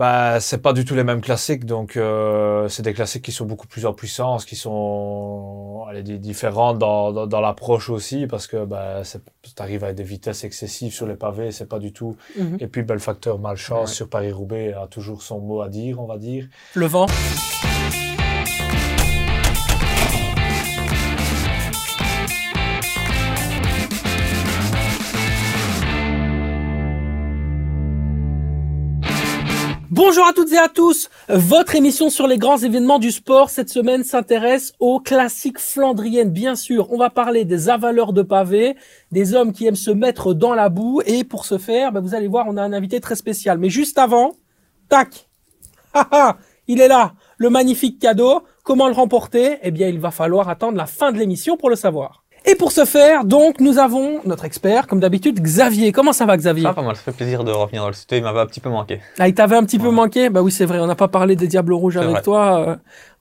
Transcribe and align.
bah, 0.00 0.40
c'est 0.40 0.62
pas 0.62 0.72
du 0.72 0.86
tout 0.86 0.94
les 0.94 1.04
mêmes 1.04 1.20
classiques, 1.20 1.66
donc 1.66 1.98
euh, 1.98 2.66
c'est 2.68 2.82
des 2.82 2.94
classiques 2.94 3.22
qui 3.22 3.32
sont 3.32 3.44
beaucoup 3.44 3.66
plus 3.66 3.84
en 3.84 3.92
puissance, 3.92 4.46
qui 4.46 4.56
sont 4.56 5.84
allez, 5.90 6.02
différentes 6.02 6.78
dans, 6.78 7.12
dans, 7.12 7.26
dans 7.26 7.40
l'approche 7.42 7.90
aussi, 7.90 8.26
parce 8.26 8.46
que 8.46 8.64
bah, 8.64 9.02
tu 9.04 9.50
arrives 9.62 9.84
à 9.84 9.92
des 9.92 10.02
vitesses 10.02 10.42
excessives 10.44 10.94
sur 10.94 11.06
les 11.06 11.16
pavés, 11.16 11.52
c'est 11.52 11.68
pas 11.68 11.78
du 11.78 11.92
tout. 11.92 12.16
Mhm. 12.38 12.56
Et 12.60 12.66
puis 12.66 12.82
bah, 12.82 12.94
le 12.94 13.00
facteur 13.00 13.38
malchance 13.38 13.90
Ouais. 13.90 13.94
sur 13.94 14.08
Paris-Roubaix 14.08 14.72
a 14.72 14.86
toujours 14.86 15.22
son 15.22 15.38
mot 15.38 15.60
à 15.60 15.68
dire, 15.68 16.00
on 16.00 16.06
va 16.06 16.16
dire. 16.16 16.48
Le 16.74 16.86
vent. 16.86 17.06
Bonjour 30.10 30.26
à 30.26 30.32
toutes 30.32 30.52
et 30.52 30.58
à 30.58 30.68
tous. 30.68 31.08
Votre 31.28 31.76
émission 31.76 32.10
sur 32.10 32.26
les 32.26 32.36
grands 32.36 32.58
événements 32.58 32.98
du 32.98 33.12
sport 33.12 33.48
cette 33.48 33.68
semaine 33.68 34.02
s'intéresse 34.02 34.72
aux 34.80 34.98
classiques 34.98 35.60
flandriennes. 35.60 36.30
Bien 36.30 36.56
sûr, 36.56 36.90
on 36.90 36.98
va 36.98 37.10
parler 37.10 37.44
des 37.44 37.68
avaleurs 37.68 38.12
de 38.12 38.22
pavés, 38.22 38.74
des 39.12 39.36
hommes 39.36 39.52
qui 39.52 39.68
aiment 39.68 39.76
se 39.76 39.92
mettre 39.92 40.34
dans 40.34 40.52
la 40.52 40.68
boue. 40.68 41.00
Et 41.06 41.22
pour 41.22 41.44
ce 41.44 41.58
faire, 41.58 41.92
ben, 41.92 42.00
vous 42.00 42.16
allez 42.16 42.26
voir, 42.26 42.46
on 42.48 42.56
a 42.56 42.62
un 42.62 42.72
invité 42.72 42.98
très 42.98 43.14
spécial. 43.14 43.58
Mais 43.58 43.70
juste 43.70 43.98
avant, 43.98 44.32
tac, 44.88 45.28
Haha, 45.94 46.38
il 46.66 46.80
est 46.80 46.88
là, 46.88 47.12
le 47.36 47.48
magnifique 47.48 48.00
cadeau. 48.00 48.42
Comment 48.64 48.88
le 48.88 48.94
remporter? 48.94 49.58
Eh 49.62 49.70
bien, 49.70 49.86
il 49.86 50.00
va 50.00 50.10
falloir 50.10 50.48
attendre 50.48 50.76
la 50.76 50.86
fin 50.86 51.12
de 51.12 51.18
l'émission 51.18 51.56
pour 51.56 51.70
le 51.70 51.76
savoir. 51.76 52.24
Et 52.46 52.54
pour 52.54 52.72
ce 52.72 52.84
faire, 52.84 53.24
donc, 53.24 53.60
nous 53.60 53.78
avons 53.78 54.20
notre 54.24 54.44
expert, 54.44 54.86
comme 54.86 54.98
d'habitude, 55.00 55.40
Xavier. 55.40 55.92
Comment 55.92 56.12
ça 56.12 56.24
va, 56.24 56.36
Xavier? 56.36 56.66
Ah, 56.66 56.72
pas 56.74 56.82
mal, 56.82 56.96
ça 56.96 57.02
fait 57.02 57.12
plaisir 57.12 57.44
de 57.44 57.52
revenir 57.52 57.82
dans 57.82 57.88
le 57.88 57.94
studio, 57.94 58.18
il 58.18 58.24
m'avait 58.24 58.40
un 58.40 58.46
petit 58.46 58.60
peu 58.60 58.70
manqué. 58.70 59.00
Ah, 59.18 59.28
il 59.28 59.34
t'avait 59.34 59.56
un 59.56 59.64
petit 59.64 59.78
peu 59.78 59.90
manqué? 59.90 60.30
Bah 60.30 60.40
oui, 60.42 60.50
c'est 60.50 60.64
vrai, 60.64 60.78
on 60.80 60.86
n'a 60.86 60.94
pas 60.94 61.08
parlé 61.08 61.36
des 61.36 61.46
Diables 61.46 61.74
Rouges 61.74 61.98
avec 61.98 62.10
vrai. 62.12 62.22
toi. 62.22 62.68
euh, 62.68 62.76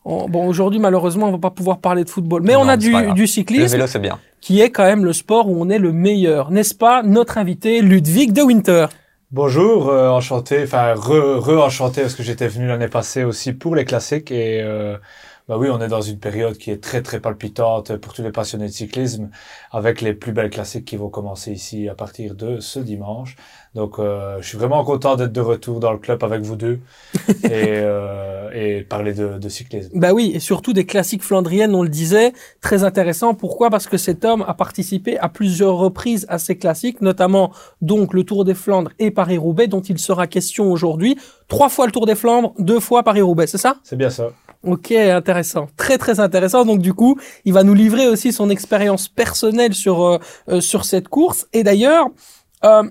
on- 0.06 0.30
bon, 0.30 0.48
aujourd'hui, 0.48 0.80
malheureusement, 0.80 1.28
on 1.28 1.32
va 1.34 1.38
pas 1.38 1.52
pouvoir 1.52 1.80
parler 1.80 2.06
de 2.06 2.10
football. 2.10 2.44
Mais 2.44 2.54
Non, 2.54 2.62
on 2.62 2.70
a 2.70 2.78
du, 2.78 2.94
du 3.14 3.22
Le 3.22 3.28
cyclisme, 3.28 3.74
vélo, 3.76 3.88
c'est 3.88 4.00
bien. 4.00 4.20
qui 4.40 4.62
est 4.62 4.70
quand 4.72 4.86
même 4.86 5.04
le 5.04 5.12
sport 5.14 5.50
où 5.50 5.62
on 5.62 5.70
est 5.70 5.80
le 5.80 5.92
meilleur. 5.92 6.50
N'est-ce 6.50 6.74
pas, 6.74 7.04
notre 7.04 7.38
invité, 7.38 7.82
Ludwig 7.82 8.32
de 8.32 8.42
Winter 8.42 8.88
Bonjour, 9.32 9.90
euh, 9.90 10.10
enchanté, 10.10 10.64
enfin 10.64 10.96
re, 10.96 11.38
re 11.40 11.64
enchanté 11.64 12.02
parce 12.02 12.16
que 12.16 12.24
j'étais 12.24 12.48
venu 12.48 12.68
l'année 12.68 12.88
passée 12.88 13.24
aussi 13.24 13.54
pour 13.54 13.76
les 13.76 13.86
classiques 13.86 14.32
et 14.32 14.60
euh, 14.64 14.98
bah 15.50 15.58
oui, 15.58 15.68
on 15.72 15.82
est 15.82 15.88
dans 15.88 16.02
une 16.02 16.20
période 16.20 16.60
qui 16.60 16.70
est 16.70 16.78
très 16.78 17.02
très 17.02 17.20
palpitante 17.20 17.98
pour 17.98 18.14
tous 18.14 18.22
les 18.22 18.32
passionnés 18.32 18.68
de 18.68 18.72
cyclisme 18.72 19.32
avec 19.72 20.00
les 20.00 20.14
plus 20.14 20.32
belles 20.32 20.52
classiques 20.52 20.86
qui 20.86 20.96
vont 20.96 21.10
commencer 21.10 21.52
ici 21.52 21.90
à 21.90 21.96
partir 21.96 22.36
de 22.36 22.60
ce 22.60 22.78
dimanche. 22.80 23.36
Donc 23.74 23.98
euh, 23.98 24.38
je 24.42 24.48
suis 24.48 24.60
vraiment 24.60 24.84
content 24.84 25.16
d'être 25.16 25.32
de 25.32 25.42
retour 25.42 25.80
dans 25.80 25.92
le 25.92 25.98
club 25.98 26.24
avec 26.24 26.42
vous 26.42 26.56
deux 26.56 26.80
et, 27.46 27.80
euh, 27.80 28.52
et 28.54 28.84
parler 28.84 29.16
de, 29.16 29.40
de 29.40 29.50
cyclisme. 29.50 29.90
Bah 29.96 30.14
oui, 30.14 30.34
et 30.36 30.40
surtout 30.40 30.72
des 30.72 30.86
classiques 30.86 31.24
flandriennes, 31.24 31.74
on 31.74 31.82
le 31.82 31.90
disait, 31.90 32.34
très 32.62 32.84
intéressant. 32.84 33.34
Pourquoi? 33.34 33.72
Parce 33.72 33.88
que 33.88 33.98
cet 33.98 34.26
homme 34.26 34.46
a 34.48 34.54
participé 34.54 35.18
à 35.18 35.30
plusieurs 35.30 35.78
reprises 35.78 36.28
à 36.30 36.38
ces 36.38 36.60
classiques, 36.60 37.02
notamment 37.02 37.52
donc 37.82 38.14
le 38.14 38.24
Tour 38.24 38.46
des 38.46 38.54
Flandres 38.54 38.92
et 39.00 39.10
Paris-Roubaix, 39.10 39.66
dont 39.66 39.82
il 39.82 39.98
sera 39.98 40.28
question 40.28 40.72
aujourd'hui. 40.72 41.18
Trois 41.48 41.70
fois 41.70 41.88
le 41.88 41.92
Tour 41.92 42.06
des 42.06 42.14
Flandres, 42.14 42.54
deux 42.60 42.80
fois 42.80 43.02
Paris-Roubaix, 43.02 43.48
c'est 43.48 43.58
ça? 43.58 43.78
C'est 43.82 43.98
bien 43.98 44.12
ça. 44.12 44.30
Ok, 44.64 44.92
intéressant, 44.92 45.70
très 45.78 45.98
très 45.98 46.20
intéressant. 46.20 46.66
Donc 46.66 46.82
du 46.82 46.94
coup, 46.94 47.18
il 47.46 47.54
va 47.54 47.64
nous 47.64 47.74
livrer 47.74 48.08
aussi 48.08 48.34
son 48.34 48.50
expérience 48.50 49.08
personnelle 49.08 49.74
sur 49.74 50.04
euh, 50.04 50.18
euh, 50.50 50.60
sur 50.60 50.84
cette 50.84 51.08
course. 51.08 51.48
Et 51.54 51.64
d'ailleurs, 51.64 52.08
euh, 52.66 52.84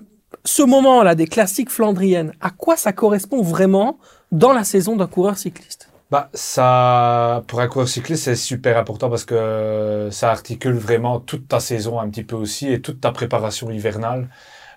ce 0.45 0.63
moment-là 0.63 1.13
des 1.13 1.27
classiques 1.27 1.69
flandriennes, 1.69 2.33
à 2.41 2.49
quoi 2.49 2.75
ça 2.75 2.91
correspond 2.91 3.43
vraiment 3.43 3.99
dans 4.31 4.51
la 4.51 4.63
saison 4.63 4.95
d'un 4.95 5.05
coureur 5.05 5.37
cycliste? 5.37 5.89
Bah, 6.09 6.31
ça, 6.33 7.43
pour 7.45 7.59
un 7.59 7.67
coureur 7.67 7.87
cycliste, 7.87 8.23
c'est 8.23 8.35
super 8.35 8.75
important 8.75 9.11
parce 9.11 9.25
que 9.25 10.09
ça 10.11 10.31
articule 10.31 10.73
vraiment 10.73 11.19
toute 11.19 11.47
ta 11.47 11.59
saison 11.59 11.99
un 11.99 12.09
petit 12.09 12.23
peu 12.23 12.35
aussi 12.35 12.67
et 12.67 12.81
toute 12.81 12.99
ta 12.99 13.11
préparation 13.11 13.69
hivernale. 13.69 14.27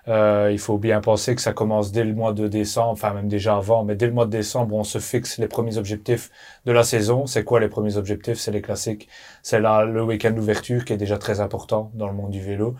Euh, 0.07 0.49
il 0.51 0.59
faut 0.59 0.77
bien 0.77 0.99
penser 0.99 1.33
que 1.33 1.41
ça 1.41 1.53
commence 1.53 1.91
dès 1.91 2.03
le 2.03 2.13
mois 2.13 2.33
de 2.33 2.47
décembre, 2.47 2.89
enfin 2.89 3.13
même 3.13 3.27
déjà 3.27 3.55
avant, 3.55 3.83
mais 3.83 3.95
dès 3.95 4.07
le 4.07 4.13
mois 4.13 4.25
de 4.25 4.31
décembre, 4.31 4.75
on 4.75 4.83
se 4.83 4.99
fixe 4.99 5.37
les 5.37 5.47
premiers 5.47 5.77
objectifs 5.77 6.29
de 6.65 6.71
la 6.71 6.83
saison. 6.83 7.25
C'est 7.25 7.43
quoi 7.43 7.59
les 7.59 7.69
premiers 7.69 7.97
objectifs? 7.97 8.37
C'est 8.37 8.51
les 8.51 8.61
classiques. 8.61 9.07
C'est 9.41 9.59
là 9.59 9.85
le 9.85 10.03
week-end 10.03 10.31
d'ouverture 10.31 10.85
qui 10.85 10.93
est 10.93 10.97
déjà 10.97 11.17
très 11.17 11.39
important 11.39 11.91
dans 11.93 12.07
le 12.07 12.13
monde 12.13 12.31
du 12.31 12.41
vélo. 12.41 12.75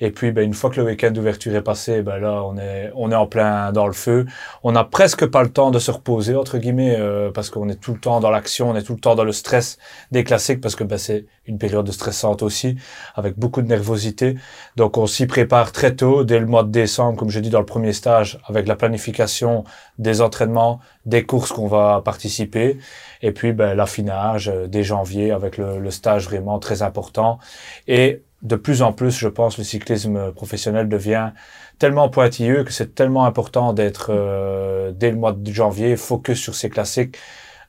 Et 0.00 0.10
puis, 0.10 0.32
ben, 0.32 0.44
une 0.44 0.54
fois 0.54 0.70
que 0.70 0.80
le 0.80 0.86
week-end 0.86 1.10
d'ouverture 1.10 1.54
est 1.54 1.62
passé, 1.62 2.02
ben 2.02 2.18
là, 2.18 2.42
on 2.44 2.56
est, 2.56 2.90
on 2.94 3.10
est 3.10 3.14
en 3.14 3.26
plein 3.26 3.72
dans 3.72 3.86
le 3.86 3.92
feu. 3.92 4.26
On 4.62 4.72
n'a 4.72 4.84
presque 4.84 5.26
pas 5.26 5.42
le 5.42 5.50
temps 5.50 5.70
de 5.70 5.78
se 5.78 5.90
reposer, 5.90 6.34
entre 6.36 6.58
guillemets, 6.58 6.96
euh, 6.98 7.30
parce 7.30 7.50
qu'on 7.50 7.68
est 7.68 7.80
tout 7.80 7.92
le 7.92 8.00
temps 8.00 8.20
dans 8.20 8.30
l'action, 8.30 8.70
on 8.70 8.76
est 8.76 8.82
tout 8.82 8.94
le 8.94 9.00
temps 9.00 9.14
dans 9.14 9.24
le 9.24 9.32
stress 9.32 9.78
des 10.10 10.24
classiques, 10.24 10.60
parce 10.60 10.76
que 10.76 10.84
ben, 10.84 10.98
c'est 10.98 11.26
une 11.46 11.58
période 11.58 11.90
stressante 11.90 12.42
aussi, 12.42 12.76
avec 13.14 13.38
beaucoup 13.38 13.62
de 13.62 13.68
nervosité. 13.68 14.36
Donc, 14.76 14.96
on 14.98 15.06
s'y 15.06 15.26
prépare 15.26 15.72
très 15.72 15.94
tôt, 15.94 16.24
dès 16.24 16.38
le 16.38 16.46
mois 16.46 16.61
de 16.64 16.70
décembre, 16.70 17.18
comme 17.18 17.30
je 17.30 17.40
dis 17.40 17.50
dans 17.50 17.60
le 17.60 17.66
premier 17.66 17.92
stage, 17.92 18.38
avec 18.46 18.66
la 18.66 18.76
planification 18.76 19.64
des 19.98 20.20
entraînements, 20.20 20.80
des 21.06 21.24
courses 21.24 21.52
qu'on 21.52 21.66
va 21.66 22.02
participer. 22.04 22.78
Et 23.22 23.32
puis, 23.32 23.52
ben, 23.52 23.74
l'affinage 23.74 24.48
euh, 24.48 24.66
dès 24.66 24.82
janvier, 24.82 25.30
avec 25.30 25.58
le, 25.58 25.90
stage 25.90 26.24
vraiment 26.24 26.58
très 26.58 26.82
important. 26.82 27.38
Et 27.86 28.22
de 28.42 28.56
plus 28.56 28.82
en 28.82 28.92
plus, 28.92 29.16
je 29.16 29.28
pense, 29.28 29.58
le 29.58 29.64
cyclisme 29.64 30.32
professionnel 30.32 30.88
devient 30.88 31.30
tellement 31.78 32.08
pointilleux 32.08 32.64
que 32.64 32.72
c'est 32.72 32.94
tellement 32.94 33.24
important 33.24 33.72
d'être 33.72 34.10
euh, 34.10 34.92
dès 34.92 35.10
le 35.10 35.16
mois 35.16 35.32
de 35.32 35.52
janvier 35.52 35.96
focus 35.96 36.40
sur 36.40 36.54
ces 36.54 36.70
classiques, 36.70 37.16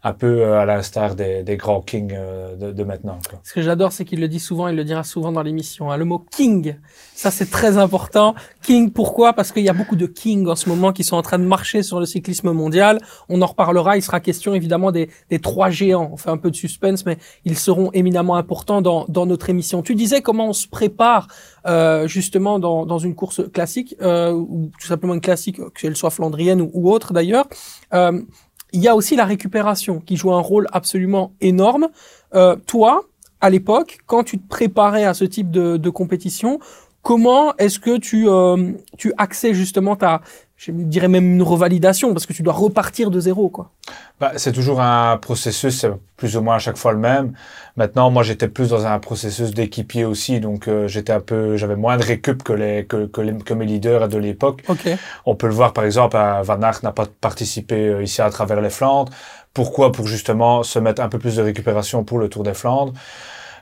un 0.05 0.13
peu 0.13 0.41
euh, 0.41 0.59
à 0.59 0.65
l'instar 0.65 1.15
des, 1.15 1.43
des 1.43 1.55
grands 1.55 1.81
kings 1.81 2.13
euh, 2.13 2.55
de, 2.55 2.71
de 2.71 2.83
maintenant. 2.83 3.19
Quoi. 3.29 3.39
Ce 3.43 3.53
que 3.53 3.61
j'adore, 3.61 3.93
c'est 3.93 4.03
qu'il 4.03 4.19
le 4.19 4.27
dit 4.27 4.39
souvent, 4.39 4.67
il 4.67 4.75
le 4.75 4.83
dira 4.83 5.03
souvent 5.03 5.31
dans 5.31 5.41
l'émission. 5.41 5.91
hein, 5.91 5.97
le 5.97 6.03
mot 6.03 6.19
king, 6.19 6.75
ça 7.15 7.31
c'est 7.31 7.49
très 7.49 7.77
important. 7.77 8.35
King, 8.61 8.91
pourquoi? 8.91 9.31
Parce 9.33 9.51
qu'il 9.53 9.63
y 9.63 9.69
a 9.69 9.73
beaucoup 9.73 9.95
de 9.95 10.05
kings 10.05 10.47
en 10.47 10.55
ce 10.55 10.67
moment 10.67 10.91
qui 10.91 11.03
sont 11.05 11.15
en 11.15 11.21
train 11.21 11.39
de 11.39 11.45
marcher 11.45 11.83
sur 11.83 11.99
le 11.99 12.05
cyclisme 12.05 12.51
mondial. 12.51 12.99
On 13.29 13.41
en 13.41 13.45
reparlera. 13.45 13.95
Il 13.95 14.01
sera 14.01 14.19
question 14.19 14.53
évidemment 14.53 14.91
des, 14.91 15.09
des 15.29 15.39
trois 15.39 15.69
géants. 15.69 16.09
On 16.11 16.17
fait 16.17 16.29
un 16.29 16.37
peu 16.37 16.51
de 16.51 16.55
suspense, 16.55 17.05
mais 17.05 17.17
ils 17.45 17.57
seront 17.57 17.89
éminemment 17.93 18.35
importants 18.35 18.81
dans, 18.81 19.05
dans 19.07 19.25
notre 19.25 19.49
émission. 19.49 19.81
Tu 19.83 19.95
disais 19.95 20.21
comment 20.21 20.49
on 20.49 20.53
se 20.53 20.67
prépare 20.67 21.27
euh, 21.65 22.07
justement 22.07 22.59
dans, 22.59 22.85
dans 22.85 22.99
une 22.99 23.15
course 23.15 23.41
classique, 23.53 23.95
euh, 24.01 24.33
ou 24.33 24.69
tout 24.79 24.87
simplement 24.87 25.13
une 25.13 25.21
classique, 25.21 25.61
qu'elle 25.79 25.95
soit 25.95 26.09
flandrienne 26.09 26.61
ou, 26.61 26.69
ou 26.73 26.91
autre 26.91 27.13
d'ailleurs. 27.13 27.47
Euh, 27.93 28.21
il 28.73 28.81
y 28.81 28.87
a 28.87 28.95
aussi 28.95 29.15
la 29.15 29.25
récupération 29.25 29.99
qui 29.99 30.17
joue 30.17 30.33
un 30.33 30.41
rôle 30.41 30.67
absolument 30.73 31.33
énorme. 31.39 31.89
Euh, 32.35 32.55
toi, 32.67 33.05
à 33.39 33.49
l'époque, 33.49 33.99
quand 34.07 34.23
tu 34.23 34.39
te 34.39 34.47
préparais 34.47 35.05
à 35.05 35.13
ce 35.13 35.25
type 35.25 35.51
de, 35.51 35.77
de 35.77 35.89
compétition, 35.89 36.59
comment 37.03 37.55
est-ce 37.57 37.79
que 37.79 37.97
tu, 37.97 38.27
euh, 38.27 38.71
tu 38.97 39.13
axais 39.17 39.53
justement 39.53 39.95
ta, 39.95 40.21
je 40.65 40.71
dirais 40.71 41.07
même 41.07 41.35
une 41.35 41.43
revalidation, 41.43 42.13
parce 42.13 42.25
que 42.25 42.33
tu 42.33 42.43
dois 42.43 42.53
repartir 42.53 43.11
de 43.11 43.19
zéro, 43.19 43.49
quoi. 43.49 43.71
Bah, 44.19 44.31
c'est 44.37 44.51
toujours 44.51 44.79
un 44.79 45.17
processus, 45.17 45.79
c'est 45.79 45.91
plus 46.15 46.37
ou 46.37 46.41
moins 46.41 46.55
à 46.55 46.59
chaque 46.59 46.77
fois 46.77 46.93
le 46.93 46.99
même. 46.99 47.33
Maintenant, 47.75 48.09
moi, 48.11 48.23
j'étais 48.23 48.47
plus 48.47 48.69
dans 48.69 48.85
un 48.85 48.99
processus 48.99 49.51
d'équipier 49.51 50.05
aussi, 50.05 50.39
donc 50.39 50.67
euh, 50.67 50.87
j'étais 50.87 51.11
un 51.11 51.19
peu, 51.19 51.57
j'avais 51.57 51.75
moins 51.75 51.97
de 51.97 52.03
récup 52.03 52.43
que 52.43 52.53
les 52.53 52.85
que, 52.85 53.07
que, 53.07 53.21
les, 53.21 53.37
que 53.37 53.53
mes 53.53 53.65
leaders 53.65 54.07
de 54.07 54.17
l'époque. 54.17 54.63
Ok. 54.69 54.87
On 55.25 55.35
peut 55.35 55.47
le 55.47 55.53
voir 55.53 55.73
par 55.73 55.83
exemple, 55.83 56.15
Van 56.15 56.61
Aert 56.61 56.79
n'a 56.83 56.91
pas 56.91 57.07
participé 57.19 57.75
euh, 57.87 58.03
ici 58.03 58.21
à 58.21 58.29
travers 58.29 58.61
les 58.61 58.69
Flandres. 58.69 59.11
Pourquoi? 59.53 59.91
Pour 59.91 60.07
justement 60.07 60.63
se 60.63 60.79
mettre 60.79 61.01
un 61.01 61.09
peu 61.09 61.19
plus 61.19 61.35
de 61.35 61.41
récupération 61.41 62.03
pour 62.03 62.19
le 62.19 62.29
Tour 62.29 62.43
des 62.43 62.53
Flandres. 62.53 62.93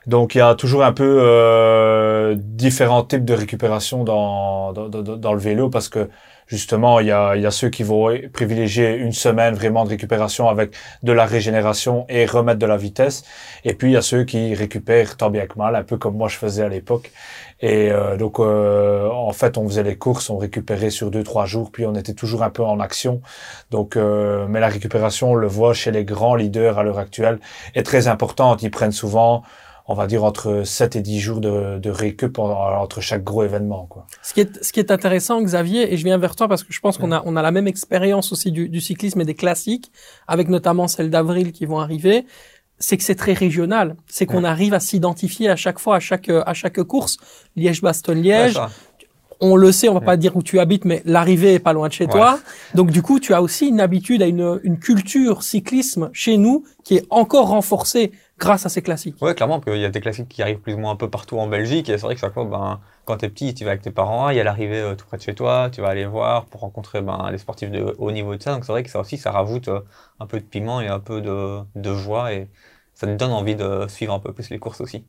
Donc 0.08 0.36
il 0.36 0.40
y 0.40 0.42
a 0.42 0.56
toujours 0.56 0.84
un 0.84 0.94
peu 0.94 1.20
euh, 1.22 2.36
différents 2.38 3.04
types 3.04 3.26
de 3.26 3.34
récupération 3.34 4.04
dans, 4.04 4.74
dans, 4.74 4.90
dans, 4.90 5.18
dans 5.18 5.34
le 5.34 5.40
vélo 5.40 5.70
parce 5.70 5.90
que 5.90 6.10
justement 6.52 7.00
il 7.00 7.08
y 7.08 7.12
a, 7.12 7.36
y 7.36 7.46
a 7.46 7.52
ceux 7.52 7.70
qui 7.70 7.84
vont 7.84 8.16
privilégier 8.34 8.96
une 8.96 9.14
semaine 9.14 9.56
vraiment 9.56 9.86
de 9.86 9.90
récupération 9.90 10.50
avec 10.50 10.76
de 11.02 11.12
la 11.12 11.26
régénération 11.26 12.06
et 12.10 12.26
remettre 12.26 12.60
de 12.60 12.66
la 12.66 12.78
vitesse. 12.78 13.24
Et 13.64 13.74
puis 13.74 13.90
il 13.92 13.94
y 13.94 13.98
a 13.98 14.02
ceux 14.02 14.26
qui 14.26 14.54
récupèrent 14.54 15.18
tant 15.18 15.30
bien 15.30 15.48
que 15.48 15.58
mal, 15.58 15.76
un 15.76 15.84
peu 15.84 15.98
comme 15.98 16.16
moi 16.18 16.28
je 16.28 16.36
faisais 16.36 16.64
à 16.64 16.70
l'époque. 16.70 17.12
Et 17.62 17.92
euh, 17.92 18.18
donc, 18.18 18.40
euh, 18.40 19.08
en 19.10 19.32
fait, 19.34 19.58
on 19.58 19.68
faisait 19.68 19.84
les 19.84 19.96
courses, 19.96 20.30
on 20.30 20.38
récupérait 20.38 20.90
sur 20.90 21.12
deux, 21.12 21.24
trois 21.24 21.46
jours, 21.46 21.72
puis 21.72 21.86
on 21.86 21.94
était 21.94 22.14
toujours 22.16 22.42
un 22.44 22.50
peu 22.50 22.64
en 22.64 22.80
action. 22.80 23.22
Donc, 23.70 23.96
euh, 23.96 24.48
mais 24.50 24.60
la 24.60 24.68
récupération, 24.68 25.32
on 25.32 25.36
le 25.36 25.48
voit 25.48 25.74
chez 25.74 25.92
les 25.92 26.04
grands 26.04 26.36
leaders 26.36 26.80
à 26.80 26.84
l'heure 26.84 26.98
actuelle, 26.98 27.40
est 27.76 27.84
très 27.84 28.08
importante. 28.08 28.64
Ils 28.64 28.72
prennent 28.72 28.92
souvent, 28.92 29.44
on 29.92 29.96
va 29.96 30.08
dire, 30.08 30.24
entre 30.24 30.64
7 30.66 30.96
et 30.96 31.02
10 31.02 31.20
jours 31.20 31.42
de, 31.42 31.78
de 31.80 31.90
récup 31.90 32.40
en- 32.40 32.80
entre 32.82 33.02
chaque 33.02 33.24
gros 33.24 33.44
événement. 33.44 33.86
Quoi. 33.90 34.08
Ce 34.24 34.34
qui 34.34 34.42
est, 34.42 34.64
ce 34.64 34.72
qui 34.74 34.80
est 34.80 34.92
intéressant, 34.92 35.42
Xavier, 35.42 35.94
et 35.94 35.98
je 35.98 36.04
viens 36.04 36.18
vers 36.18 36.36
toi 36.36 36.48
parce 36.48 36.64
que 36.64 36.72
je 36.74 36.80
pense 36.80 36.98
qu'on 36.98 37.12
a, 37.12 37.22
on 37.26 37.36
a 37.36 37.42
la 37.42 37.52
même 37.52 37.68
expérience 37.68 38.32
aussi 38.32 38.52
du, 38.52 38.70
du 38.70 38.82
cyclisme 38.82 39.22
et 39.22 39.26
des 39.26 39.36
classiques, 39.36 39.92
avec 40.28 40.48
notamment 40.50 40.88
celles 40.88 41.10
d'avril 41.10 41.52
qui 41.52 41.66
vont 41.66 41.80
arriver, 41.80 42.26
c'est 42.80 42.98
que 42.98 43.04
c'est 43.04 43.16
très 43.16 43.34
régional. 43.34 43.96
C'est 44.08 44.26
qu'on 44.26 44.44
arrive 44.44 44.74
à 44.74 44.80
s'identifier 44.80 45.50
à 45.50 45.56
chaque 45.56 45.78
fois, 45.78 45.98
à 45.98 46.00
chaque, 46.00 46.30
à 46.30 46.54
chaque 46.56 46.82
course. 46.84 47.18
Liège-Bastogne-Liège. 47.56 48.60
On 49.44 49.56
le 49.56 49.72
sait, 49.72 49.90
on 49.90 49.96
va 49.96 50.02
pas 50.02 50.18
dire 50.18 50.36
où 50.36 50.44
tu 50.44 50.60
habites, 50.60 50.86
mais 50.86 51.02
l'arrivée 51.04 51.56
est 51.56 51.60
pas 51.60 51.74
loin 51.74 51.88
de 51.88 51.94
chez 51.94 52.06
Ouais. 52.06 52.12
toi. 52.12 52.40
Donc 52.76 52.92
du 52.92 53.02
coup, 53.02 53.20
tu 53.20 53.34
as 53.34 53.42
aussi 53.42 53.68
une 53.70 53.80
habitude 53.80 54.22
à 54.22 54.28
une, 54.28 54.60
une 54.64 54.78
culture 54.78 55.42
cyclisme 55.42 56.12
chez 56.14 56.38
nous 56.38 56.64
qui 56.84 56.98
est 56.98 57.06
encore 57.10 57.48
renforcée 57.48 58.12
grâce 58.42 58.66
à 58.66 58.70
ces 58.70 58.82
classiques. 58.82 59.22
Ouais, 59.22 59.36
clairement, 59.36 59.60
parce 59.60 59.72
qu'il 59.72 59.82
y 59.82 59.86
a 59.86 59.90
des 59.90 60.02
classiques 60.02 60.28
qui 60.28 60.42
arrivent 60.42 60.60
plus 60.60 60.74
ou 60.74 60.80
moins 60.80 60.92
un 60.92 60.96
peu 60.96 61.10
partout 61.10 61.38
en 61.38 61.48
Belgique. 61.48 61.88
Et 61.90 61.98
c'est 61.98 62.06
vrai 62.06 62.16
que 62.16 62.20
chaque 62.20 62.34
fois, 62.34 62.44
ben, 62.44 62.82
quand 63.06 63.18
t'es 63.18 63.30
petit, 63.30 63.54
tu 63.54 63.64
vas 63.64 63.72
avec 63.72 63.84
tes 63.84 63.92
parents, 63.92 64.30
il 64.30 64.38
y 64.38 64.40
a 64.40 64.44
l'arrivée 64.44 64.82
euh, 64.82 64.96
tout 64.96 65.06
près 65.06 65.18
de 65.18 65.22
chez 65.22 65.36
toi, 65.36 65.70
tu 65.72 65.80
vas 65.80 65.90
aller 65.90 66.06
voir 66.06 66.46
pour 66.46 66.62
rencontrer 66.62 67.02
ben, 67.02 67.30
les 67.32 67.38
sportifs 67.38 67.70
de 67.70 67.96
haut 68.00 68.12
niveau 68.12 68.36
de 68.36 68.42
ça. 68.42 68.54
Donc 68.54 68.66
c'est 68.66 68.72
vrai 68.72 68.84
que 68.84 68.90
ça 68.90 69.00
aussi, 69.00 69.18
ça 69.18 69.32
rajoute 69.32 69.68
euh, 69.68 69.80
un 70.20 70.26
peu 70.26 70.40
de 70.40 70.46
piment 70.46 70.82
et 70.82 70.88
un 70.88 71.00
peu 71.00 71.22
de, 71.22 71.60
de 71.76 71.96
joie 71.96 72.34
et 72.34 72.50
ça 72.96 73.08
te 73.08 73.14
donne 73.14 73.32
envie 73.32 73.56
de 73.56 73.86
suivre 73.88 74.14
un 74.14 74.20
peu 74.20 74.34
plus 74.34 74.50
les 74.50 74.60
courses 74.60 74.82
aussi. 74.82 75.06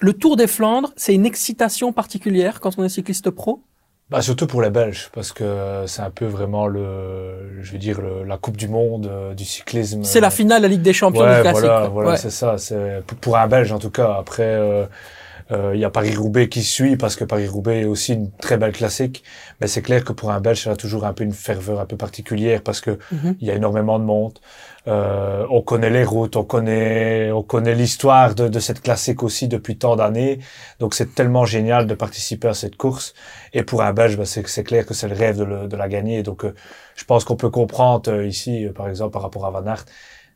Le 0.00 0.12
Tour 0.12 0.36
des 0.36 0.46
Flandres, 0.46 0.92
c'est 0.96 1.14
une 1.14 1.24
excitation 1.24 1.92
particulière 1.92 2.60
quand 2.60 2.78
on 2.78 2.84
est 2.84 2.88
cycliste 2.88 3.30
pro? 3.30 3.62
Bah, 4.10 4.20
surtout 4.20 4.46
pour 4.46 4.60
les 4.60 4.68
Belges, 4.70 5.08
parce 5.14 5.32
que 5.32 5.84
c'est 5.86 6.02
un 6.02 6.10
peu 6.10 6.26
vraiment 6.26 6.66
le, 6.66 7.62
je 7.62 7.72
veux 7.72 7.78
dire, 7.78 8.00
le- 8.02 8.22
la 8.24 8.36
Coupe 8.36 8.56
du 8.56 8.68
Monde 8.68 9.06
euh, 9.06 9.32
du 9.34 9.44
cyclisme. 9.46 10.04
C'est 10.04 10.20
la 10.20 10.30
finale 10.30 10.58
de 10.60 10.66
la 10.66 10.68
Ligue 10.68 10.82
des 10.82 10.92
Champions 10.92 11.22
Ouais, 11.22 11.36
du 11.36 11.40
classique. 11.40 11.64
voilà, 11.64 11.88
voilà, 11.88 12.10
Ouais. 12.10 12.16
c'est 12.18 12.30
ça. 12.30 12.58
C'est 12.58 13.02
pour- 13.06 13.16
pour 13.18 13.36
un 13.38 13.46
Belge 13.48 13.72
en 13.72 13.78
tout 13.78 13.90
cas. 13.90 14.14
Après, 14.18 14.42
euh, 14.44 14.84
euh, 15.52 15.72
il 15.74 15.80
y 15.80 15.84
a 15.84 15.90
Paris-Roubaix 15.90 16.48
qui 16.48 16.62
suit 16.62 16.96
parce 16.96 17.16
que 17.16 17.24
Paris-Roubaix 17.24 17.80
est 17.82 17.84
aussi 17.84 18.14
une 18.14 18.30
très 18.32 18.56
belle 18.56 18.72
classique. 18.72 19.22
Mais 19.60 19.66
c'est 19.66 19.82
clair 19.82 20.02
que 20.04 20.12
pour 20.12 20.30
un 20.30 20.40
Belge, 20.40 20.62
ça 20.64 20.72
a 20.72 20.76
toujours 20.76 21.04
un 21.04 21.12
peu 21.12 21.24
une 21.24 21.32
ferveur 21.32 21.80
un 21.80 21.86
peu 21.86 21.96
particulière 21.96 22.62
parce 22.62 22.80
que 22.80 22.98
Mhm. 23.12 23.36
il 23.40 23.46
y 23.46 23.50
a 23.50 23.54
énormément 23.54 23.98
de 23.98 24.04
monde. 24.04 24.38
Euh, 24.86 25.46
on 25.50 25.62
connaît 25.62 25.90
les 25.90 26.04
routes, 26.04 26.36
on 26.36 26.44
connaît, 26.44 27.30
on 27.32 27.42
connaît 27.42 27.74
l'histoire 27.74 28.34
de, 28.34 28.48
de 28.48 28.58
cette 28.58 28.80
classique 28.82 29.22
aussi 29.22 29.48
depuis 29.48 29.76
tant 29.78 29.96
d'années. 29.96 30.40
Donc 30.78 30.94
c'est 30.94 31.14
tellement 31.14 31.44
génial 31.46 31.86
de 31.86 31.94
participer 31.94 32.48
à 32.48 32.54
cette 32.54 32.76
course. 32.76 33.14
Et 33.52 33.62
pour 33.62 33.82
un 33.82 33.92
Belge, 33.92 34.16
bah, 34.16 34.24
c'est 34.26 34.46
c'est 34.46 34.64
clair 34.64 34.84
que 34.86 34.94
c'est 34.94 35.08
le 35.08 35.14
rêve 35.14 35.36
de, 35.38 35.44
le- 35.44 35.68
de 35.68 35.76
la 35.76 35.88
gagner. 35.88 36.22
Donc 36.22 36.44
euh, 36.44 36.54
je 36.96 37.04
pense 37.04 37.24
qu'on 37.24 37.36
peut 37.36 37.50
comprendre 37.50 38.10
euh, 38.10 38.26
ici, 38.26 38.66
par 38.74 38.88
exemple, 38.88 39.12
par 39.12 39.22
rapport 39.22 39.46
à 39.46 39.50
Van 39.50 39.66
Aert, 39.66 39.84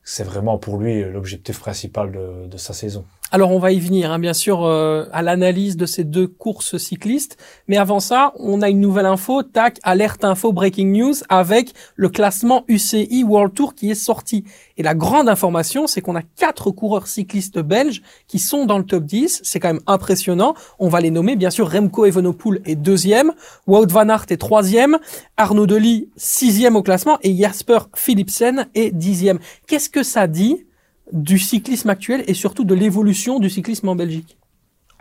c'est 0.03 0.25
vraiment 0.25 0.57
pour 0.59 0.79
lui 0.79 1.03
l'objectif 1.05 1.61
principal 1.61 2.11
de, 2.13 2.47
de 2.47 2.57
sa 2.57 2.73
saison. 2.73 3.05
Alors 3.31 3.51
on 3.51 3.59
va 3.59 3.73
y 3.73 3.79
venir, 3.79 4.11
hein, 4.11 4.19
bien 4.19 4.33
sûr, 4.33 4.65
euh, 4.65 5.05
à 5.13 5.21
l'analyse 5.21 5.77
de 5.77 5.85
ces 5.85 6.03
deux 6.03 6.27
courses 6.27 6.79
cyclistes. 6.79 7.37
Mais 7.67 7.77
avant 7.77 8.01
ça, 8.01 8.33
on 8.39 8.63
a 8.63 8.71
une 8.71 8.81
nouvelle 8.81 9.05
info, 9.05 9.43
tac, 9.43 9.79
alerte 9.83 10.25
info, 10.25 10.51
breaking 10.51 10.91
news, 10.91 11.13
avec 11.29 11.75
le 11.95 12.09
classement 12.09 12.65
UCI 12.69 13.25
World 13.25 13.53
Tour 13.53 13.75
qui 13.75 13.91
est 13.91 13.95
sorti. 13.95 14.45
Et 14.79 14.83
la 14.83 14.95
grande 14.95 15.29
information, 15.29 15.87
c'est 15.87 16.01
qu'on 16.01 16.17
a 16.17 16.23
quatre 16.23 16.71
coureurs 16.71 17.07
cyclistes 17.07 17.59
belges 17.59 18.01
qui 18.29 18.39
sont 18.39 18.65
dans 18.65 18.79
le 18.79 18.85
top 18.85 19.05
10. 19.05 19.43
C'est 19.45 19.61
quand 19.61 19.75
même 19.75 19.83
impressionnant. 19.87 20.55
On 20.79 20.89
va 20.89 21.01
les 21.01 21.11
nommer, 21.11 21.37
bien 21.37 21.51
sûr, 21.51 21.71
Remco 21.71 22.07
Evenepoel 22.07 22.63
est 22.65 22.77
deuxième, 22.77 23.33
Wout 23.67 23.89
van 23.89 24.09
Aert 24.09 24.25
est 24.31 24.39
troisième, 24.39 24.97
Arnaud 25.37 25.67
Delis 25.67 26.09
sixième 26.17 26.77
au 26.77 26.83
classement 26.83 27.19
et 27.23 27.37
Jasper 27.37 27.81
Philipsen 27.95 28.69
est 28.75 28.91
dixième. 28.91 29.39
Qu'est-ce 29.67 29.91
que 29.91 30.03
ça 30.03 30.27
dit 30.27 30.65
du 31.13 31.39
cyclisme 31.39 31.91
actuel 31.91 32.25
et 32.27 32.35
surtout 32.35 32.65
de 32.65 32.75
l'évolution 32.75 33.39
du 33.39 33.51
cyclisme 33.51 33.89
en 33.89 33.97
Belgique. 33.97 34.37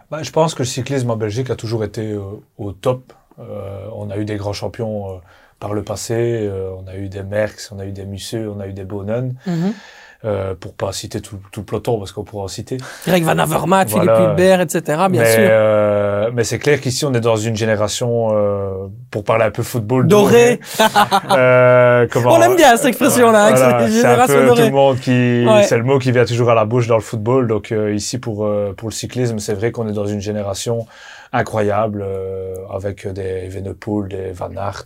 Bah, 0.09 0.23
je 0.23 0.31
pense 0.31 0.53
que 0.53 0.63
le 0.63 0.67
cyclisme 0.67 1.09
en 1.09 1.17
Belgique 1.17 1.49
a 1.49 1.55
toujours 1.55 1.83
été 1.83 2.13
euh, 2.13 2.21
au 2.57 2.71
top. 2.71 3.13
Euh, 3.39 3.87
on 3.93 4.09
a 4.09 4.17
eu 4.17 4.25
des 4.25 4.37
grands 4.37 4.53
champions 4.53 5.11
euh, 5.11 5.17
par 5.59 5.73
le 5.73 5.83
passé. 5.83 6.49
on 6.77 6.87
a 6.87 6.95
eu 6.95 7.09
des 7.09 7.23
Merckx, 7.23 7.71
on 7.71 7.79
a 7.79 7.85
eu 7.85 7.91
des 7.91 8.05
Musseux, 8.05 8.49
on 8.49 8.59
a 8.59 8.67
eu 8.67 8.73
des 8.73 8.83
Bonen. 8.83 9.35
Euh, 10.27 10.55
pour 10.59 10.73
pas 10.73 10.91
citer 10.91 11.21
tout, 11.21 11.37
tout 11.53 11.61
le 11.61 11.65
peloton, 11.65 11.97
parce 11.99 12.11
qu'on 12.11 12.23
pourra 12.25 12.43
en 12.43 12.47
citer. 12.49 12.77
Greg 13.07 13.23
Van 13.23 13.37
Avermaet, 13.37 13.85
Voilà. 13.87 14.15
Philippe 14.17 14.29
Hilbert, 14.31 14.59
etc. 14.61 14.81
Bien 15.09 15.21
mais, 15.21 15.31
sûr. 15.31 15.41
euh, 15.43 16.29
mais 16.33 16.43
c'est 16.43 16.59
clair 16.59 16.81
qu'ici, 16.81 17.05
on 17.05 17.13
est 17.13 17.21
dans 17.21 17.37
une 17.37 17.55
génération, 17.55 18.29
euh, 18.33 18.87
pour 19.09 19.23
parler 19.23 19.45
un 19.45 19.51
peu 19.51 19.63
football, 19.63 20.05
Doré. 20.07 20.59
Euh, 21.37 22.07
comment- 22.11 22.33
On 22.33 22.41
aime 22.41 22.55
bien 22.55 22.75
cette 22.77 22.87
expression-là, 22.87 23.51
Voilà, 23.51 23.79
c'est 23.79 23.85
un 23.85 23.87
génération 23.87 24.35
peu 24.35 24.41
tout 24.41 24.47
dorée. 24.47 24.65
le 24.65 24.71
monde 24.71 24.99
qui, 24.99 25.45
Ouais. 25.47 25.63
c'est 25.63 25.77
le 25.77 25.83
mot 25.83 25.99
qui 25.99 26.11
vient 26.11 26.25
toujours 26.25 26.49
à 26.49 26.55
la 26.55 26.65
bouche 26.65 26.87
dans 26.87 26.95
le 26.95 27.01
football. 27.01 27.47
Donc 27.47 27.71
euh, 27.71 27.93
ici 27.93 28.17
pour 28.17 28.45
euh, 28.45 28.73
pour 28.75 28.89
le 28.89 28.93
cyclisme, 28.93 29.39
c'est 29.39 29.53
vrai 29.53 29.71
qu'on 29.71 29.87
est 29.87 29.93
dans 29.93 30.05
une 30.07 30.21
génération 30.21 30.85
incroyable 31.33 32.01
euh, 32.05 32.55
avec 32.69 33.07
des 33.07 33.45
Evenepoel, 33.45 34.09
des 34.09 34.31
Van 34.31 34.51
Aert 34.55 34.85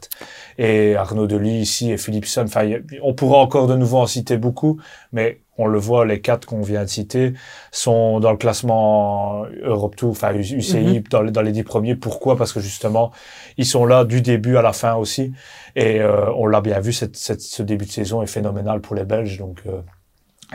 et 0.58 0.96
Arnaud 0.96 1.28
Delis 1.28 1.60
ici 1.62 1.92
et 1.92 1.98
Philipson. 1.98 2.44
Enfin, 2.46 2.70
a- 2.72 2.80
on 3.04 3.14
pourra 3.14 3.38
encore 3.40 3.68
de 3.68 3.76
nouveau 3.76 3.98
en 4.00 4.06
citer 4.08 4.38
beaucoup, 4.38 4.80
mais 5.12 5.42
on 5.58 5.68
le 5.68 5.78
voit, 5.78 6.06
les 6.06 6.22
quatre 6.22 6.46
qu'on 6.48 6.62
vient 6.62 6.82
de 6.84 6.90
citer 6.90 7.34
sont 7.72 8.20
dans 8.20 8.32
le 8.32 8.38
classement 8.38 9.46
Europe 9.64 9.96
Tour, 9.96 10.12
enfin 10.12 10.34
UCI 10.34 11.00
Mhm. 11.00 11.04
dans, 11.12 11.22
les, 11.22 11.32
dans 11.32 11.42
les 11.42 11.52
dix 11.52 11.64
premiers. 11.64 11.96
Pourquoi? 11.96 12.36
Parce 12.36 12.52
que 12.54 12.60
justement, 12.60 13.12
ils 13.58 13.66
sont 13.66 13.86
là 13.86 14.04
du 14.06 14.22
début 14.22 14.58
à 14.58 14.62
la 14.64 14.74
fin 14.74 14.96
aussi. 14.96 15.34
Et 15.76 16.00
euh, 16.02 16.32
on 16.36 16.48
l'a 16.48 16.62
bien 16.62 16.80
vu, 16.80 16.94
cette, 16.94 17.16
cette- 17.16 17.42
ce 17.42 17.62
début 17.64 17.86
de 17.86 17.92
saison 17.92 18.22
est 18.24 18.28
phénoménal 18.28 18.82
pour 18.82 18.96
les 18.96 19.04
Belges. 19.04 19.38
Donc, 19.38 19.62
euh, 19.68 19.82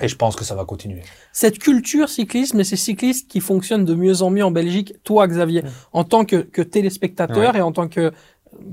et 0.00 0.08
je 0.08 0.16
pense 0.16 0.36
que 0.36 0.44
ça 0.44 0.54
va 0.54 0.64
continuer. 0.64 1.02
Cette 1.32 1.58
culture 1.58 2.08
cyclisme 2.08 2.60
et 2.60 2.64
ces 2.64 2.76
cyclistes 2.76 3.30
qui 3.30 3.40
fonctionnent 3.40 3.84
de 3.84 3.94
mieux 3.94 4.22
en 4.22 4.30
mieux 4.30 4.44
en 4.44 4.50
Belgique, 4.50 4.94
toi 5.04 5.26
Xavier, 5.26 5.62
en 5.92 6.04
tant 6.04 6.24
que, 6.24 6.36
que 6.36 6.62
téléspectateur 6.62 7.56
et 7.56 7.60
en 7.60 7.72
tant 7.72 7.88
que 7.88 8.12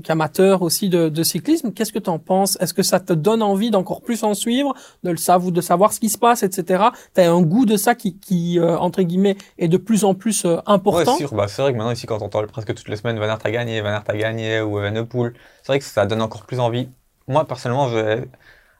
qu'amateur 0.02 0.62
aussi 0.62 0.88
de, 0.88 1.08
de 1.08 1.22
cyclisme, 1.22 1.72
qu'est-ce 1.72 1.92
que 1.92 1.98
tu 1.98 2.10
en 2.10 2.18
penses? 2.18 2.56
Est-ce 2.60 2.74
que 2.74 2.82
ça 2.82 3.00
te 3.00 3.12
donne 3.12 3.42
envie 3.42 3.70
d'encore 3.70 4.02
plus 4.02 4.22
en 4.22 4.34
suivre, 4.34 4.74
de 5.02 5.10
le 5.10 5.16
savoir, 5.16 5.52
de 5.52 5.60
savoir 5.60 5.92
ce 5.92 6.00
qui 6.00 6.08
se 6.08 6.18
passe, 6.18 6.42
etc. 6.42 6.84
T'as 7.12 7.30
un 7.30 7.42
goût 7.42 7.66
de 7.66 7.76
ça 7.76 7.94
qui, 7.94 8.18
qui 8.18 8.58
euh, 8.58 8.78
entre 8.78 9.02
guillemets, 9.02 9.36
est 9.58 9.68
de 9.68 9.76
plus 9.76 10.04
en 10.04 10.14
plus 10.14 10.44
euh, 10.44 10.58
important? 10.66 11.12
Ouais, 11.12 11.18
sûr. 11.18 11.34
Bah, 11.34 11.48
c'est 11.48 11.62
vrai 11.62 11.72
que 11.72 11.76
maintenant, 11.76 11.92
ici, 11.92 12.06
quand 12.06 12.20
on 12.20 12.26
entend 12.26 12.46
presque 12.46 12.74
toutes 12.74 12.88
les 12.88 12.96
semaines 12.96 13.18
Van 13.18 13.26
Aert 13.26 13.40
a 13.44 13.50
gagné, 13.50 13.80
Van 13.80 13.88
Aert 13.88 14.04
a 14.08 14.16
gagné, 14.16 14.60
ou 14.60 14.78
Evenepoel, 14.78 15.34
c'est 15.62 15.68
vrai 15.68 15.78
que 15.78 15.84
ça 15.84 16.06
donne 16.06 16.22
encore 16.22 16.44
plus 16.44 16.60
envie. 16.60 16.88
Moi, 17.26 17.44
personnellement, 17.46 17.88
je, 17.88 18.24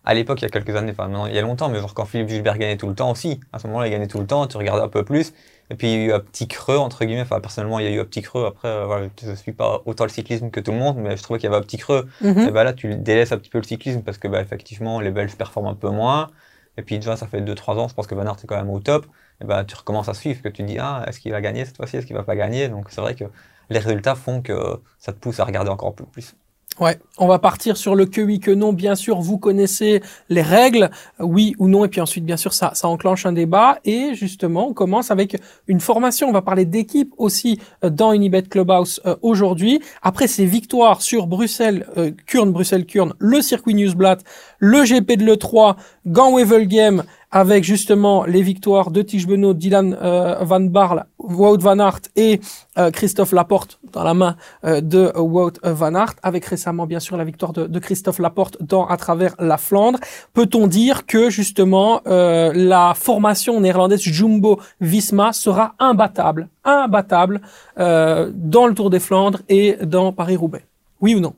à 0.04 0.14
l'époque, 0.14 0.40
il 0.42 0.44
y 0.44 0.46
a 0.46 0.50
quelques 0.50 0.76
années, 0.76 0.92
enfin, 0.92 1.08
maintenant, 1.08 1.26
il 1.26 1.34
y 1.34 1.38
a 1.38 1.42
longtemps, 1.42 1.68
mais 1.68 1.78
genre 1.80 1.94
quand 1.94 2.04
Philippe 2.04 2.28
Gilbert 2.28 2.58
gagnait 2.58 2.76
tout 2.76 2.88
le 2.88 2.94
temps 2.94 3.10
aussi, 3.10 3.40
à 3.52 3.58
ce 3.58 3.66
moment-là, 3.68 3.86
il 3.86 3.90
gagnait 3.90 4.06
tout 4.06 4.20
le 4.20 4.26
temps, 4.26 4.46
tu 4.46 4.56
regardais 4.56 4.82
un 4.82 4.88
peu 4.88 5.04
plus. 5.04 5.32
Et 5.70 5.76
puis, 5.76 5.86
il 5.86 5.92
y 5.92 6.02
a 6.02 6.06
eu 6.06 6.12
un 6.12 6.20
petit 6.20 6.46
creux, 6.46 6.76
entre 6.76 7.04
guillemets. 7.06 7.22
Enfin, 7.22 7.40
personnellement, 7.40 7.78
il 7.78 7.86
y 7.86 7.88
a 7.88 7.90
eu 7.90 8.00
un 8.00 8.04
petit 8.04 8.20
creux. 8.20 8.44
Après, 8.44 8.68
euh, 8.68 8.84
voilà, 8.84 9.08
je 9.22 9.34
suis 9.34 9.52
pas 9.52 9.80
autant 9.86 10.04
le 10.04 10.10
cyclisme 10.10 10.50
que 10.50 10.60
tout 10.60 10.72
le 10.72 10.78
monde, 10.78 10.98
mais 10.98 11.16
je 11.16 11.22
trouvais 11.22 11.38
qu'il 11.38 11.48
y 11.48 11.52
avait 11.52 11.56
un 11.56 11.64
petit 11.64 11.78
creux. 11.78 12.06
Mhm. 12.20 12.48
Et 12.48 12.50
bah 12.50 12.64
là, 12.64 12.74
tu 12.74 12.94
délaisses 12.96 13.32
un 13.32 13.38
petit 13.38 13.48
peu 13.48 13.58
le 13.58 13.64
cyclisme 13.64 14.02
parce 14.02 14.18
que 14.18 14.28
bah, 14.28 14.42
effectivement, 14.42 15.00
les 15.00 15.10
Belges 15.10 15.36
performent 15.36 15.68
un 15.68 15.74
peu 15.74 15.88
moins. 15.88 16.28
Et 16.76 16.82
puis 16.82 16.96
déjà, 16.96 17.16
ça 17.16 17.26
fait 17.26 17.40
2-3 17.40 17.78
ans, 17.78 17.88
je 17.88 17.94
pense 17.94 18.06
que 18.06 18.14
Van 18.14 18.26
Aert 18.26 18.36
est 18.42 18.46
quand 18.46 18.56
même 18.56 18.70
au 18.70 18.80
top. 18.80 19.06
Et 19.40 19.44
bah, 19.44 19.64
tu 19.64 19.74
recommences 19.74 20.08
à 20.08 20.14
suivre, 20.14 20.42
que 20.42 20.48
tu 20.48 20.64
dis, 20.64 20.78
ah, 20.78 21.04
est-ce 21.06 21.20
qu'il 21.20 21.32
va 21.32 21.40
gagner 21.40 21.64
cette 21.64 21.76
fois-ci, 21.76 21.96
est-ce 21.96 22.06
qu'il 22.06 22.16
va 22.16 22.24
pas 22.24 22.36
gagner? 22.36 22.68
Donc 22.68 22.88
c'est 22.90 23.00
vrai 23.00 23.14
que 23.14 23.24
les 23.70 23.78
résultats 23.78 24.14
font 24.14 24.42
que 24.42 24.80
ça 24.98 25.12
te 25.12 25.18
pousse 25.18 25.40
à 25.40 25.44
regarder 25.44 25.70
encore 25.70 25.94
plus. 25.94 26.34
Ouais, 26.80 26.98
on 27.18 27.28
va 27.28 27.38
partir 27.38 27.76
sur 27.76 27.94
le 27.94 28.04
que 28.04 28.20
oui 28.20 28.40
que 28.40 28.50
non. 28.50 28.72
Bien 28.72 28.96
sûr, 28.96 29.20
vous 29.20 29.38
connaissez 29.38 30.02
les 30.28 30.42
règles, 30.42 30.90
oui 31.20 31.54
ou 31.60 31.68
non, 31.68 31.84
et 31.84 31.88
puis 31.88 32.00
ensuite, 32.00 32.24
bien 32.24 32.36
sûr, 32.36 32.52
ça, 32.52 32.72
ça 32.74 32.88
enclenche 32.88 33.26
un 33.26 33.32
débat. 33.32 33.78
Et 33.84 34.14
justement, 34.14 34.68
on 34.68 34.72
commence 34.72 35.12
avec 35.12 35.36
une 35.68 35.78
formation. 35.78 36.28
On 36.28 36.32
va 36.32 36.42
parler 36.42 36.64
d'équipe 36.64 37.14
aussi 37.16 37.60
euh, 37.84 37.90
dans 37.90 38.12
Unibet 38.12 38.42
Clubhouse 38.42 39.00
euh, 39.06 39.14
aujourd'hui. 39.22 39.80
Après 40.02 40.26
ces 40.26 40.46
victoires 40.46 41.00
sur 41.00 41.28
Bruxelles, 41.28 41.86
euh, 41.96 42.10
Kurn, 42.26 42.50
Bruxelles, 42.50 42.86
Kurn, 42.86 43.14
le 43.20 43.40
circuit 43.40 43.74
Newsblatt, 43.74 44.24
le 44.64 44.82
GP 44.82 45.18
de 45.18 45.26
l'E3, 45.26 45.76
Gant-Wevelgem, 46.06 47.02
avec 47.30 47.64
justement 47.64 48.24
les 48.24 48.40
victoires 48.40 48.90
de 48.90 49.02
Tige 49.02 49.26
Benoît, 49.26 49.52
Dylan 49.52 49.94
euh, 50.00 50.36
Van 50.40 50.60
Barle, 50.60 51.04
Wout 51.18 51.58
Van 51.58 51.78
Aert 51.78 52.00
et 52.16 52.40
euh, 52.78 52.90
Christophe 52.90 53.32
Laporte 53.32 53.78
dans 53.92 54.04
la 54.04 54.14
main 54.14 54.36
euh, 54.64 54.80
de 54.80 55.12
Wout 55.18 55.58
Van 55.62 55.94
Aert, 55.94 56.14
avec 56.22 56.46
récemment 56.46 56.86
bien 56.86 56.98
sûr 56.98 57.18
la 57.18 57.24
victoire 57.24 57.52
de, 57.52 57.66
de 57.66 57.78
Christophe 57.78 58.20
Laporte 58.20 58.56
dans 58.62 58.86
à 58.86 58.96
travers 58.96 59.34
la 59.38 59.58
Flandre. 59.58 59.98
Peut-on 60.32 60.66
dire 60.66 61.04
que 61.04 61.28
justement 61.28 62.00
la 62.06 62.94
formation 62.94 63.60
néerlandaise 63.60 64.00
Jumbo 64.00 64.60
Visma 64.80 65.34
sera 65.34 65.74
imbattable, 65.78 66.48
imbattable 66.64 67.42
dans 67.76 68.66
le 68.66 68.74
Tour 68.74 68.88
des 68.88 69.00
Flandres 69.00 69.42
et 69.50 69.76
dans 69.82 70.12
Paris-Roubaix? 70.12 70.64
Oui 71.02 71.14
ou 71.14 71.20
non? 71.20 71.34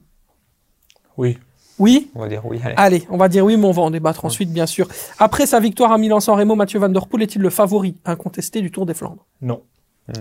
Oui. 1.16 1.38
Oui 1.78 2.10
On 2.14 2.20
va 2.20 2.28
dire 2.28 2.42
oui, 2.46 2.60
allez. 2.64 2.74
Allez, 2.76 3.06
on 3.10 3.16
va 3.16 3.28
dire 3.28 3.44
oui, 3.44 3.56
mais 3.56 3.66
on 3.66 3.70
va 3.72 3.82
en 3.82 3.90
débattre 3.90 4.24
ensuite, 4.24 4.50
bien 4.52 4.66
sûr. 4.66 4.88
Après 5.18 5.46
sa 5.46 5.60
victoire 5.60 5.92
à 5.92 5.98
Milan-San 5.98 6.38
Remo, 6.38 6.54
Mathieu 6.54 6.78
Van 6.78 6.88
Der 6.88 7.06
Poel 7.06 7.22
est-il 7.22 7.42
le 7.42 7.50
favori 7.50 7.96
incontesté 8.04 8.60
du 8.62 8.70
Tour 8.70 8.86
des 8.86 8.94
Flandres? 8.94 9.26
Non. 9.42 9.62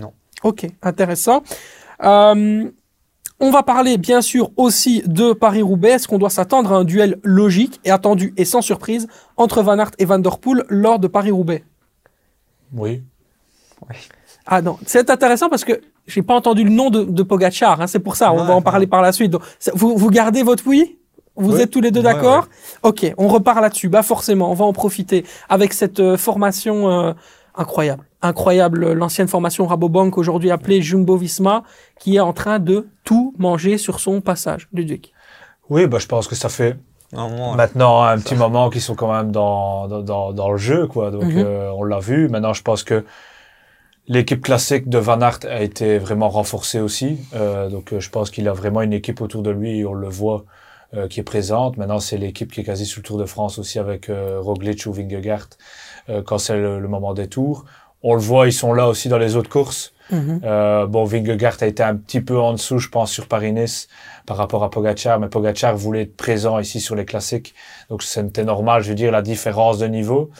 Non. 0.00 0.12
Ok, 0.42 0.66
intéressant. 0.82 1.42
Euh, 2.04 2.68
on 3.40 3.50
va 3.50 3.62
parler 3.62 3.96
bien 3.98 4.20
sûr 4.20 4.50
aussi 4.56 5.02
de 5.06 5.32
Paris-Roubaix. 5.32 5.90
Est-ce 5.92 6.08
qu'on 6.08 6.18
doit 6.18 6.30
s'attendre 6.30 6.72
à 6.72 6.76
un 6.76 6.84
duel 6.84 7.18
logique 7.22 7.80
et 7.84 7.90
attendu 7.90 8.34
et 8.36 8.44
sans 8.44 8.60
surprise 8.62 9.06
entre 9.36 9.62
Van 9.62 9.78
Aert 9.78 9.92
et 9.98 10.04
Van 10.04 10.18
Der 10.18 10.38
Poel 10.38 10.64
lors 10.68 10.98
de 10.98 11.06
Paris-Roubaix? 11.06 11.64
Oui. 12.74 13.02
Ah 14.46 14.62
non, 14.62 14.78
c'est 14.86 15.10
intéressant 15.10 15.48
parce 15.48 15.64
que 15.64 15.80
j'ai 16.06 16.22
pas 16.22 16.34
entendu 16.34 16.64
le 16.64 16.70
nom 16.70 16.90
de, 16.90 17.04
de 17.04 17.22
Pogacar. 17.22 17.80
Hein, 17.80 17.86
c'est 17.86 17.98
pour 17.98 18.16
ça, 18.16 18.32
on 18.32 18.40
Ouais, 18.40 18.46
va 18.46 18.54
en 18.54 18.62
parler 18.62 18.84
ouais. 18.84 18.90
par 18.90 19.02
la 19.02 19.12
suite. 19.12 19.30
Donc, 19.32 19.42
vous, 19.74 19.96
vous 19.96 20.10
gardez 20.10 20.42
votre 20.42 20.66
oui? 20.66 20.98
Vous 21.36 21.54
Oui. 21.56 21.60
êtes 21.62 21.70
tous 21.70 21.80
les 21.80 21.90
deux 21.90 22.00
Ouais, 22.00 22.12
d'accord 22.14 22.48
Ok, 22.82 23.12
on 23.18 23.28
repart 23.28 23.60
là-dessus. 23.60 23.88
Bah 23.88 24.02
forcément, 24.02 24.50
on 24.50 24.54
va 24.54 24.64
en 24.64 24.72
profiter 24.72 25.24
avec 25.48 25.72
cette 25.72 26.00
euh, 26.00 26.16
formation 26.16 26.90
euh, 26.90 27.12
incroyable. 27.54 28.04
incroyable, 28.22 28.92
l'ancienne 28.92 29.28
formation 29.28 29.66
Rabobank, 29.66 30.18
aujourd'hui 30.18 30.50
appelée 30.50 30.82
Jumbo 30.82 31.16
Visma, 31.16 31.62
qui 32.00 32.16
est 32.16 32.20
en 32.20 32.32
train 32.32 32.58
de 32.58 32.88
tout 33.04 33.34
manger 33.38 33.78
sur 33.78 34.00
son 34.00 34.20
passage, 34.20 34.68
Ludwig. 34.72 35.12
Oui, 35.70 35.86
bah, 35.86 35.98
je 35.98 36.06
pense 36.06 36.26
que 36.28 36.34
ça 36.34 36.48
fait 36.48 36.76
Non, 37.12 37.54
maintenant 37.54 38.02
un 38.02 38.18
petit 38.18 38.34
moment 38.34 38.68
qu'ils 38.70 38.80
sont 38.80 38.94
quand 38.94 39.12
même 39.12 39.30
dans, 39.30 39.86
dans, 39.88 40.02
dans, 40.02 40.32
dans 40.32 40.50
le 40.50 40.58
jeu, 40.58 40.86
quoi. 40.86 41.10
Donc, 41.10 41.24
Mhm. 41.24 41.38
euh, 41.44 41.70
on 41.76 41.84
l'a 41.84 41.98
vu. 42.00 42.28
Maintenant, 42.28 42.52
je 42.52 42.62
pense 42.62 42.82
que 42.82 43.04
l'équipe 44.08 44.42
classique 44.42 44.88
de 44.88 44.98
Van 44.98 45.20
Aert 45.20 45.40
a 45.48 45.62
été 45.62 45.98
vraiment 45.98 46.28
renforcée 46.28 46.80
aussi. 46.80 47.18
Euh, 47.34 47.68
donc, 47.68 47.92
euh, 47.92 48.00
je 48.00 48.10
pense 48.10 48.30
qu'il 48.30 48.48
a 48.48 48.52
vraiment 48.52 48.82
une 48.82 48.92
équipe 48.92 49.20
autour 49.20 49.42
de 49.42 49.50
lui, 49.50 49.84
on 49.84 49.94
le 49.94 50.08
voit, 50.08 50.44
euh, 50.94 51.08
qui 51.08 51.20
est 51.20 51.24
présente. 51.24 51.76
Maintenant, 51.76 52.00
c'est 52.00 52.16
l'équipe 52.16 52.52
qui 52.52 52.60
est 52.60 52.64
quasi 52.64 52.86
sur 52.86 53.00
le 53.00 53.04
Tour 53.06 53.18
de 53.18 53.26
France 53.26 53.58
aussi 53.58 53.78
avec 53.78 54.08
euh, 54.08 54.38
Roglic 54.40 54.86
ou 54.86 54.92
Vingegaard 54.92 55.48
euh, 56.08 56.22
quand 56.22 56.38
c'est 56.38 56.56
le, 56.56 56.78
le 56.80 56.88
moment 56.88 57.14
des 57.14 57.28
tours. 57.28 57.64
On 58.02 58.14
le 58.14 58.20
voit, 58.20 58.46
ils 58.46 58.52
sont 58.52 58.72
là 58.72 58.88
aussi 58.88 59.08
dans 59.08 59.18
les 59.18 59.36
autres 59.36 59.50
courses. 59.50 59.92
Euh, 60.12 60.86
bon, 60.86 61.04
Vingegaard 61.04 61.56
a 61.60 61.66
été 61.66 61.82
un 61.82 61.96
petit 61.96 62.20
peu 62.20 62.38
en 62.38 62.52
dessous, 62.52 62.78
je 62.78 62.88
pense, 62.88 63.10
sur 63.10 63.26
Paris-Nice 63.26 63.88
par 64.24 64.36
rapport 64.36 64.62
à 64.62 64.70
Pogacar, 64.70 65.18
mais 65.18 65.28
Pogacar 65.28 65.76
voulait 65.76 66.02
être 66.02 66.16
présent 66.16 66.60
ici 66.60 66.80
sur 66.80 66.94
les 66.94 67.04
classiques, 67.04 67.54
donc 67.90 68.04
c'était 68.04 68.44
normal, 68.44 68.82
je 68.82 68.90
veux 68.90 68.94
dire, 68.94 69.10
la 69.10 69.22
différence 69.22 69.78
de 69.78 69.86
niveau. 69.88 70.30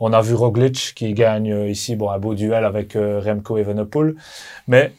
On 0.00 0.12
a 0.12 0.20
vu 0.20 0.34
Roglic 0.34 0.92
qui 0.94 1.14
gagne 1.14 1.52
euh, 1.52 1.70
ici, 1.70 1.96
bon, 1.96 2.10
un 2.10 2.18
beau 2.18 2.34
duel 2.34 2.64
avec 2.64 2.96
euh, 2.96 3.20
Remco 3.24 3.56
Evenepoel, 3.56 4.14
mais 4.66 4.92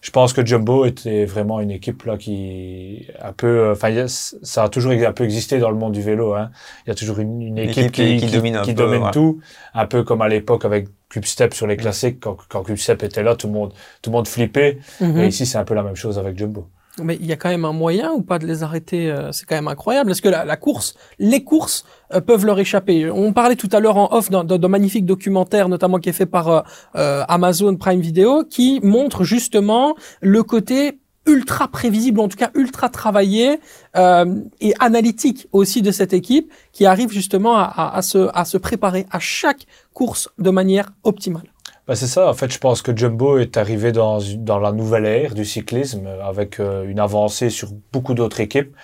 je 0.00 0.10
pense 0.10 0.32
que 0.32 0.44
Jumbo 0.44 0.84
était 0.84 1.24
vraiment 1.24 1.60
une 1.60 1.70
équipe 1.70 2.04
là 2.04 2.16
qui 2.16 3.06
un 3.20 3.32
peu, 3.32 3.46
euh, 3.46 3.72
enfin, 3.72 4.06
ça 4.06 4.62
a 4.64 4.68
toujours 4.68 4.92
un 4.92 5.12
peu 5.12 5.24
existé 5.24 5.58
dans 5.58 5.70
le 5.70 5.76
monde 5.76 5.92
du 5.92 6.02
vélo. 6.02 6.34
Hein. 6.34 6.50
Il 6.86 6.90
y 6.90 6.92
a 6.92 6.94
toujours 6.94 7.18
une, 7.18 7.40
une 7.42 7.58
équipe, 7.58 7.90
qui- 7.92 8.16
qui 8.18 8.26
domine 8.26 8.56
un 8.56 8.62
qui 8.62 8.74
peu, 8.74 8.82
domine 8.84 9.02
ouais. 9.04 9.10
tout, 9.10 9.40
un 9.74 9.86
peu 9.86 10.04
comme 10.04 10.22
à 10.22 10.28
l'époque 10.28 10.64
avec 10.64 10.88
Quickstep 11.10 11.54
sur 11.54 11.66
les 11.66 11.76
classiques. 11.76 12.20
Quand, 12.20 12.36
quand 12.48 12.62
Quickstep 12.62 13.02
était 13.02 13.22
là, 13.22 13.34
tout 13.34 13.46
le 13.48 13.52
monde, 13.54 13.72
tout 14.02 14.10
le 14.10 14.16
monde 14.16 14.28
flippait. 14.28 14.78
Mhm. 15.00 15.18
Et 15.18 15.26
ici, 15.28 15.46
c'est 15.46 15.58
un 15.58 15.64
peu 15.64 15.74
la 15.74 15.82
même 15.82 15.96
chose 15.96 16.18
avec 16.18 16.38
Jumbo. 16.38 16.68
Mais 17.02 17.16
il 17.20 17.26
y 17.26 17.32
a 17.32 17.36
quand 17.36 17.50
même 17.50 17.64
un 17.64 17.72
moyen 17.72 18.12
ou 18.12 18.22
pas 18.22 18.38
de 18.38 18.46
les 18.46 18.62
arrêter 18.62 19.10
euh, 19.10 19.30
C'est 19.32 19.44
quand 19.44 19.54
même 19.54 19.68
incroyable. 19.68 20.10
Est-ce 20.10 20.22
que 20.22 20.28
la, 20.30 20.44
la 20.44 20.56
course, 20.56 20.94
les 21.18 21.44
courses 21.44 21.84
euh, 22.14 22.20
peuvent 22.20 22.46
leur 22.46 22.58
échapper? 22.58 23.10
On 23.10 23.32
parlait 23.32 23.56
tout 23.56 23.68
à 23.72 23.80
l'heure 23.80 23.98
en 23.98 24.08
off 24.12 24.30
d'un 24.30 24.68
magnifique 24.68 25.04
documentaire, 25.04 25.68
notamment 25.68 25.98
qui 25.98 26.08
est 26.08 26.14
fait 26.14 26.26
par 26.26 26.48
euh, 26.48 26.60
euh, 26.96 27.22
Amazon 27.28 27.76
Prime 27.76 28.00
Video, 28.00 28.44
qui 28.44 28.80
montre 28.82 29.24
justement 29.24 29.94
le 30.20 30.42
côté 30.42 30.98
ultra 31.26 31.66
prévisible, 31.68 32.20
en 32.20 32.28
tout 32.28 32.36
cas 32.36 32.50
ultra 32.54 32.88
travaillé 32.88 33.60
euh, 33.96 34.42
et 34.60 34.74
analytique 34.78 35.48
aussi 35.52 35.82
de 35.82 35.90
cette 35.90 36.12
équipe, 36.12 36.52
qui 36.72 36.86
arrive 36.86 37.10
justement 37.10 37.56
à, 37.56 37.64
à, 37.64 37.96
à 37.96 38.02
se, 38.02 38.28
à 38.32 38.44
se 38.44 38.56
préparer 38.56 39.06
à 39.10 39.18
chaque 39.18 39.66
course 39.92 40.28
de 40.38 40.50
manière 40.50 40.92
optimale. 41.02 41.52
Bah, 41.86 41.94
c'est 41.94 42.06
ça. 42.08 42.28
En 42.28 42.34
fait, 42.34 42.52
je 42.52 42.58
pense 42.58 42.82
que 42.82 42.96
Jumbo 42.96 43.38
est 43.38 43.56
arrivé 43.56 43.92
dans, 43.92 44.18
dans 44.38 44.58
la 44.58 44.72
nouvelle 44.72 45.06
ère 45.06 45.34
du 45.34 45.44
cyclisme 45.44 46.06
euh, 46.06 46.24
avec 46.24 46.58
euh, 46.58 46.84
une 46.88 46.98
avancée 46.98 47.48
sur 47.50 47.68
beaucoup 47.92 48.14
d'autres 48.14 48.40
équipes. 48.40 48.74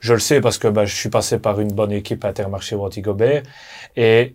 Je 0.00 0.14
le 0.14 0.20
sais 0.20 0.40
parce 0.40 0.58
que 0.58 0.68
bah, 0.68 0.84
je 0.86 0.94
suis 0.94 1.10
passé 1.10 1.38
par 1.38 1.60
une 1.60 1.72
bonne 1.72 1.92
équipe 1.92 2.24
Intermarché 2.24 2.76
Wanty 2.76 3.02
Gobert 3.02 3.42
et 3.96 4.34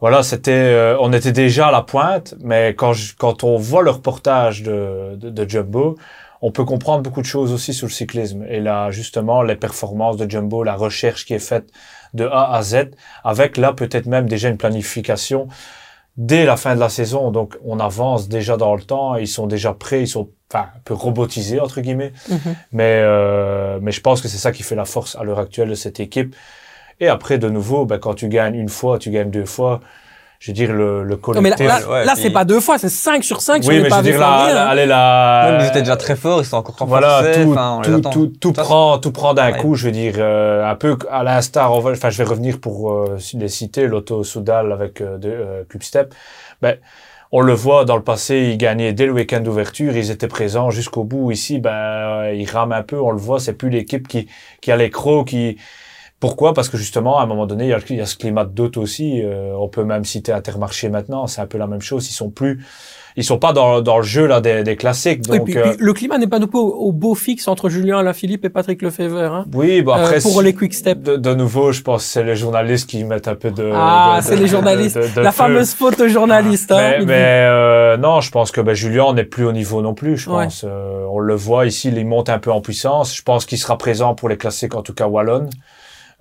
voilà, 0.00 0.22
c'était, 0.22 0.52
euh, 0.52 0.96
on 1.00 1.12
était 1.12 1.32
déjà 1.32 1.68
à 1.68 1.72
la 1.72 1.82
pointe, 1.82 2.34
mais 2.40 2.70
quand 2.76 2.92
je- 2.94 3.14
quand 3.16 3.44
on 3.44 3.56
voit 3.58 3.82
le 3.82 3.90
reportage 3.90 4.62
de, 4.62 5.16
de, 5.16 5.30
de 5.30 5.48
Jumbo, 5.50 5.96
on 6.42 6.52
peut 6.52 6.64
comprendre 6.64 7.02
beaucoup 7.04 7.22
de 7.22 7.26
choses 7.26 7.52
aussi 7.52 7.74
sur 7.74 7.86
le 7.88 7.92
cyclisme. 7.92 8.44
Et 8.48 8.60
là, 8.60 8.90
justement, 8.92 9.42
les 9.42 9.56
performances 9.56 10.16
de 10.18 10.30
Jumbo, 10.30 10.64
la 10.64 10.74
recherche 10.76 11.24
qui 11.26 11.34
est 11.34 11.38
faite 11.40 11.70
de 12.14 12.26
A 12.26 12.54
à 12.56 12.62
Z, 12.62 12.90
avec 13.24 13.56
là 13.58 13.72
peut-être 13.74 14.06
même 14.06 14.28
déjà 14.28 14.48
une 14.50 14.58
planification 14.58 15.48
dès 16.16 16.44
la 16.44 16.56
fin 16.56 16.74
de 16.74 16.80
la 16.80 16.88
saison. 16.88 17.30
Donc, 17.30 17.56
on 17.64 17.80
avance 17.80 18.28
déjà 18.28 18.56
dans 18.56 18.74
le 18.74 18.82
temps. 18.82 19.16
Ils 19.16 19.28
sont 19.28 19.46
déjà 19.46 19.72
prêts. 19.72 20.02
Ils 20.02 20.08
sont 20.08 20.30
enfin, 20.52 20.66
un 20.76 20.80
peu 20.84 20.94
robotisés, 20.94 21.60
entre 21.60 21.80
guillemets. 21.80 22.12
Mais, 22.72 23.00
euh, 23.02 23.78
mais 23.82 23.92
je 23.92 24.00
pense 24.00 24.20
que 24.20 24.28
c'est 24.28 24.38
ça 24.38 24.52
qui 24.52 24.62
fait 24.62 24.76
la 24.76 24.84
force 24.84 25.16
à 25.16 25.24
l'heure 25.24 25.38
actuelle 25.38 25.68
de 25.68 25.74
cette 25.74 26.00
équipe. 26.00 26.34
Et 27.00 27.08
après, 27.08 27.38
de 27.38 27.48
nouveau, 27.48 27.86
ben, 27.86 27.98
quand 27.98 28.14
tu 28.14 28.28
gagnes 28.28 28.54
une 28.54 28.68
fois, 28.68 28.98
tu 28.98 29.10
gagnes 29.10 29.30
deux 29.30 29.46
fois. 29.46 29.80
Je 30.44 30.50
veux 30.50 30.54
dire, 30.54 30.72
le, 30.72 31.04
le 31.04 31.20
Non, 31.36 31.40
mais 31.40 31.50
là, 31.50 31.56
là, 31.60 31.88
ouais, 31.88 32.04
là, 32.04 32.14
c'est 32.16 32.30
pas 32.30 32.44
deux 32.44 32.58
fois, 32.58 32.76
c'est 32.76 32.88
5 32.88 33.22
sur 33.22 33.40
5 33.40 33.62
sur 33.62 33.70
oui, 33.70 33.76
les 33.76 33.82
mais 33.84 33.90
je 33.90 33.94
veux 33.94 34.02
dire, 34.02 34.18
la- 34.18 34.26
hein. 34.26 34.66
allez, 34.70 34.86
Ouais, 35.52 35.56
mais 35.58 35.64
ils 35.64 35.68
étaient 35.68 35.82
déjà 35.82 35.96
très 35.96 36.16
forts, 36.16 36.40
ils 36.40 36.44
sont 36.44 36.56
encore 36.56 36.74
renforcés. 36.76 36.88
voilà, 36.88 37.32
tout, 37.32 37.50
enfin, 37.52 37.78
on 37.78 37.80
les 37.96 38.00
tout, 38.02 38.10
tout, 38.10 38.32
tout 38.40 38.52
prend, 38.52 38.98
tout 38.98 39.12
prend 39.12 39.34
d'un 39.34 39.52
Ouais. 39.52 39.58
coup. 39.58 39.76
Je 39.76 39.86
veux 39.86 39.92
dire, 39.92 40.14
euh, 40.18 40.68
un 40.68 40.74
peu 40.74 40.98
à 41.12 41.22
l'instar. 41.22 41.72
on 41.72 41.78
va- 41.78 41.92
Enfin, 41.92 42.10
je 42.10 42.18
vais 42.18 42.24
revenir 42.24 42.58
pour 42.58 42.90
euh, 42.90 43.18
les 43.34 43.46
citer, 43.46 43.86
l'auto 43.86 44.24
Soudal 44.24 44.72
avec 44.72 45.00
euh, 45.00 45.16
de, 45.16 45.28
euh, 45.30 45.62
Quickstep. 45.70 46.12
Ben, 46.60 46.74
on 47.30 47.40
le 47.40 47.52
voit 47.52 47.84
dans 47.84 47.96
le 47.96 48.02
passé, 48.02 48.48
ils 48.50 48.58
gagnaient 48.58 48.92
dès 48.92 49.06
le 49.06 49.12
week-end 49.12 49.38
d'ouverture, 49.40 49.96
ils 49.96 50.10
étaient 50.10 50.26
présents 50.26 50.70
jusqu'au 50.70 51.04
bout. 51.04 51.30
Ici, 51.30 51.60
ben, 51.60 51.70
euh, 51.70 52.34
ils 52.34 52.50
rament 52.50 52.72
un 52.72 52.82
peu. 52.82 53.00
On 53.00 53.12
le 53.12 53.16
voit, 53.18 53.38
c'est 53.38 53.52
plus 53.54 53.70
l'équipe 53.70 54.08
qui 54.08 54.26
qui 54.60 54.72
a 54.72 54.76
les 54.76 54.90
crocs, 54.90 55.28
qui 55.28 55.56
pourquoi? 56.22 56.54
Parce 56.54 56.68
que 56.68 56.76
justement, 56.78 57.18
à 57.18 57.24
un 57.24 57.26
moment 57.26 57.46
donné, 57.46 57.64
il 57.64 57.70
y 57.70 57.72
a, 57.72 57.78
le- 57.78 57.84
il 57.90 57.96
y 57.96 58.00
a 58.00 58.06
ce 58.06 58.14
climat 58.16 58.44
de 58.44 58.52
doute 58.52 58.76
aussi. 58.76 59.20
Euh, 59.24 59.52
on 59.58 59.66
peut 59.68 59.82
même 59.82 60.04
citer 60.04 60.32
Intermarché 60.32 60.88
maintenant. 60.88 61.26
C'est 61.26 61.40
un 61.40 61.46
peu 61.46 61.58
la 61.58 61.66
même 61.66 61.80
chose. 61.82 62.08
Ils 62.08 62.14
sont 62.14 62.30
plus, 62.30 62.64
ils 63.16 63.24
sont 63.24 63.38
pas 63.38 63.52
dans, 63.52 63.80
dans 63.80 63.96
le 63.98 64.04
jeu 64.04 64.26
là 64.26 64.40
des, 64.40 64.62
des 64.62 64.76
classiques. 64.76 65.22
Oui, 65.28 65.38
Donc, 65.38 65.46
puis, 65.46 65.58
euh, 65.58 65.62
puis 65.74 65.76
le 65.80 65.92
climat 65.92 66.18
n'est 66.18 66.28
pas 66.28 66.38
plus 66.38 66.48
au, 66.60 66.68
au 66.88 66.92
beau 66.92 67.16
fixe 67.16 67.48
entre 67.48 67.68
Julien 67.68 67.98
Alaphilippe 67.98 68.44
et 68.44 68.50
Patrick 68.50 68.80
Lefebvre. 68.82 69.18
Hein, 69.20 69.44
oui, 69.52 69.82
bon 69.82 69.92
euh, 69.92 69.96
après 69.96 70.20
pour 70.20 70.38
si- 70.38 70.44
les 70.44 70.54
quick 70.54 70.72
steps. 70.74 71.02
De, 71.02 71.16
de 71.16 71.34
nouveau, 71.34 71.72
je 71.72 71.82
pense 71.82 72.04
que 72.04 72.08
c'est 72.08 72.22
les 72.22 72.36
journalistes 72.36 72.88
qui 72.88 73.02
mettent 73.02 73.26
un 73.26 73.34
peu 73.34 73.50
de. 73.50 73.70
Ah, 73.74 74.20
c'est 74.22 74.36
les 74.36 74.46
journalistes. 74.46 74.96
de- 74.96 75.02
de- 75.08 75.14
de 75.16 75.20
La 75.22 75.32
feu. 75.32 75.38
fameuse 75.38 75.74
faute 75.74 76.00
aux 76.00 76.08
journalistes. 76.08 76.70
hein, 76.70 76.98
Mais, 77.04 77.14
euh, 77.48 77.96
non, 77.96 78.20
je 78.20 78.30
pense 78.30 78.52
que 78.52 78.60
ben, 78.60 78.74
Julien 78.74 79.12
n'est 79.12 79.24
plus 79.24 79.44
au 79.44 79.52
niveau 79.52 79.82
non 79.82 79.92
plus. 79.94 80.16
Je 80.16 80.30
pense. 80.30 80.64
Euh, 80.64 81.04
on 81.10 81.18
le 81.18 81.34
voit 81.34 81.66
ici, 81.66 81.88
il 81.94 82.06
monte 82.06 82.28
un 82.30 82.38
peu 82.38 82.52
en 82.52 82.60
puissance. 82.60 83.14
Je 83.14 83.22
pense 83.22 83.44
qu'il 83.44 83.58
sera 83.58 83.76
présent 83.76 84.14
pour 84.14 84.28
les 84.28 84.36
classiques, 84.36 84.76
en 84.76 84.82
tout 84.82 84.94
cas 84.94 85.08
wallonne. 85.08 85.50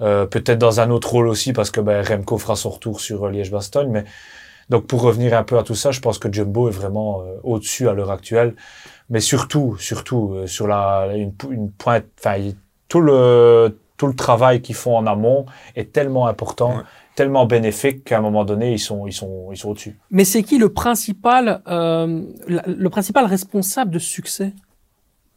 Euh, 0.01 0.25
Peut-être 0.25 0.57
dans 0.59 0.79
un 0.79 0.89
autre 0.89 1.11
rôle 1.11 1.27
aussi, 1.27 1.53
parce 1.53 1.71
que 1.71 1.79
ben, 1.81 2.03
Remco 2.05 2.37
fera 2.37 2.55
son 2.55 2.69
retour 2.71 2.99
sur 3.01 3.25
euh, 3.25 3.31
Liège-Bastogne. 3.31 3.89
Mais 3.89 4.03
donc 4.69 4.87
pour 4.87 5.01
revenir 5.01 5.37
un 5.37 5.43
peu 5.43 5.57
à 5.57 5.63
tout 5.63 5.75
ça, 5.75 5.91
je 5.91 5.99
pense 5.99 6.17
que 6.17 6.31
Jumbo 6.31 6.67
est 6.69 6.71
vraiment 6.71 7.21
euh, 7.21 7.37
au-dessus 7.43 7.87
à 7.89 7.93
l'heure 7.93 8.11
actuelle. 8.11 8.55
Mais 9.09 9.19
surtout, 9.19 9.75
surtout 9.77 10.33
euh, 10.33 10.47
sur 10.47 10.67
la 10.67 11.07
une, 11.15 11.33
une 11.51 11.71
pointe. 11.71 12.05
Enfin, 12.19 12.37
tout 12.87 13.01
le 13.01 13.77
tout 13.97 14.07
le 14.07 14.15
travail 14.15 14.61
qu'ils 14.61 14.73
font 14.75 14.97
en 14.97 15.05
amont 15.05 15.45
est 15.75 15.91
tellement 15.93 16.25
important, 16.25 16.77
Ouais. 16.77 16.83
tellement 17.15 17.45
bénéfique 17.45 18.03
qu'à 18.05 18.17
un 18.17 18.21
moment 18.21 18.43
donné, 18.45 18.71
ils 18.73 18.79
sont 18.79 19.05
ils 19.05 19.13
sont 19.13 19.49
ils 19.51 19.57
sont 19.57 19.69
au-dessus. 19.69 19.99
Mais 20.09 20.23
c'est 20.25 20.41
qui 20.41 20.57
le 20.57 20.69
principal, 20.69 21.61
euh, 21.67 22.23
le 22.47 22.89
principal 22.89 23.25
responsable 23.25 23.91
de 23.91 23.99
succès? 23.99 24.53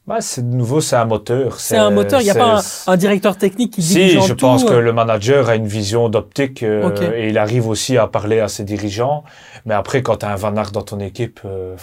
Bah, 0.06 0.18
c'est 0.20 0.48
de 0.48 0.54
nouveau, 0.54 0.82
c'est 0.82 0.96
un 0.96 1.06
moteur. 1.06 1.58
C'est 1.58 1.78
un 1.78 1.90
moteur. 1.90 2.20
Il 2.20 2.24
n'y 2.24 2.30
a 2.30 2.34
pas 2.34 2.58
un, 2.58 2.92
un 2.92 2.96
directeur 2.98 3.38
technique 3.38 3.72
qui 3.72 3.82
Si, 3.82 3.94
dirige 3.94 4.18
en 4.18 4.20
je 4.26 4.34
tout. 4.34 4.44
pense 4.46 4.62
que 4.64 4.74
euh, 4.74 4.80
le 4.82 4.92
manager 4.92 5.48
a 5.48 5.54
une 5.56 5.66
vision 5.66 6.10
d'optique 6.10 6.62
euh, 6.62 6.88
Ok. 6.88 7.00
et 7.00 7.30
il 7.30 7.38
arrive 7.38 7.66
aussi 7.68 7.96
à 7.96 8.06
parler 8.06 8.38
à 8.40 8.48
ses 8.48 8.64
dirigeants. 8.64 9.24
Mais 9.64 9.72
après, 9.72 10.02
quand 10.02 10.16
tu 10.18 10.26
as 10.26 10.30
un 10.30 10.36
Van 10.36 10.54
Aert 10.56 10.72
dans 10.72 10.82
ton 10.82 11.00
équipe, 11.00 11.40
euh, 11.46 11.74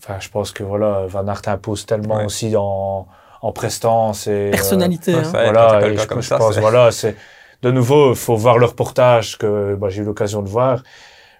enfin, 0.00 0.18
je 0.20 0.28
pense 0.28 0.52
que 0.52 0.62
voilà, 0.62 1.06
Van 1.08 1.26
Aert 1.26 1.42
impose 1.46 1.84
tellement 1.84 2.18
Ouais. 2.18 2.26
aussi 2.26 2.54
en, 2.56 3.08
en 3.40 3.52
prestance 3.52 4.28
et 4.28 4.30
euh, 4.30 4.50
personnalité. 4.52 5.12
Ouais, 5.14 5.22
hein. 5.24 5.30
voilà. 5.32 5.88
et 5.88 5.96
je, 5.96 6.06
comme 6.06 6.22
je 6.22 6.28
ça, 6.28 6.38
pense 6.38 6.56
voilà, 6.58 6.92
c'est 6.92 7.16
de 7.62 7.70
nouveau, 7.72 8.10
il 8.10 8.16
faut 8.16 8.36
voir 8.36 8.58
le 8.58 8.66
reportage 8.66 9.36
que 9.36 9.74
bah, 9.74 9.88
j'ai 9.88 10.02
eu 10.02 10.04
l'occasion 10.04 10.42
de 10.42 10.48
voir. 10.48 10.82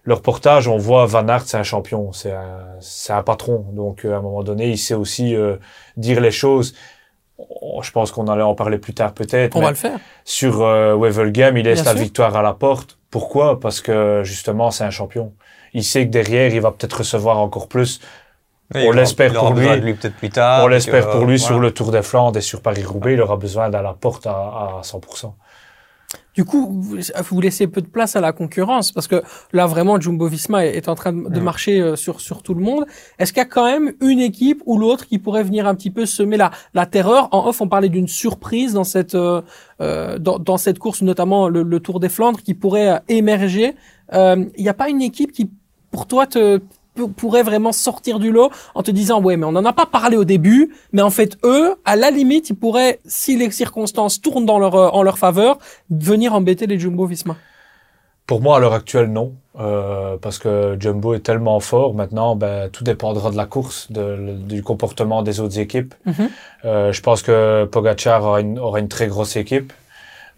Le 0.05 0.15
reportage, 0.15 0.67
on 0.67 0.79
voit 0.79 1.07
Van 1.07 1.27
Aert, 1.29 1.43
c'est 1.47 1.57
un 1.57 1.63
champion, 1.63 2.13
c'est 2.13 2.33
un, 2.33 2.59
c'est 2.81 3.13
un 3.13 3.23
patron. 3.23 3.65
Donc, 3.73 4.05
euh, 4.05 4.15
à 4.15 4.19
un 4.19 4.21
moment 4.21 4.43
donné, 4.43 4.69
il 4.69 4.79
sait 4.79 4.95
aussi 4.95 5.37
euh, 5.37 5.57
dire 5.97 6.21
les 6.21 6.33
choses. 6.33 6.75
Je 7.83 7.91
pense 7.93 8.11
qu'on 8.13 8.27
allait 8.29 8.43
en 8.43 8.55
parler 8.55 8.79
plus 8.79 8.95
tard 8.95 9.15
peut-être. 9.15 9.57
On 9.57 9.61
va 9.63 9.71
le 9.71 9.77
faire. 9.77 9.99
sur 10.25 10.63
euh, 10.63 10.97
Wevelgem, 10.97 11.57
il 11.57 11.65
laisse 11.65 11.83
Bien 11.83 11.93
la 11.93 11.97
sûr. 11.97 12.05
victoire 12.05 12.37
à 12.37 12.43
la 12.43 12.53
porte. 12.53 12.99
Pourquoi? 13.11 13.61
Parce 13.61 13.81
que 13.81 14.23
justement, 14.25 14.71
c'est 14.71 14.85
un 14.85 14.91
champion. 14.91 15.33
Il 15.73 15.85
sait 15.85 16.07
que 16.07 16.11
derrière, 16.11 16.53
il 16.55 16.61
va 16.61 16.71
peut-être 16.71 16.99
recevoir 16.99 17.39
encore 17.39 17.69
plus. 17.69 18.01
On 18.75 18.91
l'espère 18.91 19.33
pour 19.35 19.53
lui. 19.55 19.69
de 19.69 19.75
lui 19.75 19.95
peut-être 19.95 20.17
plus 20.17 20.31
tard. 20.31 20.65
On 20.65 20.67
l'espère 20.69 21.11
pour 21.11 21.25
lui 21.27 21.35
euh, 21.35 21.39
sur 21.39 21.55
voilà. 21.55 21.69
le 21.69 21.75
Tour 21.75 21.93
des 21.93 22.03
Flandres 22.03 22.39
et 22.39 22.43
sur 22.43 22.61
Paris-Roubaix. 22.63 23.15
Il 23.15 23.21
aura 23.21 23.37
besoin 23.37 23.69
d'aller 23.69 23.87
à 23.87 23.91
la 23.91 23.95
porte 23.95 24.27
à, 24.27 24.31
à 24.31 24.81
100%. 24.83 25.33
Du 26.35 26.45
coup, 26.45 26.69
vous, 26.71 27.41
laissez 27.41 27.67
peu 27.67 27.83
de 27.83 27.87
place 27.87 28.17
à 28.17 28.21
la 28.21 28.33
concurrence 28.33 28.91
parce 28.91 29.07
que 29.07 29.23
là 29.53 29.67
vraiment 29.67 30.01
Jumbo 30.01 30.27
Visma 30.27 30.65
est, 30.65 30.89
en 30.89 30.95
train 30.95 31.13
de, 31.13 31.41
marcher 31.41 31.81
euh, 31.81 31.97
sur 31.97 32.21
sur 32.21 32.43
tout 32.43 32.55
le 32.55 32.63
monde. 32.63 32.87
Est-ce 33.19 33.33
qu'il 33.33 33.41
y 33.41 33.47
a 33.47 33.49
quand 33.49 33.67
même 33.67 33.93
une 34.01 34.21
équipe 34.21 34.63
ou 34.65 34.79
l'autre 34.79 35.07
qui 35.07 35.19
pourrait 35.19 35.43
venir 35.43 35.67
un 35.67 35.75
petit 35.75 35.91
peu 35.91 36.07
semer 36.07 36.37
la 36.37 36.51
la 36.73 36.87
terreur? 36.87 37.29
En 37.33 37.47
off, 37.49 37.61
on 37.61 37.69
parlait 37.69 37.91
d'une 37.91 38.09
surprise 38.09 38.73
dans 38.73 38.85
cette 38.85 39.15
euh, 39.15 39.43
euh, 39.83 40.19
dans, 40.19 40.39
dans 40.39 40.59
cette 40.59 40.79
course, 40.79 41.03
notamment 41.03 41.49
le, 41.49 41.63
le 41.63 41.81
Tour 41.81 41.99
des 41.99 42.09
Flandres, 42.09 42.41
qui 42.41 42.55
pourrait 42.55 42.89
euh, 42.89 42.99
émerger. 43.09 43.75
Euh, 44.13 44.45
Il 44.57 44.63
n'y 44.63 44.69
a 44.69 44.75
pas 44.75 44.89
une 44.89 45.03
équipe 45.03 45.33
qui, 45.33 45.51
pour 45.91 46.07
toi, 46.07 46.27
te 46.27 46.61
pourrait 47.17 47.43
vraiment 47.43 47.73
sortir 47.73 48.19
du 48.19 48.31
lot 48.31 48.51
en 48.75 48.83
te 48.83 48.91
disant 48.91 49.21
ouais 49.23 49.37
mais 49.37 49.47
on 49.47 49.53
n'en 49.53 49.65
a 49.65 49.73
pas 49.73 49.87
parlé 49.87 50.17
au 50.17 50.25
début 50.25 50.75
mais 50.93 51.03
en 51.03 51.11
fait 51.11 51.39
eux 51.45 51.75
à 51.85 51.97
la 51.97 52.11
limite 52.11 52.51
ils 52.51 52.57
pourraient 52.57 53.01
si 53.07 53.37
les 53.37 53.51
circonstances 53.51 54.21
tournent 54.21 54.45
dans 54.47 54.59
leur 54.59 54.75
en 54.95 55.03
leur 55.03 55.19
faveur 55.19 55.59
venir 55.91 56.35
embêter 56.35 56.67
les 56.67 56.79
Jumbo 56.79 57.07
Visma 57.07 57.37
Pour 58.27 58.41
moi, 58.41 58.57
à 58.57 58.61
l'heure 58.61 58.73
actuelle, 58.75 59.11
non. 59.13 59.35
Euh, 59.59 60.17
parce 60.23 60.39
que 60.39 60.77
Jumbo 60.79 61.13
est 61.13 61.21
tellement 61.25 61.59
fort. 61.61 61.93
Maintenant, 61.93 62.37
ben, 62.37 62.71
tout 62.71 62.85
dépendra 62.85 63.31
de 63.31 63.37
la 63.37 63.47
course, 63.47 63.91
de- 63.91 64.37
du 64.49 64.63
comportement 64.63 65.23
des 65.23 65.41
autres 65.41 65.59
équipes. 65.59 65.95
Mhm. 66.07 66.29
Euh, 66.65 66.93
je 66.93 67.01
pense 67.03 67.21
que 67.23 67.65
Pogacar 67.71 68.23
aura 68.25 68.41
une, 68.41 68.59
aura 68.59 68.79
une 68.79 68.89
très 68.89 69.09
grosse 69.09 69.37
équipe. 69.37 69.73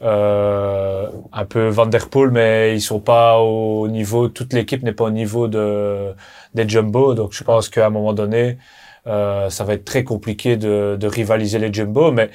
Euh, 0.03 1.07
un 1.33 1.45
peu 1.45 1.69
Van 1.69 1.87
Der 1.87 2.09
Poel, 2.09 2.31
mais 2.31 2.75
ils 2.75 2.81
sont 2.81 3.01
pas 3.01 3.39
au 3.39 3.87
niveau, 3.89 4.29
toute 4.29 4.53
l'équipe 4.53 4.83
n'est 4.83 4.93
pas 4.93 5.05
au 5.05 5.11
niveau 5.11 5.47
de, 5.49 6.13
des 6.55 6.69
Jumbo. 6.69 7.15
Donc, 7.15 7.33
je 7.33 7.45
pense 7.45 7.69
qu'à 7.69 7.87
un 7.87 7.91
moment 7.91 8.13
donné, 8.13 8.59
euh, 9.07 9.51
ça 9.51 9.65
va 9.65 9.75
être 9.75 9.85
très 9.85 10.05
compliqué 10.05 10.57
de, 10.57 10.97
de 10.99 11.07
rivaliser 11.07 11.59
les 11.59 11.73
Jumbo. 11.73 12.13
Mais 12.13 12.31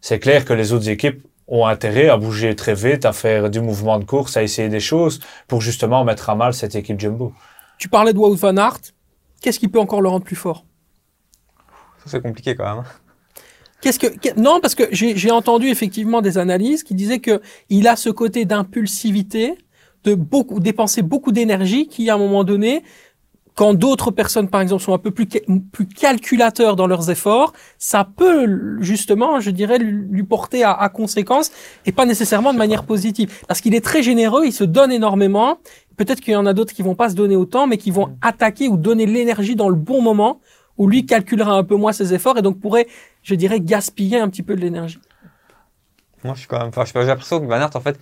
c'est 0.00 0.18
clair 0.18 0.44
que 0.44 0.52
les 0.52 0.72
autres 0.72 0.88
équipes 0.88 1.22
ont 1.46 1.66
intérêt 1.66 2.08
à 2.08 2.16
bouger 2.16 2.56
très 2.56 2.74
vite, 2.74 3.04
à 3.04 3.12
faire 3.12 3.50
du 3.50 3.60
mouvement 3.60 3.98
de 3.98 4.04
course, 4.04 4.36
à 4.36 4.42
essayer 4.42 4.68
des 4.68 4.80
choses 4.80 5.20
pour 5.48 5.60
justement 5.60 6.04
mettre 6.04 6.30
à 6.30 6.34
mal 6.34 6.54
cette 6.54 6.74
équipe 6.74 6.98
Jumbo. 6.98 7.32
Tu 7.78 7.88
parlais 7.88 8.12
de 8.12 8.18
Wout 8.18 8.34
van 8.34 8.56
Aert. 8.56 8.80
Qu'est-ce 9.42 9.58
qui 9.58 9.68
peut 9.68 9.80
encore 9.80 10.00
le 10.00 10.08
rendre 10.08 10.24
plus 10.24 10.36
fort? 10.36 10.64
Ça, 11.98 12.10
c'est 12.12 12.22
compliqué 12.22 12.54
quand 12.54 12.76
même. 12.76 12.84
Qu'est-ce 13.80 13.98
que 13.98 14.40
non 14.40 14.60
parce 14.60 14.74
que 14.74 14.84
j'ai 14.92 15.14
j'ai 15.14 15.30
entendu 15.30 15.68
effectivement 15.68 16.22
des 16.22 16.38
analyses 16.38 16.82
qui 16.82 16.94
disaient 16.94 17.18
que 17.18 17.42
il 17.68 17.86
a 17.86 17.96
ce 17.96 18.08
côté 18.08 18.46
d'impulsivité, 18.46 19.58
de 20.04 20.14
beaucoup 20.14 20.60
dépenser 20.60 21.02
beaucoup 21.02 21.32
d'énergie 21.32 21.86
qui 21.86 22.08
à 22.08 22.14
un 22.14 22.18
moment 22.18 22.44
donné 22.44 22.82
quand 23.54 23.74
d'autres 23.74 24.10
personnes 24.10 24.48
par 24.48 24.60
exemple 24.60 24.82
sont 24.82 24.94
un 24.94 24.98
peu 24.98 25.10
plus 25.10 25.26
plus 25.26 25.86
calculateurs 25.86 26.76
dans 26.76 26.86
leurs 26.86 27.10
efforts, 27.10 27.52
ça 27.78 28.04
peut 28.04 28.78
justement, 28.80 29.40
je 29.40 29.50
dirais 29.50 29.78
lui 29.78 30.22
porter 30.24 30.64
à, 30.64 30.72
à 30.72 30.88
conséquence 30.88 31.52
et 31.86 31.92
pas 31.92 32.06
nécessairement 32.06 32.52
de 32.52 32.58
manière 32.58 32.84
positive 32.84 33.32
parce 33.46 33.60
qu'il 33.60 33.74
est 33.74 33.84
très 33.84 34.02
généreux, 34.02 34.46
il 34.46 34.52
se 34.52 34.64
donne 34.64 34.92
énormément. 34.92 35.58
Peut-être 35.96 36.20
qu'il 36.20 36.32
y 36.32 36.36
en 36.36 36.46
a 36.46 36.52
d'autres 36.52 36.74
qui 36.74 36.82
vont 36.82 36.96
pas 36.96 37.08
se 37.10 37.14
donner 37.14 37.36
autant 37.36 37.66
mais 37.66 37.78
qui 37.78 37.90
vont 37.92 38.16
attaquer 38.20 38.68
ou 38.68 38.76
donner 38.76 39.06
l'énergie 39.06 39.54
dans 39.54 39.68
le 39.68 39.76
bon 39.76 40.02
moment 40.02 40.40
où 40.76 40.88
lui 40.88 41.06
calculera 41.06 41.52
un 41.52 41.62
peu 41.62 41.76
moins 41.76 41.92
ses 41.92 42.12
efforts 42.12 42.36
et 42.36 42.42
donc 42.42 42.58
pourrait 42.58 42.88
je 43.24 43.34
dirais, 43.34 43.58
gaspiller 43.58 44.18
un 44.18 44.28
petit 44.28 44.42
peu 44.44 44.54
de 44.54 44.60
l'énergie. 44.60 45.00
Moi, 46.22 46.34
je 46.34 46.40
suis 46.40 46.48
quand 46.48 46.58
même. 46.58 46.68
Enfin, 46.68 46.82
je 46.82 46.88
sais 46.88 46.92
pas, 46.92 47.00
j'ai 47.00 47.08
l'impression 47.08 47.40
que 47.40 47.46
Van 47.46 47.60
en 47.62 47.80
fait, 47.80 47.98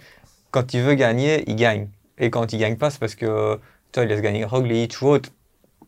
quand 0.51 0.75
il 0.75 0.83
veut 0.83 0.95
gagner, 0.95 1.45
il 1.47 1.57
gagne. 1.57 1.89
Et 2.19 2.29
quand 2.29 2.53
il 2.53 2.59
gagne 2.59 2.77
pas, 2.77 2.91
c'est 2.91 2.99
parce 2.99 3.15
que, 3.15 3.55
tu 3.57 4.01
vois, 4.01 4.05
il 4.05 4.09
laisse 4.09 4.21
gagner 4.21 4.45
Roglic 4.45 5.01
ou 5.01 5.07
autre. 5.07 5.31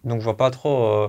Donc, 0.05 0.21
je 0.21 0.25
vois 0.25 0.37
pas 0.37 0.51
trop 0.51 0.85
euh, 0.85 1.09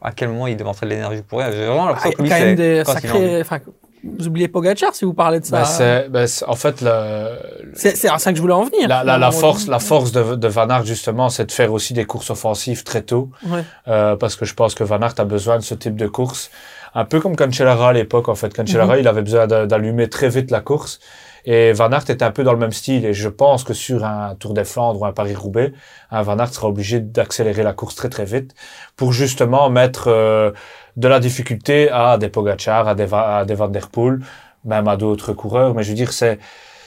à 0.00 0.12
quel 0.12 0.28
moment 0.28 0.46
il 0.46 0.56
démontre 0.56 0.82
de 0.82 0.88
l'énergie 0.88 1.22
pour 1.22 1.38
rien. 1.40 1.50
J'ai 1.50 1.66
vraiment 1.66 1.84
Ah, 1.86 1.88
l'impression 1.90 2.10
il 2.10 2.12
y 2.12 2.14
a 2.14 2.16
que 2.16 2.22
lui, 2.22 2.28
quand 2.28 2.38
même 2.38 2.56
c'est 2.56 2.76
des 2.78 2.82
quand 2.84 2.92
sacrés. 2.92 3.40
Enfin, 3.40 3.58
vous 4.04 4.26
oubliez 4.26 4.48
Pogacar 4.48 4.94
si 4.96 5.04
vous 5.04 5.14
parlez 5.14 5.38
de 5.38 5.44
ça. 5.44 5.58
Ben, 5.58 5.64
c'est, 5.64 6.08
ben, 6.08 6.26
c'est- 6.26 6.44
en 6.46 6.56
fait, 6.56 6.80
le, 6.80 7.36
c'est 7.74 7.96
c'est 7.96 8.08
à 8.08 8.18
ça 8.18 8.32
que 8.32 8.36
je 8.36 8.42
voulais 8.42 8.52
en 8.54 8.64
venir. 8.64 8.88
la, 8.88 9.04
la, 9.04 9.30
force, 9.30 9.68
la 9.68 9.78
force 9.78 10.10
de, 10.10 10.34
de 10.34 10.48
Van 10.48 10.68
Aert, 10.68 10.84
justement, 10.84 11.28
c'est 11.28 11.46
de 11.46 11.52
faire 11.52 11.72
aussi 11.72 11.94
des 11.94 12.04
courses 12.04 12.30
offensives 12.30 12.82
très 12.82 13.02
tôt. 13.02 13.30
Ouais. 13.46 13.62
Euh, 13.86 14.16
parce 14.16 14.34
que 14.34 14.44
je 14.44 14.54
pense 14.54 14.74
que 14.74 14.82
Van 14.82 15.00
Aert 15.00 15.14
a 15.18 15.24
besoin 15.24 15.56
de 15.58 15.62
ce 15.62 15.74
type 15.74 15.94
de 15.96 16.08
course. 16.08 16.50
Un 16.94 17.04
peu 17.04 17.20
comme 17.20 17.36
Cancellara 17.36 17.90
à 17.90 17.92
l'époque, 17.92 18.28
en 18.28 18.34
fait. 18.34 18.52
Cancellara, 18.54 18.98
il 18.98 19.06
avait 19.06 19.22
besoin 19.22 19.46
d'a- 19.46 19.66
d'allumer 19.66 20.08
très 20.08 20.28
vite 20.28 20.50
la 20.50 20.60
course. 20.60 20.98
Et 21.44 21.72
Van 21.72 21.90
Aert 21.92 22.02
était 22.08 22.22
un 22.22 22.30
peu 22.30 22.44
dans 22.44 22.52
le 22.52 22.58
même 22.58 22.72
style. 22.72 23.04
Et 23.04 23.14
je 23.14 23.28
pense 23.28 23.64
que 23.64 23.74
sur 23.74 24.04
un 24.04 24.34
Tour 24.36 24.54
des 24.54 24.64
Flandres 24.64 25.00
ou 25.00 25.06
un 25.06 25.12
Paris-Roubaix, 25.12 25.72
un 26.10 26.22
Van 26.22 26.38
Aert 26.38 26.54
sera 26.54 26.68
obligé 26.68 27.00
d'accélérer 27.00 27.62
la 27.62 27.72
course 27.72 27.94
très 27.94 28.08
très 28.08 28.24
vite 28.24 28.54
pour 28.96 29.12
justement 29.12 29.70
mettre 29.70 30.08
euh, 30.08 30.52
de 30.96 31.08
la 31.08 31.20
difficulté 31.20 31.90
à 31.90 32.18
des 32.18 32.28
Pogacar, 32.28 32.86
à 32.88 32.94
des, 32.94 33.06
Van 33.06 33.68
Der 33.68 33.88
Poel, 33.88 34.20
même 34.64 34.88
à 34.88 34.96
d'autres 34.96 35.32
coureurs. 35.32 35.74
Mais 35.74 35.82
je 35.82 35.90
veux 35.90 35.96
dire, 35.96 36.12
c'est 36.12 36.38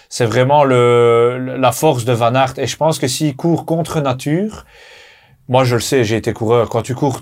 c'est 0.10 0.26
vraiment 0.26 0.64
le- 0.64 1.58
la 1.60 1.72
force 1.72 2.06
de 2.06 2.14
Van 2.14 2.34
Aert. 2.36 2.54
Et 2.60 2.68
je 2.68 2.78
pense 2.78 3.00
que 3.00 3.08
s'il 3.08 3.36
court 3.36 3.66
contre 3.66 4.00
nature, 4.02 4.66
moi 5.50 5.64
je 5.64 5.76
le 5.76 5.82
sais, 5.82 6.04
j'ai 6.04 6.18
été 6.18 6.34
coureur, 6.34 6.70
quand 6.70 6.82
tu 6.84 6.96
cours 6.96 7.22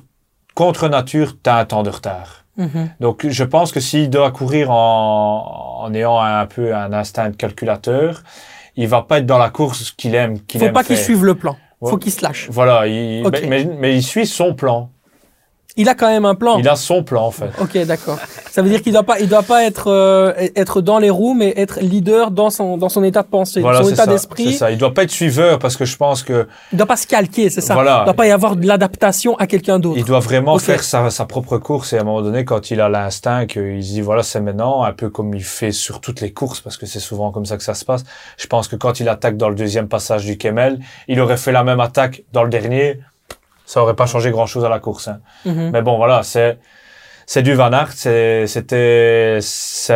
contre 0.55 0.87
nature, 0.89 1.35
tu 1.43 1.49
as 1.49 1.57
un 1.57 1.65
temps 1.65 1.83
de 1.83 1.89
retard. 1.89 2.42
Mhm. 2.57 2.89
Donc 2.99 3.25
je 3.27 3.43
pense 3.43 3.71
que 3.71 3.79
s'il 3.79 4.09
doit 4.09 4.31
courir 4.31 4.69
en, 4.71 5.81
en 5.83 5.93
ayant 5.93 6.19
un 6.19 6.45
peu 6.45 6.75
un 6.75 6.93
instinct 6.93 7.29
de 7.31 7.35
calculateur, 7.35 8.21
il 8.75 8.87
va 8.87 9.01
pas 9.01 9.19
être 9.19 9.25
dans 9.25 9.37
la 9.39 9.49
course 9.49 9.91
qu'il 9.91 10.13
aime. 10.15 10.39
qu'il 10.41 10.59
Faut 10.59 10.67
aime 10.67 10.73
pas 10.73 10.83
qu'il 10.83 10.97
suive 10.97 11.25
le 11.25 11.35
plan. 11.35 11.55
Faut 11.79 11.93
Ouais. 11.93 11.99
qu'il 11.99 12.11
se 12.11 12.23
lâche. 12.23 12.47
Voilà, 12.49 12.87
il, 12.87 13.23
mais 13.79 13.95
il 13.95 14.01
suit 14.03 14.25
son 14.25 14.53
plan. 14.53 14.89
Il 15.75 15.89
a 15.89 15.95
quand 15.95 16.07
même 16.07 16.25
un 16.25 16.35
plan. 16.35 16.57
Il 16.59 16.69
a 16.69 16.75
son 16.75 17.03
plan 17.03 17.25
en 17.25 17.31
fait. 17.31 17.49
Ok, 17.59 17.77
d'accord. 17.85 18.19
Ça 18.51 18.61
veut 18.61 18.69
dire 18.69 18.81
qu'il 18.83 18.93
doit 18.93 19.01
pas, 19.03 19.19
il 19.19 19.27
doit 19.27 19.41
pas 19.41 19.63
être 19.63 19.87
euh, 19.89 20.31
être 20.55 20.81
dans 20.81 20.99
les 20.99 21.09
roues, 21.09 21.33
mais 21.33 21.53
être 21.57 21.79
leader 21.81 22.29
dans 22.29 22.51
son 22.51 22.77
dans 22.77 22.89
son 22.89 23.03
état 23.03 23.23
de 23.23 23.27
pensée, 23.27 23.61
Voilà, 23.61 23.81
son 23.81 23.87
état 23.87 23.95
ça, 23.97 24.03
c'est 24.05 24.09
d'esprit. 24.11 24.53
ça. 24.53 24.69
Il 24.69 24.77
doit 24.77 24.93
pas 24.93 25.03
être 25.03 25.11
suiveur 25.11 25.57
parce 25.57 25.75
que 25.75 25.85
je 25.85 25.97
pense 25.97 26.21
que 26.21 26.47
Il 26.71 26.77
doit 26.77 26.85
pas 26.85 26.95
se 26.95 27.07
calquer, 27.07 27.49
c'est 27.49 27.61
ça. 27.61 27.73
Voilà. 27.73 28.01
Il 28.01 28.05
doit 28.05 28.13
pas 28.13 28.27
y 28.27 28.31
avoir 28.31 28.55
de 28.55 28.67
l'adaptation 28.67 29.35
à 29.37 29.47
quelqu'un 29.47 29.79
d'autre. 29.79 29.97
Il 29.97 30.05
doit 30.05 30.19
vraiment 30.19 30.59
faire 30.59 30.83
sa, 30.83 31.09
sa 31.09 31.25
propre 31.25 31.57
course 31.57 31.93
et 31.93 31.97
à 31.97 32.01
un 32.01 32.03
moment 32.03 32.21
donné, 32.21 32.45
quand 32.45 32.69
il 32.69 32.79
a 32.79 32.87
l'instinct, 32.89 33.47
qu'il 33.47 33.83
se 33.83 33.89
dit 33.93 34.01
voilà 34.01 34.21
c'est 34.21 34.41
maintenant, 34.41 34.83
un 34.83 34.93
peu 34.93 35.09
comme 35.09 35.33
il 35.33 35.43
fait 35.43 35.71
sur 35.71 36.01
toutes 36.01 36.21
les 36.21 36.31
courses 36.33 36.61
parce 36.61 36.77
que 36.77 36.85
c'est 36.85 36.99
souvent 36.99 37.31
comme 37.31 37.45
ça 37.45 37.57
que 37.57 37.63
ça 37.63 37.73
se 37.73 37.83
passe. 37.83 38.03
Je 38.37 38.45
pense 38.45 38.67
que 38.67 38.75
quand 38.75 38.99
il 38.99 39.09
attaque 39.09 39.37
dans 39.37 39.49
le 39.49 39.55
deuxième 39.55 39.87
passage 39.87 40.25
du 40.25 40.37
Kemmel, 40.37 40.79
il 41.07 41.19
aurait 41.19 41.37
fait 41.37 41.51
la 41.51 41.63
même 41.63 41.79
attaque 41.79 42.21
dans 42.31 42.43
le 42.43 42.49
dernier, 42.49 42.99
ça 43.65 43.81
aurait 43.81 43.95
pas 43.95 44.05
changé 44.05 44.31
grand 44.31 44.45
chose 44.45 44.65
à 44.65 44.69
la 44.69 44.79
course. 44.79 45.07
hein. 45.07 45.19
Mhm. 45.45 45.71
Mais 45.71 45.81
bon 45.81 45.97
voilà, 45.97 46.23
c'est 46.23 46.59
c'est 47.25 47.41
du 47.41 47.53
Van 47.53 47.71
Aert, 47.71 47.93
c'est- 47.93 48.47
c'était, 48.47 49.39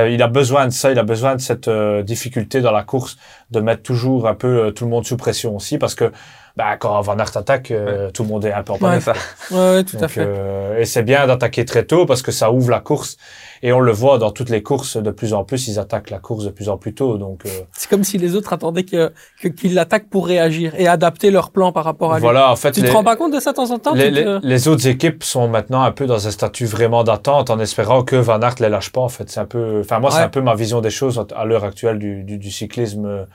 il 0.09 0.21
a 0.23 0.27
besoin 0.27 0.65
de 0.67 0.71
ça, 0.71 0.91
il 0.91 0.97
a 0.99 1.03
besoin 1.03 1.35
de 1.35 1.41
cette 1.41 1.67
euh, 1.67 2.01
difficulté 2.01 2.61
dans 2.61 2.71
la 2.71 2.83
course, 2.83 3.17
de 3.51 3.59
mettre 3.59 3.83
toujours 3.83 4.29
un 4.29 4.33
peu 4.35 4.47
euh, 4.67 4.71
tout 4.71 4.85
le 4.85 4.89
monde 4.91 5.05
sous 5.05 5.17
pression 5.17 5.53
aussi, 5.55 5.77
parce 5.77 5.93
que 5.93 6.11
bah, 6.57 6.75
quand 6.77 6.99
Van 7.01 7.17
Aert 7.19 7.37
attaque, 7.37 7.69
euh, 7.71 8.09
tout 8.11 8.23
le 8.23 8.29
monde 8.29 8.43
est 8.45 8.51
un 8.51 8.63
peu 8.63 8.73
en 8.73 8.77
panique. 8.79 9.05
Ouais, 9.51 9.57
ouais, 9.57 9.83
tout 9.83 9.97
à 10.01 10.07
fait. 10.07 10.21
euh, 10.25 10.79
et 10.79 10.85
c'est 10.85 11.03
bien 11.03 11.27
d'attaquer 11.27 11.63
très 11.65 11.85
tôt 11.85 12.05
parce 12.07 12.21
que 12.23 12.31
ça 12.31 12.51
ouvre 12.51 12.71
la 12.71 12.79
course. 12.79 13.15
Et 13.63 13.71
on 13.73 13.79
le 13.79 13.91
voit 13.91 14.17
dans 14.17 14.31
toutes 14.31 14.49
les 14.49 14.61
courses, 14.61 14.97
de 14.97 15.11
plus 15.11 15.33
en 15.33 15.43
plus, 15.43 15.67
ils 15.67 15.79
attaquent 15.79 16.09
la 16.11 16.19
course 16.19 16.45
de 16.45 16.49
plus 16.51 16.69
en 16.69 16.77
plus 16.77 16.93
tôt. 16.93 17.17
Donc 17.17 17.45
euh, 17.45 17.49
C'est 17.73 17.89
comme 17.89 18.03
si 18.03 18.17
les 18.17 18.35
autres 18.35 18.53
attendaient 18.53 18.83
que 18.83 19.11
qu'ils 19.55 19.73
l'attaquent 19.75 20.09
pour 20.09 20.27
réagir 20.27 20.73
et 20.77 20.87
adapter 20.87 21.31
leur 21.31 21.51
plan 21.51 21.71
par 21.71 21.83
rapport 21.83 22.11
à 22.13 22.17
lui. 22.17 22.21
voilà, 22.21 22.51
en 22.51 22.55
fait, 22.55 22.71
Tu 22.71 22.81
les, 22.81 22.89
te 22.89 22.93
rends 22.93 23.03
pas 23.03 23.15
compte 23.15 23.33
de 23.33 23.39
ça 23.39 23.51
de 23.51 23.55
temps 23.57 23.71
en 23.71 23.79
temps? 23.79 23.93
les, 23.93 24.11
te- 24.11 24.69
autres 24.69 24.87
équipes 24.87 25.23
sont 25.23 25.47
maintenant 25.47 25.81
un 25.83 25.91
peu 25.91 26.05
dans 26.07 26.27
un 26.27 26.31
statut 26.31 26.65
vraiment 26.65 27.03
d'attente 27.03 27.49
en 27.49 27.59
espérant 27.59 28.03
que 28.03 28.15
Van 28.15 28.39
Aert 28.41 28.55
les 28.59 28.69
lâche 28.69 28.91
pas. 28.91 29.01
En 29.01 29.09
fait, 29.09 29.29
c'est 29.29 29.39
un 29.39 29.45
peu, 29.45 29.79
enfin 29.81 29.99
moi, 29.99 30.11
c'est 30.11 30.21
un 30.21 30.29
peu 30.29 30.41
ma 30.41 30.55
vision 30.55 30.81
des 30.81 30.89
choses 30.89 31.23
à 31.35 31.45
l'heure 31.45 31.63
actuelle 31.63 31.99
du, 31.99 32.23
du, 32.23 32.37
du 32.37 32.51
cyclisme, 32.51 33.05
euh, 33.05 33.25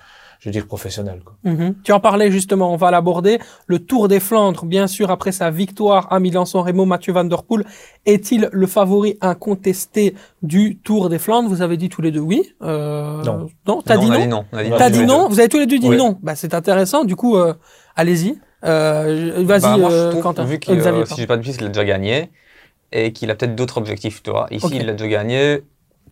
je 0.43 0.49
veux 0.49 0.53
dire 0.53 0.67
professionnel. 0.67 1.21
Quoi. 1.25 1.35
Mhm. 1.45 1.77
Tu 1.85 1.93
en 1.93 2.01
parlais 2.01 2.33
justement, 2.33 2.73
on 2.73 2.77
va 2.77 2.91
l'aborder. 2.91 3.39
Le 3.69 3.79
Tour 3.79 4.09
des 4.09 4.19
Flandres, 4.19 4.65
bien 4.67 4.89
sûr, 4.89 5.13
après 5.13 5.31
sa 5.31 5.51
victoire 5.53 6.13
à 6.13 6.19
Milan-San 6.19 6.63
Remo, 6.67 6.85
Mathieu 6.85 7.13
Van 7.13 7.23
Der 7.23 7.45
Poel 7.45 7.65
est-il 8.07 8.49
le 8.51 8.67
favori 8.67 9.17
incontesté 9.21 10.17
du 10.43 10.79
Tour 10.79 11.09
des 11.09 11.21
Flandres? 11.21 11.49
Vous 11.49 11.63
avez 11.63 11.77
dit 11.77 11.89
tous 11.89 12.03
les 12.03 12.11
deux 12.11 12.19
oui. 12.21 12.43
Euh, 12.61 13.23
Non. 13.23 13.47
Non, 13.69 13.83
t'as 13.83 13.95
Non, 13.95 14.03
dit 14.03 14.09
on 14.11 14.13
a 14.13 14.19
non? 14.19 14.23
dit 14.25 14.29
non. 14.29 14.45
On 14.53 14.57
a 14.59 14.65
dit 14.65 14.71
T'as 14.77 14.91
dit 14.91 15.05
non? 15.07 15.29
Vous 15.29 15.39
avez 15.39 15.49
tous 15.49 15.59
les 15.61 15.67
deux 15.67 15.79
dit 15.79 15.89
Oui. 15.89 15.97
non. 15.97 16.19
Bah 16.23 16.35
c'est 16.35 16.55
intéressant. 16.55 17.05
Du 17.05 17.15
coup, 17.15 17.37
euh, 17.37 17.55
allez-y. 17.95 18.41
Euh, 18.65 19.45
Vas-y, 19.45 19.61
Bah, 19.63 19.77
euh, 19.91 20.21
Quentin. 20.21 20.45
vu 20.45 20.55
Euh, 20.55 20.59
que 20.59 20.73
Xavier, 20.73 21.07
si 21.07 21.15
j'ai 21.21 21.27
pas 21.29 21.37
de 21.37 21.43
piste, 21.43 21.61
il 21.61 21.67
a 21.67 21.69
déjà 21.69 21.85
gagné 21.85 22.31
et 22.91 23.13
qu'il 23.13 23.31
a 23.31 23.35
peut-être 23.37 23.55
d'autres 23.55 23.79
objectifs, 23.79 24.23
tu 24.25 24.31
vois. 24.31 24.47
Ici, 24.51 24.67
il 24.73 24.89
a 24.89 24.93
déjà 24.93 25.09
gagné. 25.09 25.63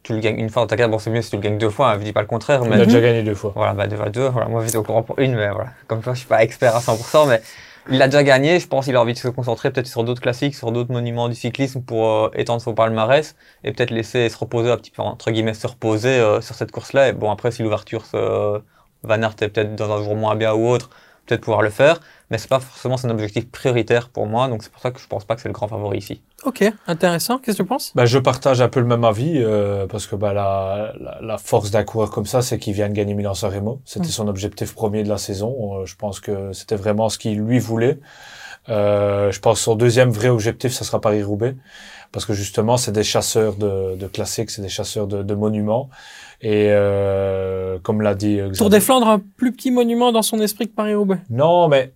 Tu 0.02 0.14
le 0.14 0.20
gagnes 0.20 0.38
une 0.38 0.48
fois 0.48 0.62
dans 0.62 0.66
ta 0.66 0.76
carrière, 0.76 0.88
bon, 0.90 0.98
c'est 0.98 1.10
mieux 1.10 1.20
si 1.20 1.30
tu 1.30 1.36
le 1.36 1.42
gagnes 1.42 1.58
deux 1.58 1.68
fois, 1.68 1.90
hein, 1.90 1.98
je 1.98 2.04
dis 2.04 2.12
pas 2.12 2.22
le 2.22 2.26
contraire, 2.26 2.62
Il 2.64 2.70
mais 2.70 2.80
a 2.80 2.84
déjà 2.86 3.00
gagné 3.00 3.22
deux 3.22 3.34
fois. 3.34 3.52
voilà, 3.54 3.74
bah, 3.74 3.86
deux 3.86 4.00
à 4.00 4.08
deux. 4.08 4.28
Voilà, 4.28 4.48
moi, 4.48 4.64
j'étais 4.64 4.78
au 4.78 4.82
courant 4.82 5.02
pour 5.02 5.18
une, 5.18 5.34
mais 5.34 5.50
voilà. 5.50 5.70
Comme 5.88 6.00
toi, 6.00 6.14
je 6.14 6.20
suis 6.20 6.28
pas 6.28 6.42
expert 6.42 6.74
à 6.74 6.80
100%, 6.80 7.26
mais 7.26 7.42
il 7.90 8.00
a 8.00 8.06
déjà 8.08 8.22
gagné. 8.22 8.60
Je 8.60 8.66
pense 8.66 8.86
qu'il 8.86 8.96
a 8.96 9.00
envie 9.02 9.12
de 9.12 9.18
se 9.18 9.28
concentrer 9.28 9.70
peut-être 9.70 9.86
sur 9.86 10.02
d'autres 10.04 10.22
classiques, 10.22 10.54
sur 10.54 10.72
d'autres 10.72 10.90
monuments 10.92 11.28
du 11.28 11.34
cyclisme 11.34 11.82
pour 11.82 12.08
euh, 12.08 12.30
étendre 12.34 12.62
son 12.62 12.72
palmarès 12.74 13.36
et 13.64 13.72
peut-être 13.72 13.90
laisser 13.90 14.28
se 14.30 14.38
reposer 14.38 14.70
un 14.70 14.76
petit 14.78 14.90
peu, 14.90 15.02
entre 15.02 15.30
guillemets, 15.30 15.54
se 15.54 15.66
reposer 15.66 16.08
euh, 16.18 16.40
sur 16.40 16.54
cette 16.54 16.70
course-là. 16.72 17.08
Et 17.08 17.12
bon, 17.12 17.30
après, 17.30 17.50
si 17.50 17.62
l'ouverture 17.62 18.06
se, 18.06 18.60
Van 19.02 19.22
Aert 19.22 19.34
est 19.42 19.48
peut-être 19.48 19.74
dans 19.76 19.90
un 19.92 20.02
jour 20.02 20.14
moins 20.16 20.34
bien 20.36 20.52
ou 20.54 20.66
autre, 20.68 20.88
peut-être 21.26 21.42
pouvoir 21.42 21.62
le 21.62 21.70
faire, 21.70 22.00
mais 22.30 22.38
c'est 22.38 22.48
pas 22.48 22.60
forcément 22.60 22.96
son 22.96 23.10
objectif 23.10 23.50
prioritaire 23.50 24.08
pour 24.08 24.26
moi, 24.26 24.48
donc 24.48 24.62
c'est 24.62 24.70
pour 24.72 24.80
ça 24.80 24.90
que 24.90 25.00
je 25.00 25.06
pense 25.06 25.24
pas 25.24 25.34
que 25.34 25.40
c'est 25.42 25.48
le 25.48 25.52
grand 25.54 25.68
favori 25.68 25.98
ici. 25.98 26.22
Ok, 26.44 26.64
intéressant. 26.86 27.38
Qu'est-ce 27.38 27.58
que 27.58 27.62
tu 27.64 27.68
penses? 27.68 27.92
Bah, 27.94 28.06
je 28.06 28.18
partage 28.18 28.60
un 28.62 28.68
peu 28.68 28.80
le 28.80 28.86
même 28.86 29.04
avis 29.04 29.34
euh, 29.36 29.86
parce 29.86 30.06
que 30.06 30.16
bah, 30.16 30.32
la, 30.32 30.92
la, 30.98 31.18
la 31.20 31.38
force 31.38 31.70
d'un 31.70 31.84
coureur 31.84 32.10
comme 32.10 32.26
ça, 32.26 32.40
c'est 32.40 32.58
qu'il 32.58 32.72
vient 32.72 32.88
de 32.88 32.94
gagner 32.94 33.14
Milan-San 33.14 33.52
Remo. 33.52 33.80
C'était 33.84 34.06
Mm. 34.06 34.10
son 34.10 34.28
objectif 34.28 34.74
premier 34.74 35.02
de 35.02 35.08
la 35.10 35.18
saison. 35.18 35.80
Euh, 35.80 35.86
je 35.86 35.96
pense 35.96 36.18
que 36.20 36.52
c'était 36.52 36.76
vraiment 36.76 37.08
ce 37.10 37.18
qu'il 37.18 37.38
lui 37.40 37.58
voulait. 37.58 37.98
Euh, 38.68 39.32
je 39.32 39.40
pense 39.40 39.58
que 39.58 39.64
son 39.64 39.74
deuxième 39.74 40.10
vrai 40.10 40.28
objectif, 40.28 40.72
ça 40.72 40.84
sera 40.84 41.00
Paris-Roubaix 41.00 41.56
parce 42.12 42.24
que 42.24 42.32
justement, 42.32 42.76
c'est 42.76 42.92
des 42.92 43.04
chasseurs 43.04 43.54
de, 43.56 43.96
de 43.96 44.06
classiques, 44.06 44.50
c'est 44.50 44.62
des 44.62 44.68
chasseurs 44.68 45.06
de, 45.06 45.22
de 45.22 45.34
monuments. 45.34 45.88
Et 46.42 46.68
euh, 46.70 47.78
comme 47.82 48.00
l'a 48.02 48.14
dit 48.14 48.40
euh, 48.40 48.46
Tour 48.50 48.68
Xavier- 48.68 48.70
des 48.70 48.80
Flandres, 48.80 49.08
un 49.08 49.18
plus 49.36 49.52
petit 49.52 49.70
monument 49.70 50.10
dans 50.12 50.22
son 50.22 50.40
esprit 50.40 50.68
que 50.68 50.74
Paris-Roubaix. 50.74 51.18
Non, 51.30 51.68
mais 51.68 51.92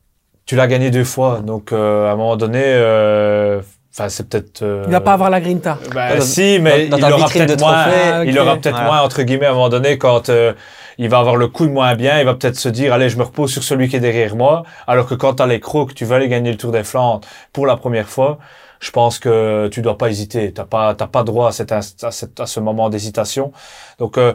tu 0.46 0.56
l'as 0.56 0.66
gagné 0.66 0.90
deux 0.90 1.04
fois, 1.04 1.40
donc 1.40 1.72
euh, 1.72 2.08
à 2.08 2.12
un 2.12 2.16
moment 2.16 2.36
donné, 2.36 2.62
euh, 2.62 3.60
enfin 3.92 4.08
c'est 4.08 4.28
peut-être. 4.28 4.62
euh, 4.62 4.82
Il 4.86 4.92
va 4.92 5.00
pas 5.00 5.12
avoir 5.14 5.30
la 5.30 5.40
grinta. 5.40 5.78
bah, 5.94 6.16
Dans- 6.16 6.20
si, 6.22 6.58
mais 6.60 6.86
dans 6.88 6.96
il 6.98 7.00
ta 7.02 7.14
aura 7.14 7.28
peut-être 7.28 7.60
moins. 7.60 7.72
Ah. 7.86 8.24
Il 8.24 8.38
aura 8.38 8.54
peut-être 8.56 8.74
Voilà. 8.74 8.86
moins 8.90 9.00
entre 9.02 9.22
guillemets 9.22 9.46
à 9.46 9.50
un 9.50 9.54
moment 9.54 9.68
donné 9.70 9.96
quand 9.98 10.28
euh, 10.28 10.52
il 10.98 11.08
va 11.08 11.18
avoir 11.18 11.36
le 11.36 11.48
coup 11.48 11.66
de 11.66 11.72
moins 11.72 11.94
bien, 11.94 12.20
il 12.20 12.24
va 12.26 12.34
peut-être 12.34 12.56
se 12.56 12.68
dire, 12.68 12.92
allez, 12.92 13.08
je 13.08 13.16
me 13.18 13.22
repose 13.24 13.50
sur 13.52 13.62
celui 13.64 13.88
qui 13.88 13.96
est 13.96 14.00
derrière 14.00 14.36
moi, 14.36 14.62
alors 14.86 15.06
que 15.06 15.14
quand 15.14 15.34
t'as 15.34 15.46
les 15.46 15.58
crocs, 15.60 15.94
tu 15.94 16.04
vas 16.04 16.16
aller 16.16 16.28
gagner 16.28 16.50
le 16.52 16.56
Tour 16.56 16.70
des 16.72 16.84
Flandres 16.84 17.22
pour 17.52 17.66
la 17.66 17.76
première 17.76 18.08
fois, 18.08 18.38
je 18.80 18.90
pense 18.92 19.18
que 19.18 19.68
tu 19.72 19.80
dois 19.82 19.96
pas 19.98 20.08
hésiter. 20.10 20.52
T'as 20.52 20.64
pas, 20.66 20.94
t'as 20.94 21.06
pas 21.08 21.22
droit 21.24 21.48
à, 21.48 21.52
cette, 21.52 21.72
à, 21.72 21.80
cette, 21.82 22.38
à 22.38 22.46
ce 22.46 22.60
moment 22.60 22.90
d'hésitation. 22.90 23.50
Donc, 23.98 24.18
euh, 24.18 24.34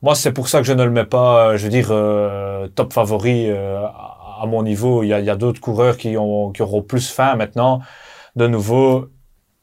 moi, 0.00 0.14
c'est 0.14 0.32
pour 0.32 0.48
ça 0.48 0.58
que 0.60 0.64
je 0.64 0.72
ne 0.72 0.84
le 0.84 0.90
mets 0.90 1.04
pas, 1.04 1.48
euh, 1.48 1.56
je 1.58 1.64
veux 1.64 1.68
dire, 1.70 1.88
euh, 1.90 2.66
top 2.74 2.92
favori 2.94 3.50
à 4.40 4.46
mon 4.46 4.62
niveau. 4.62 5.02
Il 5.02 5.08
y 5.08 5.12
a, 5.12 5.20
il 5.20 5.26
y 5.26 5.30
a 5.30 5.36
d'autres 5.36 5.60
coureurs 5.60 5.96
qui, 5.96 6.16
ont, 6.16 6.50
qui 6.52 6.62
auront 6.62 6.82
plus 6.82 7.10
faim 7.10 7.34
maintenant. 7.36 7.80
De 8.36 8.46
nouveau, 8.46 9.08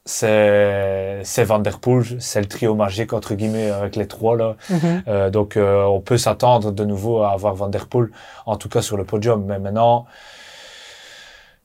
c'est 0.04 1.20
c'est 1.22 1.44
Van 1.44 1.58
Der 1.58 1.80
Poel, 1.80 2.04
c'est 2.18 2.40
le 2.40 2.46
trio 2.46 2.74
magique 2.74 3.12
entre 3.12 3.34
guillemets 3.34 3.70
avec 3.70 3.94
les 3.94 4.06
trois 4.06 4.36
là. 4.36 4.56
Mhm. 4.70 5.02
Euh, 5.06 5.30
donc 5.30 5.56
euh, 5.56 5.84
on 5.84 6.00
peut 6.00 6.16
s'attendre 6.16 6.72
de 6.72 6.84
nouveau 6.84 7.22
à 7.22 7.32
avoir 7.32 7.54
Van 7.54 7.68
Der 7.68 7.86
Poel, 7.86 8.10
en 8.46 8.56
tout 8.56 8.68
cas 8.68 8.80
sur 8.80 8.96
le 8.96 9.04
podium. 9.04 9.44
Mais 9.44 9.58
maintenant, 9.58 10.06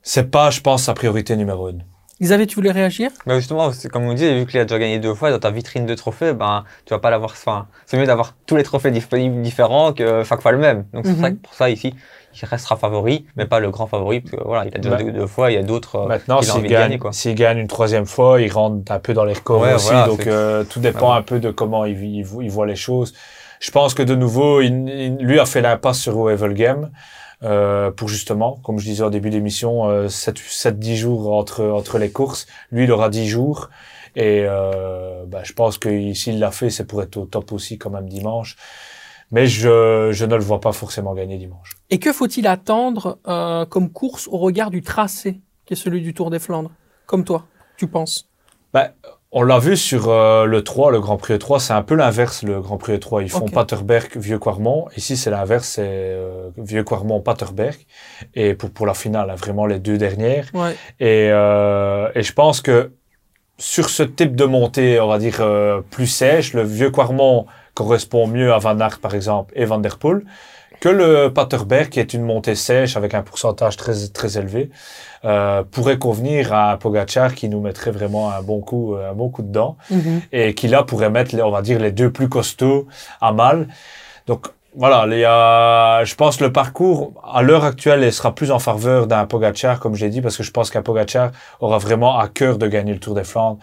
c'est 0.02 0.30
pas, 0.30 0.50
je 0.50 0.60
pense, 0.60 0.84
sa 0.84 0.94
priorité 0.94 1.38
numéro 1.38 1.70
une. 1.70 1.84
Xavier, 2.22 2.46
tu 2.48 2.56
voulais 2.56 2.72
réagir? 2.72 3.12
Bah 3.26 3.38
justement, 3.40 3.72
c'est 3.72 3.90
comme 3.90 4.04
on 4.04 4.14
dit, 4.14 4.34
vu 4.34 4.46
qu'il 4.46 4.60
a 4.60 4.66
déjà 4.66 4.80
gagné 4.80 5.00
deux 5.00 5.14
fois 5.14 5.32
dans 5.32 5.40
ta 5.40 5.52
vitrine 5.52 5.86
de 5.86 5.96
trophées, 5.96 6.34
ben 6.34 6.64
tu 6.86 6.94
vas 6.94 7.00
pas 7.00 7.10
l'avoir. 7.10 7.32
Enfin, 7.32 7.68
c'est 7.86 7.98
mieux 7.98 8.06
d'avoir 8.06 8.36
tous 8.46 8.56
les 8.56 8.64
trophées 8.64 8.92
disponibles 8.92 9.42
différents 9.42 9.94
que 9.94 10.24
chaque 10.24 10.42
fois 10.42 10.52
le 10.52 10.58
même. 10.58 10.86
Donc 10.94 11.06
c'est 11.06 11.14
pour 11.14 11.22
ça 11.22 11.32
que 11.32 11.36
pour 11.36 11.54
ça 11.54 11.70
ici, 11.70 11.96
il 12.42 12.46
restera 12.46 12.76
favori, 12.78 13.26
mais 13.36 13.46
pas 13.46 13.60
le 13.60 13.70
grand 13.72 13.88
favori 13.88 14.22
parce 14.22 14.36
que 14.36 14.44
voilà, 14.44 14.66
il 14.66 14.76
a 14.76 14.80
déjà 14.80 14.96
deux, 14.98 15.12
deux 15.12 15.28
fois, 15.28 15.52
il 15.52 15.56
y 15.56 15.58
a 15.58 15.64
d'autres. 15.64 15.98
euh, 15.98 16.08
Maintenant, 16.08 16.42
s'il 16.42 16.64
de 16.64 16.68
gagne, 16.68 17.00
s'il 17.12 17.36
gagne 17.36 17.58
une 17.60 17.68
troisième 17.68 18.06
fois, 18.06 18.42
il 18.42 18.52
rentre 18.52 18.92
un 18.92 19.00
peu 19.00 19.14
dans 19.14 19.26
les 19.26 19.34
records 19.34 19.62
Ouais, 19.62 19.74
aussi. 19.74 19.88
voilà, 19.92 20.08
donc 20.08 20.26
euh, 20.28 20.64
tout 20.64 20.80
dépend 20.80 21.12
Ouais. 21.12 21.18
un 21.18 21.22
peu 21.22 21.40
de 21.40 21.52
comment 21.52 21.86
il, 21.86 22.02
il, 22.04 22.24
vo- 22.24 22.42
il 22.42 22.50
voit 22.50 22.66
les 22.66 22.76
choses. 22.76 23.14
Je 23.60 23.72
pense 23.72 23.94
que 23.94 24.04
de 24.04 24.16
nouveau, 24.16 24.62
il, 24.62 25.18
lui 25.20 25.40
a 25.40 25.46
fait 25.46 25.62
l'impasse 25.62 26.00
sur 26.00 26.18
Oevel 26.18 26.54
Game. 26.54 26.92
Euh, 27.44 27.92
pour 27.92 28.08
justement, 28.08 28.60
comme 28.64 28.80
je 28.80 28.86
disais 28.86 29.04
au 29.04 29.10
début 29.10 29.30
d'émission, 29.30 29.90
euh, 29.90 30.08
7-10 30.08 30.96
jours 30.96 31.34
entre, 31.34 31.66
entre 31.66 31.98
les 31.98 32.10
courses. 32.10 32.48
Lui, 32.72 32.86
il 32.86 32.92
aura 32.92 33.10
10 33.10 33.28
jours. 33.28 33.70
Et 34.16 34.46
euh, 34.48 35.24
bah, 35.28 35.40
je 35.44 35.52
pense 35.52 35.78
que 35.78 36.14
s'il 36.14 36.40
l'a 36.40 36.52
fait, 36.52 36.70
c'est 36.70 36.86
pour 36.86 37.04
être 37.04 37.18
au 37.18 37.26
top 37.26 37.52
aussi 37.52 37.78
quand 37.78 37.90
même 37.90 38.08
dimanche. 38.08 38.56
Mais 39.32 39.48
je, 39.48 40.10
je 40.12 40.26
ne 40.26 40.36
le 40.36 40.44
vois 40.44 40.60
pas 40.60 40.72
forcément 40.72 41.14
gagner 41.14 41.38
dimanche. 41.38 41.78
Et 41.90 42.00
que 42.00 42.14
faut-il 42.14 42.48
attendre 42.48 43.20
euh, 43.28 43.66
comme 43.66 43.92
course 43.92 44.28
au 44.28 44.38
regard 44.38 44.70
du 44.70 44.82
tracé, 44.82 45.42
qui 45.66 45.74
est 45.74 45.78
celui 45.78 46.02
du 46.02 46.14
Tour 46.14 46.30
des 46.30 46.40
Flandres 46.40 46.72
Comme 47.06 47.24
toi, 47.24 47.46
tu 47.78 47.88
penses? 47.88 48.30
On 49.36 49.42
l'a 49.42 49.58
vu 49.58 49.76
sur 49.76 50.10
euh, 50.10 50.46
le 50.46 50.64
3, 50.64 50.92
le 50.92 51.02
Grand 51.02 51.18
Prix 51.18 51.34
E3, 51.34 51.60
c'est 51.60 51.74
un 51.74 51.82
peu 51.82 51.96
l'inverse, 51.96 52.44
le 52.44 52.62
Grand 52.62 52.78
Prix 52.78 52.98
E3. 52.98 53.24
Ils 53.24 53.32
font. 53.32 53.48
Paterberg, 53.48 54.16
Vieux-Quarmont. 54.16 54.86
Ici, 54.96 55.18
c'est 55.18 55.32
l'inverse, 55.32 55.68
c'est 55.68 55.82
euh, 55.88 56.52
Vieux-Quarmont, 56.56 57.20
Paterberg. 57.20 57.76
Et 58.36 58.54
pour, 58.54 58.70
pour 58.70 58.86
la 58.86 58.94
finale, 58.94 59.32
hein, 59.32 59.36
vraiment 59.36 59.66
les 59.66 59.80
deux 59.80 59.98
dernières. 59.98 60.46
Ouais. 60.54 60.76
Et, 61.00 61.30
euh, 61.32 62.10
et 62.14 62.22
je 62.22 62.32
pense 62.32 62.62
que 62.62 62.92
sur 63.58 63.90
ce 63.90 64.04
type 64.04 64.36
de 64.36 64.46
montée, 64.46 65.00
on 65.00 65.08
va 65.08 65.18
dire, 65.20 65.38
euh, 65.40 65.82
plus 65.92 66.08
sèche, 66.08 66.54
le 66.54 66.64
Vieux-Quarmont 66.64 67.46
correspond 67.74 68.28
mieux 68.28 68.54
à 68.54 68.58
Van 68.58 68.80
Aert, 68.80 69.00
par 69.00 69.16
exemple, 69.16 69.54
et 69.56 69.66
Van 69.66 69.80
Der 69.80 69.98
Poel, 69.98 70.24
que 70.80 70.90
le 70.90 71.30
Paterberg, 71.30 71.90
qui 71.90 72.00
est 72.00 72.14
une 72.14 72.24
montée 72.24 72.56
sèche 72.56 72.98
avec 72.98 73.14
un 73.14 73.22
pourcentage 73.22 73.78
très, 73.78 73.94
très 74.14 74.38
élevé, 74.38 74.70
euh, 75.24 75.64
pourrait 75.64 75.98
convenir 75.98 76.52
à 76.54 76.74
un 76.74 76.78
Pogacar 76.78 77.34
qui 77.36 77.48
nous 77.48 77.62
mettrait 77.62 77.92
vraiment 77.92 78.32
un 78.32 78.42
bon 78.42 78.60
coup, 78.60 78.96
euh, 78.96 79.12
un 79.12 79.14
bon 79.14 79.30
coup 79.30 79.44
dedans 79.44 79.78
Mhm. 79.90 80.22
et 80.34 80.54
qui 80.56 80.68
là 80.68 80.84
pourrait 80.84 81.10
mettre, 81.10 81.36
on 81.42 81.52
va 81.52 81.62
dire, 81.62 81.80
les 81.80 81.92
deux 81.94 82.12
plus 82.12 82.28
costauds 82.28 82.88
à 83.22 83.32
mal. 83.32 83.68
Donc 84.28 84.48
voilà, 84.76 85.06
il 85.08 85.20
y 85.20 85.26
a, 85.26 86.04
je 86.04 86.16
pense 86.16 86.42
le 86.42 86.52
parcours 86.52 87.14
à 87.24 87.42
l'heure 87.42 87.64
actuelle 87.64 88.04
il 88.04 88.12
sera 88.12 88.34
plus 88.34 88.52
en 88.52 88.60
faveur 88.60 89.08
d'un 89.08 89.26
Pogacar, 89.26 89.80
comme 89.80 89.96
j'ai 89.96 90.10
dit, 90.10 90.22
parce 90.22 90.38
que 90.38 90.44
je 90.44 90.52
pense 90.52 90.72
qu'un 90.72 90.82
Pogacar 90.82 91.32
aura 91.60 91.78
vraiment 91.78 92.18
à 92.18 92.28
cœur 92.28 92.58
de 92.58 92.68
gagner 92.68 92.94
le 92.94 93.00
Tour 93.00 93.16
des 93.16 93.24
Flandres. 93.24 93.60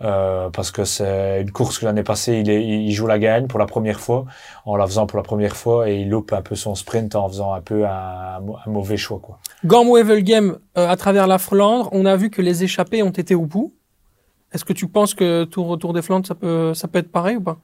Euh, 0.00 0.48
parce 0.50 0.70
que 0.70 0.84
c'est 0.84 1.40
une 1.42 1.50
course 1.50 1.80
que 1.80 1.84
l'année 1.84 2.04
passée, 2.04 2.34
il, 2.34 2.48
est, 2.48 2.64
il 2.64 2.92
joue 2.92 3.08
la 3.08 3.18
gagne 3.18 3.48
pour 3.48 3.58
la 3.58 3.66
première 3.66 3.98
fois, 3.98 4.26
en 4.64 4.76
la 4.76 4.86
faisant 4.86 5.06
pour 5.06 5.16
la 5.16 5.24
première 5.24 5.56
fois, 5.56 5.90
et 5.90 5.96
il 5.96 6.08
loupe 6.08 6.32
un 6.32 6.42
peu 6.42 6.54
son 6.54 6.76
sprint 6.76 7.16
en 7.16 7.28
faisant 7.28 7.52
un 7.52 7.60
peu 7.60 7.84
un, 7.84 8.40
mauvais 8.66 8.96
choix. 8.96 9.20
Quoi. 9.20 9.38
Wevelgem, 9.64 10.56
euh, 10.76 10.88
à 10.88 10.96
travers 10.96 11.26
la 11.26 11.38
Flandre, 11.38 11.88
on 11.90 12.06
a 12.06 12.14
vu 12.14 12.30
que 12.30 12.40
les 12.40 12.62
échappés 12.62 13.02
ont 13.02 13.10
été 13.10 13.34
au 13.34 13.44
bout. 13.44 13.74
Est-ce 14.52 14.64
que 14.64 14.72
tu 14.72 14.86
penses 14.86 15.14
que 15.14 15.44
Tour, 15.44 15.76
Tour 15.78 15.92
des 15.92 16.02
Flandres, 16.02 16.26
ça 16.26 16.36
peut, 16.36 16.74
ça 16.74 16.86
peut 16.86 17.00
être 17.00 17.10
pareil 17.10 17.36
ou 17.36 17.42
pas? 17.42 17.58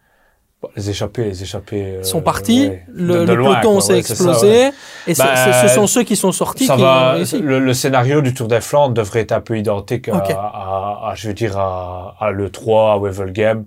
Les 0.77 0.90
échappés, 0.90 1.24
les 1.24 1.42
échappés... 1.42 1.96
Ils 2.00 2.05
sont 2.05 2.20
partis, 2.22 2.68
ouais, 2.68 2.85
le, 2.88 3.20
de- 3.20 3.24
de 3.27 3.33
le 3.33 3.35
loin, 3.35 3.55
peloton 3.57 3.81
s'est 3.81 3.94
ouais, 3.94 4.03
c'est 4.03 4.14
ça, 4.14 4.24
explosé, 4.24 4.46
ouais. 4.48 4.72
et 5.07 5.14
Bah, 5.14 5.62
ce 5.62 5.74
sont 5.74 5.87
ceux 5.87 6.03
qui 6.03 6.16
sont 6.16 6.33
sortis 6.33 6.66
ça 6.66 6.77
qui 6.77 6.83
va, 6.83 7.16
le, 7.40 7.59
le 7.61 7.74
scénario 7.74 8.20
du 8.20 8.35
Tour 8.35 8.48
des 8.48 8.61
Flandres 8.61 8.94
devrait 8.94 9.20
être 9.20 9.33
un 9.33 9.40
peu 9.40 9.59
identique 9.59 10.09
à, 10.09 10.16
à, 10.18 11.11
à, 11.11 11.12
je 11.14 11.29
veux 11.29 11.35
dire, 11.35 11.59
à, 11.59 12.16
à 12.20 12.31
l'E3, 12.31 12.94
à 12.94 12.98
Wevelgem, 12.98 13.64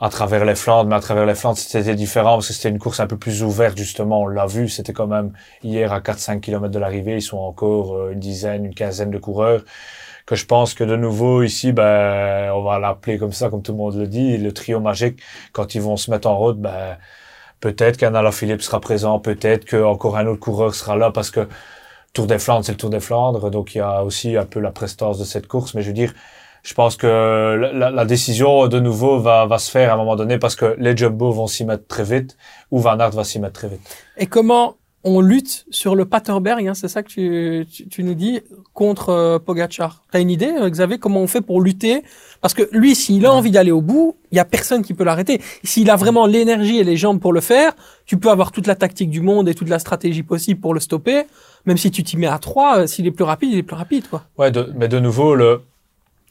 à 0.00 0.08
travers 0.08 0.44
les 0.44 0.54
Flandres. 0.54 0.88
Mais 0.88 0.96
à 0.96 1.00
travers 1.00 1.26
les 1.26 1.34
Flandres, 1.34 1.58
c'était 1.58 1.94
différent 1.94 2.34
parce 2.36 2.48
que 2.48 2.54
c'était 2.54 2.70
une 2.70 2.78
course 2.78 3.00
un 3.00 3.06
peu 3.06 3.16
plus 3.18 3.42
ouverte, 3.42 3.76
justement. 3.76 4.22
On 4.22 4.26
l'a 4.28 4.46
vu, 4.46 4.68
c'était 4.68 4.92
quand 4.94 5.06
même 5.06 5.32
hier 5.62 5.92
à 5.92 6.00
4-5 6.00 6.40
km 6.40 6.68
de 6.72 6.78
l'arrivée. 6.78 7.16
Ils 7.16 7.22
sont 7.22 7.38
encore 7.38 7.96
euh, 7.96 8.12
une 8.12 8.18
dizaine, 8.20 8.64
une 8.64 8.74
quinzaine 8.74 9.10
de 9.10 9.18
coureurs. 9.18 9.62
Que 10.30 10.36
je 10.36 10.46
pense 10.46 10.74
que 10.74 10.84
de 10.84 10.94
nouveau 10.94 11.42
ici, 11.42 11.72
ben, 11.72 12.52
on 12.52 12.62
va 12.62 12.78
l'appeler 12.78 13.18
comme 13.18 13.32
ça, 13.32 13.50
comme 13.50 13.62
tout 13.62 13.72
le 13.72 13.78
monde 13.78 13.96
le 13.96 14.06
dit, 14.06 14.38
le 14.38 14.52
trio 14.52 14.78
magique, 14.78 15.20
quand 15.50 15.74
ils 15.74 15.82
vont 15.82 15.96
se 15.96 16.08
mettre 16.08 16.28
en 16.28 16.38
route, 16.38 16.56
ben, 16.56 16.98
peut-être 17.58 17.96
qu'un 17.96 18.14
Alaphilippe 18.14 18.62
sera 18.62 18.78
présent, 18.78 19.18
peut-être 19.18 19.68
qu'encore 19.68 20.16
un 20.16 20.28
autre 20.28 20.38
coureur 20.38 20.72
sera 20.72 20.94
là 20.94 21.10
parce 21.10 21.32
que 21.32 21.48
Tour 22.12 22.28
des 22.28 22.38
Flandres, 22.38 22.64
c'est 22.64 22.70
le 22.70 22.78
Tour 22.78 22.90
des 22.90 23.00
Flandres, 23.00 23.50
donc 23.50 23.74
il 23.74 23.78
y 23.78 23.80
a 23.80 24.04
aussi 24.04 24.36
un 24.36 24.44
peu 24.44 24.60
la 24.60 24.70
prestance 24.70 25.18
de 25.18 25.24
cette 25.24 25.48
course. 25.48 25.74
Mais 25.74 25.82
je 25.82 25.88
veux 25.88 25.94
dire, 25.94 26.14
je 26.62 26.74
pense 26.74 26.94
que 26.94 27.72
la 27.74 28.04
décision 28.04 28.68
de 28.68 28.78
nouveau 28.78 29.18
va, 29.18 29.46
va 29.46 29.58
se 29.58 29.68
faire 29.68 29.90
à 29.90 29.94
un 29.94 29.96
moment 29.96 30.14
donné 30.14 30.38
parce 30.38 30.54
que 30.54 30.76
les 30.78 30.96
Jumbo 30.96 31.32
vont 31.32 31.48
s'y 31.48 31.64
mettre 31.64 31.88
très 31.88 32.04
vite 32.04 32.36
ou 32.70 32.78
Van 32.78 33.00
Aert 33.00 33.10
va 33.10 33.24
s'y 33.24 33.40
mettre 33.40 33.54
très 33.54 33.68
vite. 33.68 33.80
Et 34.16 34.28
comment 34.28 34.76
on 35.02 35.20
lutte 35.20 35.64
sur 35.70 35.94
le 35.96 36.04
Paterberg, 36.04 36.66
hein, 36.68 36.74
c'est 36.74 36.88
ça 36.88 37.02
que 37.02 37.08
tu, 37.08 37.66
tu, 37.72 37.88
tu 37.88 38.02
nous 38.04 38.14
dis, 38.14 38.40
contre 38.74 39.08
euh, 39.08 39.38
Pogacar. 39.38 40.02
T'as 40.12 40.20
une 40.20 40.28
idée, 40.30 40.52
euh, 40.60 40.68
Xavier, 40.68 40.98
comment 40.98 41.20
on 41.20 41.26
fait 41.26 41.40
pour 41.40 41.62
lutter? 41.62 42.02
Parce 42.42 42.52
que 42.54 42.68
lui, 42.72 42.94
s'il 42.94 43.24
a 43.24 43.32
envie 43.32 43.50
d'aller 43.50 43.70
au 43.70 43.80
bout, 43.80 44.16
il 44.30 44.36
y 44.36 44.38
a 44.38 44.44
personne 44.44 44.82
qui 44.82 44.92
peut 44.94 45.04
l'arrêter. 45.04 45.40
S'il 45.64 45.90
a 45.90 45.96
vraiment 45.96 46.26
l'énergie 46.26 46.78
et 46.78 46.84
les 46.84 46.96
jambes 46.96 47.20
pour 47.20 47.32
le 47.32 47.40
faire, 47.40 47.72
tu 48.04 48.18
peux 48.18 48.30
avoir 48.30 48.52
toute 48.52 48.66
la 48.66 48.74
tactique 48.74 49.10
du 49.10 49.20
monde 49.20 49.48
et 49.48 49.54
toute 49.54 49.68
la 49.68 49.78
stratégie 49.78 50.22
possible 50.22 50.60
pour 50.60 50.74
le 50.74 50.80
stopper. 50.80 51.24
Même 51.66 51.76
si 51.78 51.90
tu 51.90 52.02
t'y 52.02 52.16
mets 52.16 52.26
à 52.26 52.38
trois, 52.38 52.80
euh, 52.80 52.86
s'il 52.86 53.06
est 53.06 53.10
plus 53.10 53.24
rapide, 53.24 53.50
il 53.52 53.58
est 53.58 53.62
plus 53.62 53.76
rapide, 53.76 54.06
quoi. 54.08 54.24
Ouais, 54.38 54.50
de- 54.50 54.72
mais 54.76 54.88
de 54.88 54.98
nouveau, 54.98 55.34
le, 55.34 55.62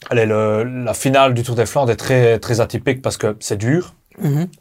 allez, 0.09 0.25
le, 0.25 0.63
la 0.63 0.93
finale 0.93 1.33
du 1.33 1.43
Tour 1.43 1.55
des 1.55 1.65
Flandres 1.65 1.91
est 1.91 1.95
très, 1.95 2.39
très 2.39 2.61
atypique 2.61 3.01
parce 3.01 3.17
que 3.17 3.35
c'est 3.39 3.57
dur. 3.57 3.93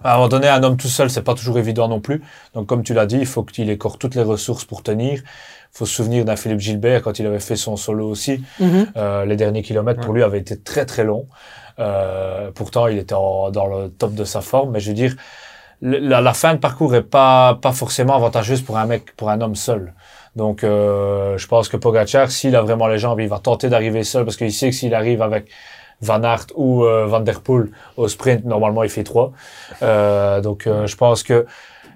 À 0.05 0.13
un 0.13 0.17
moment 0.17 0.29
donné, 0.29 0.49
un 0.49 0.63
homme 0.63 0.77
tout 0.77 0.89
seul, 0.89 1.11
c'est 1.11 1.23
pas 1.23 1.35
toujours 1.35 1.59
évident 1.59 1.89
non 1.89 2.01
plus. 2.01 2.23
Donc, 2.55 2.67
comme 2.67 2.83
tu 2.83 2.95
l'as 2.95 3.07
dit, 3.07 3.19
il 3.19 3.27
faut 3.27 3.43
qu'il 3.43 3.71
ait 3.71 3.79
toutes 3.99 4.15
les 4.15 4.23
ressources 4.23 4.65
pour 4.65 4.83
tenir. 4.83 5.21
Il 5.21 5.79
faut 5.79 5.87
se 5.87 5.95
souvenir 5.95 6.25
d'un 6.25 6.37
Philippe 6.37 6.61
Gilbert 6.61 7.03
quand 7.03 7.19
il 7.19 7.27
avait 7.27 7.41
fait 7.41 7.57
son 7.57 7.77
solo 7.77 8.09
aussi. 8.09 8.43
Mhm. 8.61 8.87
Euh, 8.97 9.25
les 9.25 9.37
derniers 9.37 9.63
kilomètres 9.63 10.01
pour 10.01 10.13
lui 10.15 10.23
avaient 10.23 10.39
été 10.39 10.59
très 10.59 10.87
très 10.87 11.05
longs. 11.05 11.27
Euh, 11.79 12.51
pourtant, 12.55 12.87
il 12.89 12.99
était 12.99 13.15
en- 13.15 13.51
dans 13.51 13.67
le 13.67 13.89
top 13.89 14.15
de 14.15 14.25
sa 14.25 14.41
forme. 14.41 14.73
Mais 14.73 14.81
je 14.81 14.89
veux 14.89 14.95
dire, 14.95 15.15
la 15.81 16.35
fin 16.35 16.55
de 16.55 16.59
parcours 16.59 16.95
est 16.95 17.03
pas 17.03 17.55
pas 17.61 17.73
forcément 17.73 18.15
avantageuse 18.17 18.63
pour 18.63 18.79
un 18.79 18.87
mec, 18.87 19.15
pour 19.17 19.31
un 19.31 19.41
homme 19.41 19.55
seul. 19.55 19.95
Donc, 20.37 20.63
euh, 20.65 21.37
je 21.39 21.47
pense 21.47 21.69
que 21.69 21.77
Pogacar, 21.77 22.31
s'il 22.31 22.55
a 22.57 22.63
vraiment 22.63 22.87
les 22.87 22.99
jambes, 22.99 23.21
il 23.21 23.29
va 23.29 23.39
tenter 23.39 23.69
d'arriver 23.69 24.05
seul 24.05 24.25
parce 24.25 24.37
qu'il 24.37 24.53
sait 24.53 24.71
que 24.71 24.75
s'il 24.77 24.95
arrive 24.95 25.23
avec 25.23 25.49
Van 26.01 26.23
Aert 26.23 26.47
ou 26.55 26.85
euh, 26.85 27.07
Van 27.07 27.21
Der 27.21 27.41
Poel 27.41 27.71
au 27.97 28.09
sprint, 28.09 28.45
normalement, 28.45 28.83
il 28.85 28.91
fait 28.91 29.05
trois. 29.05 29.33
Euh, 29.83 30.41
donc, 30.41 30.67
euh, 30.67 30.87
je 30.87 30.97
pense 30.97 31.23
que 31.23 31.47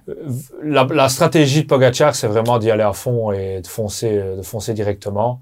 euh, 0.08 0.14
la, 0.62 0.84
la 0.90 1.08
stratégie 1.08 1.62
de 1.62 1.68
Pogacar, 1.68 2.14
c'est 2.14 2.26
vraiment 2.26 2.58
d'y 2.58 2.70
aller 2.70 2.82
à 2.82 2.92
fond 2.92 3.30
et 3.32 3.60
de 3.60 3.66
foncer, 3.66 4.18
euh, 4.18 4.36
de 4.36 4.42
foncer 4.42 4.74
directement. 4.74 5.40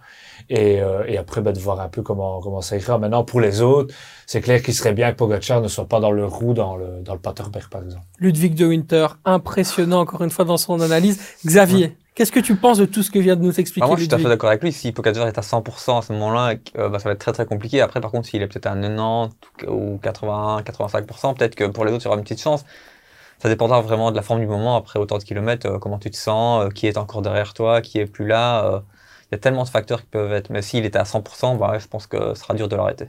Et, 0.52 0.82
euh, 0.82 1.04
et 1.06 1.16
après, 1.16 1.40
bah, 1.42 1.52
de 1.52 1.60
voir 1.60 1.80
un 1.80 1.88
peu 1.88 2.02
comment, 2.02 2.40
comment 2.40 2.60
ça 2.60 2.76
ira. 2.76 2.98
Maintenant, 2.98 3.22
pour 3.24 3.40
les 3.40 3.60
autres, 3.62 3.94
c'est 4.26 4.40
clair 4.40 4.60
qu'il 4.62 4.74
serait 4.74 4.92
bien 4.92 5.12
que 5.12 5.16
Pogacar 5.16 5.60
ne 5.60 5.68
soit 5.68 5.86
pas 5.86 6.00
dans 6.00 6.10
le 6.10 6.26
roue 6.26 6.54
dans 6.54 6.76
le, 6.76 7.02
dans 7.02 7.14
le 7.14 7.20
Paterberg, 7.20 7.68
par 7.70 7.82
exemple. 7.84 8.04
Ludwig 8.18 8.54
de 8.56 8.66
Winter, 8.66 9.06
impressionnant 9.24 10.00
encore 10.00 10.22
une 10.22 10.30
fois 10.30 10.44
dans 10.44 10.56
son 10.56 10.80
analyse. 10.80 11.20
Xavier, 11.46 11.96
qu'est-ce 12.20 12.32
que 12.32 12.40
tu 12.40 12.54
penses 12.54 12.76
de 12.76 12.84
tout 12.84 13.02
ce 13.02 13.10
que 13.10 13.18
vient 13.18 13.34
de 13.34 13.40
nous 13.40 13.58
expliquer 13.58 13.80
Bah, 13.80 13.86
moi, 13.86 13.96
je 13.96 14.02
suis 14.02 14.08
tout 14.08 14.14
à 14.14 14.18
fait 14.18 14.28
d'accord 14.28 14.50
avec 14.50 14.62
lui. 14.62 14.72
Si 14.72 14.92
Pogacar 14.92 15.26
est 15.26 15.38
à 15.38 15.40
100% 15.40 16.00
à 16.00 16.02
ce 16.02 16.12
moment-là, 16.12 16.54
euh, 16.76 16.90
bah, 16.90 16.98
ça 16.98 17.08
va 17.08 17.14
être 17.14 17.18
très 17.18 17.32
très 17.32 17.46
compliqué. 17.46 17.80
Après, 17.80 17.98
par 18.02 18.10
contre, 18.10 18.28
s'il 18.28 18.42
est 18.42 18.46
peut-être 18.46 18.66
à 18.66 18.74
90 18.74 19.30
ou 19.68 19.98
80, 20.02 20.60
85%, 20.60 21.34
peut-être 21.34 21.54
que 21.54 21.64
pour 21.64 21.86
les 21.86 21.92
autres, 21.92 22.02
il 22.02 22.04
y 22.04 22.08
aura 22.08 22.18
une 22.18 22.22
petite 22.22 22.42
chance. 22.42 22.66
Ça 23.38 23.48
dépendra 23.48 23.80
vraiment 23.80 24.10
de 24.10 24.16
la 24.16 24.20
forme 24.20 24.40
du 24.40 24.46
moment. 24.46 24.76
Après 24.76 24.98
autant 24.98 25.16
de 25.16 25.22
kilomètres, 25.22 25.66
euh, 25.66 25.78
comment 25.78 25.98
tu 25.98 26.10
te 26.10 26.16
sens, 26.18 26.66
euh, 26.66 26.68
qui 26.68 26.86
est 26.86 26.98
encore 26.98 27.22
derrière 27.22 27.54
toi, 27.54 27.80
qui 27.80 27.98
est 27.98 28.06
plus 28.06 28.26
là. 28.26 28.82
Il 29.30 29.34
y 29.34 29.36
a 29.36 29.38
tellement 29.38 29.64
de 29.64 29.70
facteurs 29.70 30.02
qui 30.02 30.08
peuvent 30.08 30.32
être. 30.34 30.50
Mais 30.50 30.60
s'il 30.60 30.84
était 30.84 30.98
à 30.98 31.04
100%, 31.04 31.56
bah, 31.56 31.78
je 31.78 31.86
pense 31.86 32.06
que 32.06 32.34
ce 32.34 32.42
sera 32.42 32.52
dur 32.52 32.68
de 32.68 32.76
l'arrêter. 32.76 33.06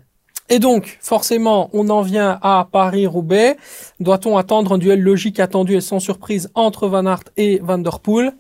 Et 0.48 0.60
donc, 0.60 1.00
forcément, 1.02 1.70
on 1.74 1.90
en 1.90 2.02
vient 2.02 2.40
à 2.42 2.66
Paris-Roubaix. 2.72 3.58
Doit-on 4.00 4.38
attendre 4.38 4.72
un 4.72 4.78
duel 4.78 5.02
logique 5.02 5.42
attendu 5.42 5.76
et 5.76 5.82
sans 5.82 6.00
surprise 6.00 6.50
entre 6.56 6.88
Van 6.88 7.06
Aert 7.06 7.26
et 7.36 7.60
Van 7.62 7.78
Der 7.78 8.00
Poel? 8.00 8.34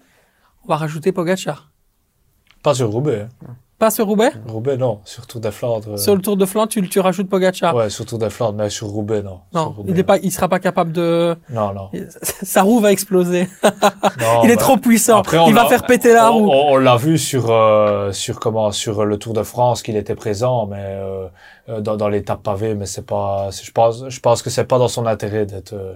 On 0.65 0.67
va 0.69 0.76
rajouter 0.78 1.12
Pogacar. 1.12 1.69
Pas 2.63 2.74
sur 2.74 2.89
Roubaix. 2.91 3.28
hein. 3.47 3.56
Pas 3.80 3.89
sur 3.89 4.06
Roubaix? 4.06 4.30
Roubaix, 4.47 4.78
non. 4.78 5.00
Sur 5.06 5.26
Tour 5.26 5.41
de 5.41 5.50
Flandre. 5.50 5.93
euh, 5.93 5.97
Sur 5.97 6.15
le 6.15 6.21
Tour 6.21 6.38
de 6.38 6.45
Flandre, 6.45 6.67
tu, 6.67 6.88
tu 6.88 7.00
rajoutes 7.00 7.28
Pogacar. 7.28 7.74
Ouais, 7.74 7.89
sur 7.89 8.06
Tour 8.06 8.19
de 8.19 8.30
Flandre, 8.30 8.54
mais 8.60 8.69
sur 8.69 8.86
Roubaix, 8.86 9.24
non. 9.24 9.39
Non, 9.56 9.69
Roubaix, 9.71 9.91
il 9.91 9.97
est 10.00 10.04
pas, 10.04 10.19
il 10.19 10.32
sera 10.32 10.47
pas 10.47 10.60
capable 10.60 10.91
de. 10.91 11.36
Non, 11.50 11.74
non. 11.74 11.89
Sa 12.21 12.62
roue 12.62 12.80
va 12.80 12.91
exploser. 12.91 13.50
Non, 14.19 14.43
il 14.43 14.52
est 14.52 14.56
bah, 14.56 14.62
trop 14.62 14.78
puissant. 14.78 15.17
après, 15.17 15.39
il 15.47 15.54
va 15.56 15.65
faire 15.65 15.84
péter 15.88 16.13
la 16.13 16.32
on, 16.32 16.38
roue. 16.38 16.50
on- 16.52 16.74
on 16.74 16.78
l'a 16.78 16.95
vu 16.97 17.17
sur 17.17 17.50
euh, 17.50 18.12
sur 18.12 18.39
comment 18.39 18.71
sur 18.71 19.04
le 19.06 19.17
Tour 19.17 19.34
de 19.34 19.41
France 19.41 19.82
qu'il 19.82 19.95
était 19.95 20.13
présent, 20.15 20.67
mais 20.67 20.78
euh, 20.80 21.28
euh, 21.69 21.82
dans, 21.82 21.95
dans 21.97 22.10
l'étape 22.10 22.43
pavée, 22.43 22.76
mais 22.76 22.86
c'est 22.86 23.06
pas. 23.06 23.50
Je 23.52 23.71
pense 23.71 24.08
je 24.08 24.19
pense 24.19 24.43
que 24.43 24.52
c'est 24.52 24.65
pas 24.65 24.78
dans 24.78 24.88
son 24.89 25.08
intérêt 25.08 25.47
d'être 25.47 25.74
euh, 25.74 25.95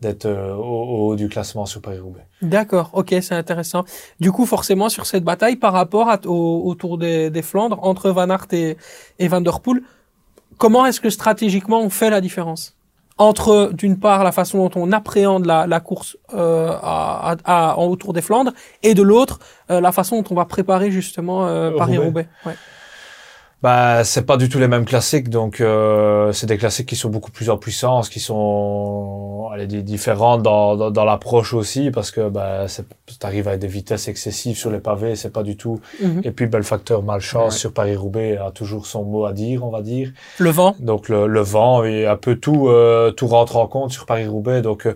d'être 0.00 0.26
euh, 0.26 0.54
au, 0.54 0.60
au 0.62 1.08
haut 1.08 1.16
du 1.16 1.28
classement 1.28 1.66
sur 1.66 1.80
Paris 1.80 1.98
Roubaix. 1.98 2.26
D'accord, 2.42 2.90
ok, 2.92 3.14
c'est 3.20 3.34
intéressant. 3.34 3.84
Du 4.20 4.30
coup, 4.32 4.46
forcément, 4.46 4.88
sur 4.88 5.06
cette 5.06 5.24
bataille 5.24 5.56
par 5.56 5.72
rapport 5.72 6.08
à- 6.08 6.20
au, 6.26 6.62
au 6.64 6.74
Tour 6.74 6.98
des, 6.98 7.30
des 7.30 7.42
Flandres 7.42 7.78
entre 7.82 8.10
Van 8.10 8.30
Aert 8.30 8.46
et, 8.52 8.76
et 9.18 9.28
Van 9.28 9.40
Der 9.40 9.60
Poel, 9.60 9.82
comment 10.56 10.86
est-ce 10.86 11.00
que 11.00 11.10
stratégiquement 11.10 11.80
on 11.80 11.90
fait 11.90 12.10
la 12.10 12.20
différence 12.20 12.74
entre, 13.20 13.70
d'une 13.72 13.98
part, 13.98 14.22
la 14.22 14.30
façon 14.30 14.68
dont 14.68 14.80
on 14.80 14.92
appréhende 14.92 15.44
la, 15.44 15.66
la 15.66 15.80
course 15.80 16.16
euh, 16.34 16.70
à, 16.80 17.34
à, 17.44 17.76
au 17.78 17.96
Tour 17.96 18.12
des 18.12 18.22
Flandres, 18.22 18.52
et 18.84 18.94
de 18.94 19.02
l'autre, 19.02 19.40
euh, 19.72 19.80
la 19.80 19.90
façon 19.90 20.22
dont 20.22 20.28
on 20.30 20.34
va 20.36 20.44
préparer 20.44 20.92
justement 20.92 21.44
euh, 21.48 21.70
Roubaix. 21.70 21.78
Paris-Roubaix. 21.78 22.28
Ouais. 22.46 22.54
Bah, 23.60 24.04
c'est 24.04 24.24
pas 24.24 24.36
du 24.36 24.48
tout 24.48 24.60
les 24.60 24.68
mêmes 24.68 24.84
classiques, 24.84 25.30
donc 25.30 25.60
euh, 25.60 26.32
c'est 26.32 26.46
des 26.46 26.58
classiques 26.58 26.88
qui 26.88 26.94
sont 26.94 27.08
beaucoup 27.10 27.32
plus 27.32 27.50
en 27.50 27.56
puissance, 27.58 28.08
qui 28.08 28.20
sont 28.20 29.48
allez, 29.52 29.66
di- 29.66 29.82
différentes 29.82 30.42
dans, 30.44 30.76
dans, 30.76 30.92
dans 30.92 31.04
l'approche 31.04 31.54
aussi, 31.54 31.90
parce 31.90 32.12
que 32.12 32.28
bah, 32.28 32.66
t'arrives 33.18 33.48
avec 33.48 33.58
des 33.60 33.66
vitesses 33.66 34.06
excessives 34.06 34.56
sur 34.56 34.70
les 34.70 34.78
pavés, 34.78 35.16
c'est 35.16 35.32
pas 35.32 35.42
du 35.42 35.56
tout. 35.56 35.80
Mhm. 36.00 36.20
Et 36.22 36.30
puis 36.30 36.46
bah, 36.46 36.58
le 36.58 36.64
facteur 36.64 37.02
malchance 37.02 37.54
Ouais. 37.54 37.58
sur 37.58 37.72
Paris-Roubaix 37.72 38.36
a 38.36 38.52
toujours 38.52 38.86
son 38.86 39.02
mot 39.04 39.24
à 39.24 39.32
dire, 39.32 39.64
on 39.64 39.70
va 39.70 39.82
dire. 39.82 40.12
Le 40.38 40.50
vent. 40.50 40.76
Donc 40.78 41.08
le, 41.08 41.26
le 41.26 41.40
vent 41.40 41.82
et 41.82 42.06
un 42.06 42.16
peu 42.16 42.36
tout, 42.36 42.68
euh, 42.68 43.10
tout 43.10 43.26
rentre 43.26 43.56
en 43.56 43.66
compte 43.66 43.90
sur 43.90 44.06
Paris-Roubaix. 44.06 44.62
Donc 44.62 44.86
euh, 44.86 44.94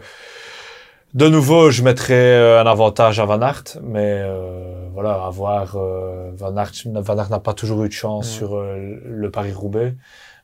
de 1.14 1.28
nouveau, 1.28 1.70
je 1.70 1.82
mettrais 1.82 2.14
euh, 2.14 2.60
un 2.62 2.66
avantage 2.66 3.20
à 3.20 3.24
Van 3.24 3.40
Aert, 3.42 3.64
mais 3.82 4.20
euh, 4.22 4.88
voilà, 4.94 5.24
à 5.24 5.30
voir. 5.30 5.76
euh, 5.76 6.30
Van 6.34 6.56
Aert, 6.56 6.72
Van 6.86 7.18
Aert 7.18 7.30
n'a 7.30 7.38
pas 7.40 7.52
toujours 7.54 7.84
eu 7.84 7.88
de 7.88 7.92
chance 7.92 8.26
Ouais. 8.32 8.38
sur 8.38 8.56
euh, 8.56 8.96
le 9.04 9.30
Paris-Roubaix. 9.30 9.94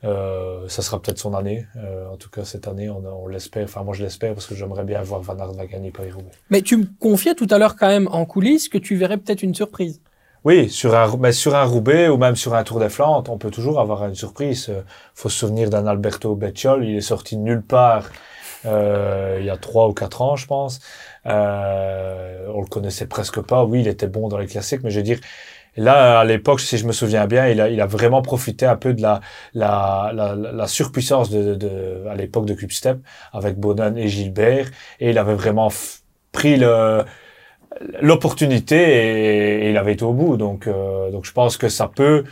Euh, 0.04 0.60
ça 0.68 0.82
sera 0.82 1.00
peut-être 1.00 1.18
son 1.18 1.34
année. 1.34 1.66
Euh, 1.76 2.08
en 2.12 2.16
tout 2.16 2.30
cas, 2.30 2.44
cette 2.44 2.68
année, 2.68 2.88
on, 2.90 3.02
on 3.04 3.26
l'espère. 3.26 3.64
Enfin, 3.64 3.82
moi, 3.82 3.94
je 3.94 4.02
l'espère 4.04 4.34
parce 4.34 4.46
que 4.46 4.54
j'aimerais 4.54 4.84
bien 4.84 5.00
voir 5.02 5.22
Van 5.22 5.36
Aert 5.38 5.52
va 5.54 5.66
gagner 5.66 5.90
Paris-Roubaix. 5.90 6.30
Mais 6.50 6.62
tu 6.62 6.76
me 6.76 6.84
confiais 7.00 7.34
tout 7.34 7.48
à 7.50 7.58
l'heure 7.58 7.74
quand 7.74 7.88
même 7.88 8.08
en 8.12 8.24
coulisses 8.26 8.68
que 8.68 8.78
tu 8.78 8.94
verrais 8.94 9.16
peut-être 9.16 9.42
une 9.42 9.54
surprise. 9.54 10.00
Oui, 10.44 10.68
sur 10.70 10.94
un, 10.94 11.16
mais 11.18 11.32
sur 11.32 11.56
un 11.56 11.64
Roubaix 11.64 12.08
ou 12.08 12.16
même 12.16 12.36
sur 12.36 12.54
un 12.54 12.62
Tour 12.62 12.78
des 12.78 12.88
Flandres, 12.90 13.28
on 13.32 13.38
peut 13.38 13.50
toujours 13.50 13.80
avoir 13.80 14.04
une 14.06 14.14
surprise. 14.14 14.68
Euh, 14.68 14.82
faut 15.14 15.28
se 15.28 15.36
souvenir 15.38 15.68
d'un 15.68 15.86
Alberto 15.86 16.34
Becciol, 16.36 16.84
il 16.84 16.96
est 16.96 17.00
sorti 17.00 17.36
de 17.36 17.40
nulle 17.42 17.62
part 17.62 18.04
euh, 18.04 18.08
il 19.38 19.44
y 19.44 19.50
a 19.50 19.56
trois 19.56 19.88
ou 19.88 19.92
quatre 19.92 20.22
ans, 20.22 20.36
je 20.36 20.46
pense. 20.46 20.80
Euh, 21.26 22.46
on 22.54 22.60
le 22.60 22.66
connaissait 22.66 23.06
presque 23.06 23.40
pas. 23.40 23.64
Oui, 23.64 23.80
il 23.80 23.88
était 23.88 24.06
bon 24.06 24.28
dans 24.28 24.38
les 24.38 24.46
classiques, 24.46 24.82
mais 24.82 24.90
je 24.90 24.98
veux 24.98 25.04
dire, 25.04 25.20
là, 25.76 26.20
à 26.20 26.24
l'époque, 26.24 26.60
si 26.60 26.78
je 26.78 26.86
me 26.86 26.92
souviens 26.92 27.26
bien, 27.26 27.48
il 27.48 27.60
a, 27.60 27.86
vraiment 27.86 28.22
profité 28.22 28.66
un 28.66 28.76
peu 28.76 28.94
de 28.94 29.02
la, 29.02 29.20
surpuissance 30.66 31.30
à 31.32 32.14
l'époque 32.14 32.46
de 32.46 32.54
Quickstep 32.54 32.98
avec 33.32 33.58
Bonan 33.58 33.96
et 33.96 34.08
Gilbert, 34.08 34.68
et 35.00 35.10
il 35.10 35.18
avait 35.18 35.34
vraiment 35.34 35.68
pris 36.32 36.60
l'opportunité 38.00 39.66
et, 39.66 39.70
il 39.70 39.76
avait 39.76 39.92
été 39.92 40.04
au 40.04 40.12
bout. 40.12 40.36
Donc, 40.36 40.66
euh, 40.66 41.10
je 41.22 41.32
pense 41.32 41.56
que 41.56 41.68
ça, 41.68 41.88
peut- 41.88 42.24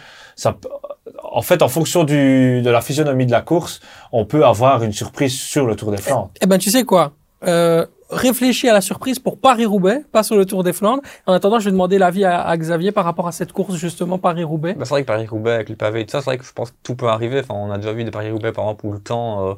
en 1.37 1.43
fait, 1.43 1.61
en 1.63 1.69
fonction 1.69 2.03
du, 2.05 2.63
de 2.63 2.71
la 2.71 2.81
physionomie 2.81 3.27
de 3.27 3.31
la 3.31 3.43
course, 3.43 3.81
on 4.11 4.25
peut 4.25 4.45
avoir 4.45 4.83
une 4.83 4.93
surprise 4.93 5.35
sur 5.39 5.67
le 5.67 5.77
Tour 5.77 5.91
des 5.91 5.99
Flandres. 5.99 6.31
Eh 6.41 6.47
ben, 6.47 6.59
tu 6.59 6.71
sais 6.71 6.85
quoi 6.85 7.13
euh, 7.47 7.85
Réfléchis 8.09 8.69
à 8.71 8.73
la 8.73 8.81
surprise 8.81 9.19
pour 9.19 9.39
Paris-Roubaix, 9.39 9.99
pas 10.13 10.23
sur 10.23 10.37
le 10.37 10.47
Tour 10.47 10.65
des 10.65 10.73
Flandres. 10.73 11.03
En 11.27 11.35
attendant, 11.35 11.59
je 11.59 11.67
vais 11.67 11.73
demander 11.73 11.99
l'avis 11.99 12.25
à, 12.25 12.41
à 12.41 12.57
Xavier 12.57 12.91
par 12.91 13.05
rapport 13.05 13.29
à 13.29 13.33
cette 13.33 13.53
course, 13.53 13.75
justement, 13.77 14.19
Paris-Roubaix. 14.19 14.75
Bah, 14.75 14.87
c'est 14.87 14.95
vrai 14.95 15.03
que 15.03 15.09
Paris-Roubaix 15.09 15.53
avec 15.53 15.69
les 15.69 15.77
pavés 15.77 16.01
et 16.01 16.07
tout 16.07 16.13
ça, 16.13 16.21
c'est 16.21 16.31
vrai 16.31 16.39
que 16.39 16.45
je 16.45 16.53
pense 16.55 16.71
que 16.71 16.77
tout 16.83 16.97
peut 16.97 17.09
arriver. 17.09 17.41
Enfin, 17.41 17.55
on 17.55 17.71
a 17.71 17.77
déjà 17.77 17.93
vu 17.93 18.05
des 18.05 18.11
Paris-Roubaix 18.11 18.53
par 18.53 18.65
exemple 18.65 18.87
où 18.87 18.93
le 18.93 19.01
temps 19.01 19.47
euh, 19.47 19.55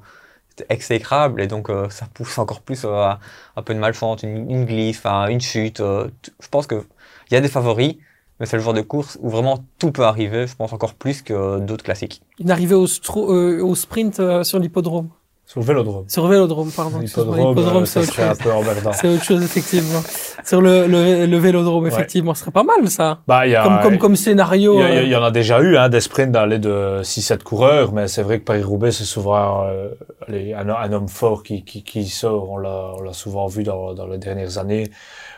était 0.53 0.67
exécrable 0.71 1.41
et 1.41 1.47
donc 1.47 1.71
euh, 1.71 1.88
ça 1.91 2.07
pousse 2.12 2.38
encore 2.38 2.62
plus 2.62 2.85
euh, 2.85 2.88
à 2.93 3.21
un 3.57 3.62
peu 3.62 3.73
de 3.75 3.79
malchance, 3.79 4.25
une, 4.25 4.51
une 4.51 4.64
glisse, 4.64 5.01
une 5.29 5.41
chute. 5.41 5.79
euh, 5.81 6.09
je 6.41 6.49
pense 6.49 6.67
que 6.67 6.83
il 7.31 7.35
y 7.35 7.37
a 7.37 7.41
des 7.41 7.49
favoris, 7.49 7.97
mais 8.40 8.46
c'est 8.46 8.57
le 8.57 8.62
genre 8.62 8.74
de 8.74 8.81
course 8.83 9.18
où 9.20 9.29
vraiment 9.29 9.59
tout 9.79 9.90
peut 9.92 10.05
arriver. 10.05 10.46
Je 10.46 10.55
pense 10.57 10.72
encore 10.72 10.94
plus 10.94 11.22
que 11.22 11.59
d'autres 11.61 11.85
classiques. 11.85 12.22
Une 12.38 12.51
arrivée 12.51 12.74
au, 12.74 12.87
euh, 13.16 13.62
au 13.62 13.74
sprint 13.74 14.20
euh, 14.20 14.42
sur 14.44 14.59
l'hippodrome. 14.59 15.09
Sur 15.46 15.61
le 15.61 15.64
vélodrome. 15.66 16.05
Sur 16.09 16.24
le 16.24 16.35
vélodrome, 16.35 16.70
pardon. 16.70 16.98
L'hippodrome, 16.98 17.57
euh, 17.57 17.85
c'est 17.87 17.92
ça 17.94 18.01
autre 18.03 18.12
serait 18.12 18.22
un 18.29 18.35
chose. 18.35 18.92
C'est 19.01 19.09
autre 19.09 19.24
chose, 19.24 19.42
effectivement. 19.42 20.01
sur 20.44 20.61
le, 20.61 20.87
le, 20.87 21.24
le 21.24 21.38
vélodrome, 21.38 21.85
Ouais. 21.85 21.88
effectivement. 21.90 22.35
Ce 22.35 22.40
serait 22.42 22.51
pas 22.51 22.64
mal, 22.64 22.87
ça. 22.90 23.20
Bah, 23.27 23.46
il 23.46 23.53
y 23.53 23.57
a, 23.57 23.62
Comme, 23.62 23.81
comme, 23.81 23.96
comme 23.98 24.16
scénario. 24.16 24.79
il 24.79 25.09
y, 25.09 25.16
en 25.16 25.22
a 25.22 25.31
déjà 25.31 25.62
eu, 25.62 25.79
hein, 25.79 25.88
des 25.88 26.01
sprints 26.03 26.33
d'aller 26.33 26.59
de 26.59 27.01
6-7 27.03 27.42
coureurs, 27.44 27.94
mais 27.94 28.09
c'est 28.09 28.22
vrai 28.22 28.40
que 28.40 28.44
Paris-Roubaix, 28.44 28.90
c'est 28.92 29.05
souvent 29.05 29.64
euh, 29.64 29.88
un, 30.29 30.68
un 30.68 30.92
homme 30.92 31.09
fort 31.09 31.42
qui, 31.42 31.64
qui, 31.64 31.83
qui 31.83 32.05
sort. 32.09 32.51
On 32.51 32.59
l'a, 32.59 32.92
on 32.98 33.03
l'a 33.03 33.14
souvent 33.14 33.46
vu 33.46 33.62
dans, 33.62 33.94
dans 33.94 34.07
les 34.07 34.18
dernières 34.18 34.59
années, 34.59 34.90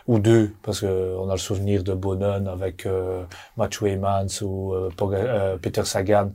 ou 0.07 0.19
deux, 0.19 0.51
parce 0.63 0.81
que 0.81 1.15
on 1.17 1.29
a 1.29 1.33
le 1.33 1.39
souvenir 1.39 1.83
de 1.83 1.93
Bonnen 1.93 2.47
avec 2.47 2.85
euh, 2.85 3.23
Matthew 3.57 3.83
Heymans 3.87 4.41
ou 4.41 4.73
euh, 4.73 4.89
euh, 5.01 5.57
Peter 5.57 5.83
Sagan, 5.85 6.31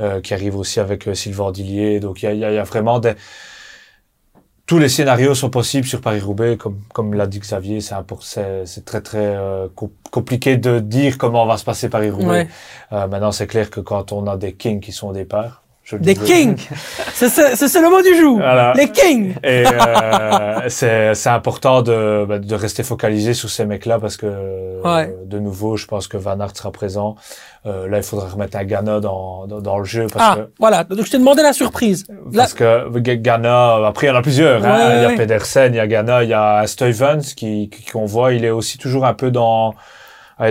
euh, 0.00 0.20
qui 0.20 0.34
arrive 0.34 0.56
aussi 0.56 0.80
avec 0.80 1.06
euh, 1.06 1.14
Sylvain 1.14 1.52
Dillier. 1.52 2.00
Donc 2.00 2.22
il 2.22 2.30
y 2.32 2.36
y 2.36 2.40
y 2.40 2.44
a 2.44 2.64
vraiment 2.64 2.98
des... 2.98 3.14
Tous 4.66 4.80
les 4.80 4.88
scénarios 4.88 5.36
sont 5.36 5.48
possibles 5.48 5.86
sur 5.86 6.00
Paris-Roubaix, 6.00 6.56
comme, 6.56 6.80
comme 6.92 7.14
l'a 7.14 7.28
dit 7.28 7.38
Xavier, 7.38 7.80
c'est 7.80 7.94
impor- 7.94 8.24
c'est 8.24 8.66
c'est 8.66 8.84
très 8.84 9.00
très 9.00 9.36
euh, 9.36 9.68
com- 9.72 9.92
compliqué 10.10 10.56
de 10.56 10.80
dire 10.80 11.18
comment 11.18 11.46
va 11.46 11.56
se 11.56 11.64
passer 11.64 11.88
Paris-Roubaix. 11.88 12.26
ouais. 12.28 12.48
Euh, 12.92 13.06
maintenant, 13.06 13.30
c'est 13.30 13.46
clair 13.46 13.70
que 13.70 13.78
quand 13.78 14.10
on 14.10 14.26
a 14.26 14.36
des 14.36 14.54
kings 14.54 14.80
qui 14.80 14.90
sont 14.90 15.06
au 15.06 15.12
départ, 15.12 15.62
je 15.86 15.94
le 15.96 16.02
Des 16.02 16.14
disais- 16.14 16.26
kings 16.26 16.68
C'est 17.14 17.80
le 17.80 17.88
mot 17.90 18.02
du 18.02 18.14
jour 18.20 18.36
Voilà. 18.38 18.72
Les 18.74 18.88
kings 18.90 19.34
Et 19.44 19.64
euh, 19.66 20.60
c'est 20.68 21.14
c'est 21.14 21.28
important 21.30 21.80
de, 21.82 22.26
bah, 22.28 22.38
de 22.40 22.54
rester 22.56 22.82
focalisé 22.82 23.34
sur 23.34 23.48
ces 23.48 23.64
mecs-là 23.66 23.98
parce 24.00 24.16
que 24.16 24.26
Ouais. 24.26 25.08
euh, 25.08 25.24
de 25.24 25.38
nouveau, 25.38 25.76
je 25.76 25.86
pense 25.86 26.08
que 26.08 26.16
Van 26.16 26.38
Aert 26.40 26.56
sera 26.56 26.72
présent. 26.72 27.14
Euh, 27.66 27.88
là, 27.88 27.96
il 27.98 28.02
faudra 28.02 28.28
remettre 28.28 28.56
un 28.58 28.64
Ghana 28.64 29.00
dans, 29.00 29.46
dans, 29.46 29.60
dans 29.60 29.78
le 29.78 29.84
jeu 29.84 30.06
parce 30.12 30.24
Ah, 30.28 30.36
que 30.36 30.50
voilà. 30.58 30.84
Donc, 30.84 31.06
je 31.06 31.10
t'ai 31.10 31.18
demandé 31.18 31.42
la 31.42 31.52
surprise. 31.52 32.04
Parce 32.34 32.52
que 32.54 32.88
Ghana, 32.98 33.86
après 33.86 34.08
il 34.08 34.10
y 34.10 34.12
en 34.12 34.16
a 34.16 34.22
plusieurs. 34.22 34.64
hein. 34.64 34.76
Ouais, 34.88 34.96
il 34.98 35.02
y 35.02 35.14
a. 35.14 35.16
Pedersen, 35.16 35.72
il 35.72 35.76
y 35.76 35.80
a 35.80 35.86
Ghana, 35.86 36.24
il 36.24 36.30
y 36.30 36.34
a 36.34 36.66
Stuyvens 36.66 37.20
qui 37.36 37.70
qui- 37.70 37.84
qu'on 37.92 38.06
voit, 38.06 38.32
il 38.34 38.44
est 38.44 38.50
aussi 38.50 38.76
toujours 38.78 39.06
un 39.06 39.14
peu 39.14 39.30
dans 39.30 39.74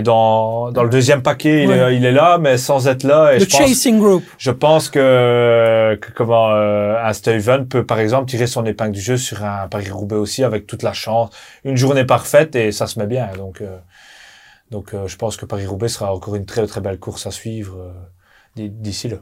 dans 0.03 0.71
dans 0.71 0.83
le 0.83 0.89
deuxième 0.89 1.21
paquet, 1.21 1.63
il, 1.63 1.71
est, 1.71 1.95
il 1.95 2.05
est 2.05 2.11
là, 2.11 2.39
mais 2.39 2.57
sans 2.57 2.87
être 2.87 3.03
là. 3.03 3.33
Et 3.33 3.39
le 3.39 3.45
je 3.45 3.49
pense, 3.49 3.59
chasing 3.59 3.99
group. 3.99 4.23
je 4.37 4.51
pense 4.51 4.89
que, 4.89 5.97
que 6.01 6.11
comment 6.11 6.49
euh, 6.49 6.95
un 7.03 7.13
Stuyven 7.13 7.67
peut 7.67 7.85
par 7.85 7.99
exemple 7.99 8.27
tirer 8.27 8.47
son 8.47 8.65
épingle 8.65 8.93
du 8.93 9.01
jeu 9.01 9.17
sur 9.17 9.43
un 9.43 9.67
Paris 9.67 9.91
Roubaix 9.91 10.15
aussi 10.15 10.43
avec 10.43 10.65
toute 10.65 10.81
la 10.81 10.93
chance, 10.93 11.29
une 11.63 11.77
journée 11.77 12.03
parfaite 12.05 12.55
et 12.55 12.71
ça 12.71 12.87
se 12.87 12.97
met 12.97 13.05
bien. 13.05 13.29
Donc 13.37 13.61
euh, 13.61 13.77
donc 14.71 14.93
euh, 14.93 15.07
je 15.07 15.17
pense 15.17 15.37
que 15.37 15.45
Paris 15.45 15.67
Roubaix 15.67 15.89
sera 15.89 16.13
encore 16.13 16.35
une 16.35 16.45
très 16.45 16.65
très 16.65 16.81
belle 16.81 16.99
course 16.99 17.27
à 17.27 17.31
suivre 17.31 17.77
euh, 17.77 18.67
d'ici 18.67 19.07
là. 19.07 19.17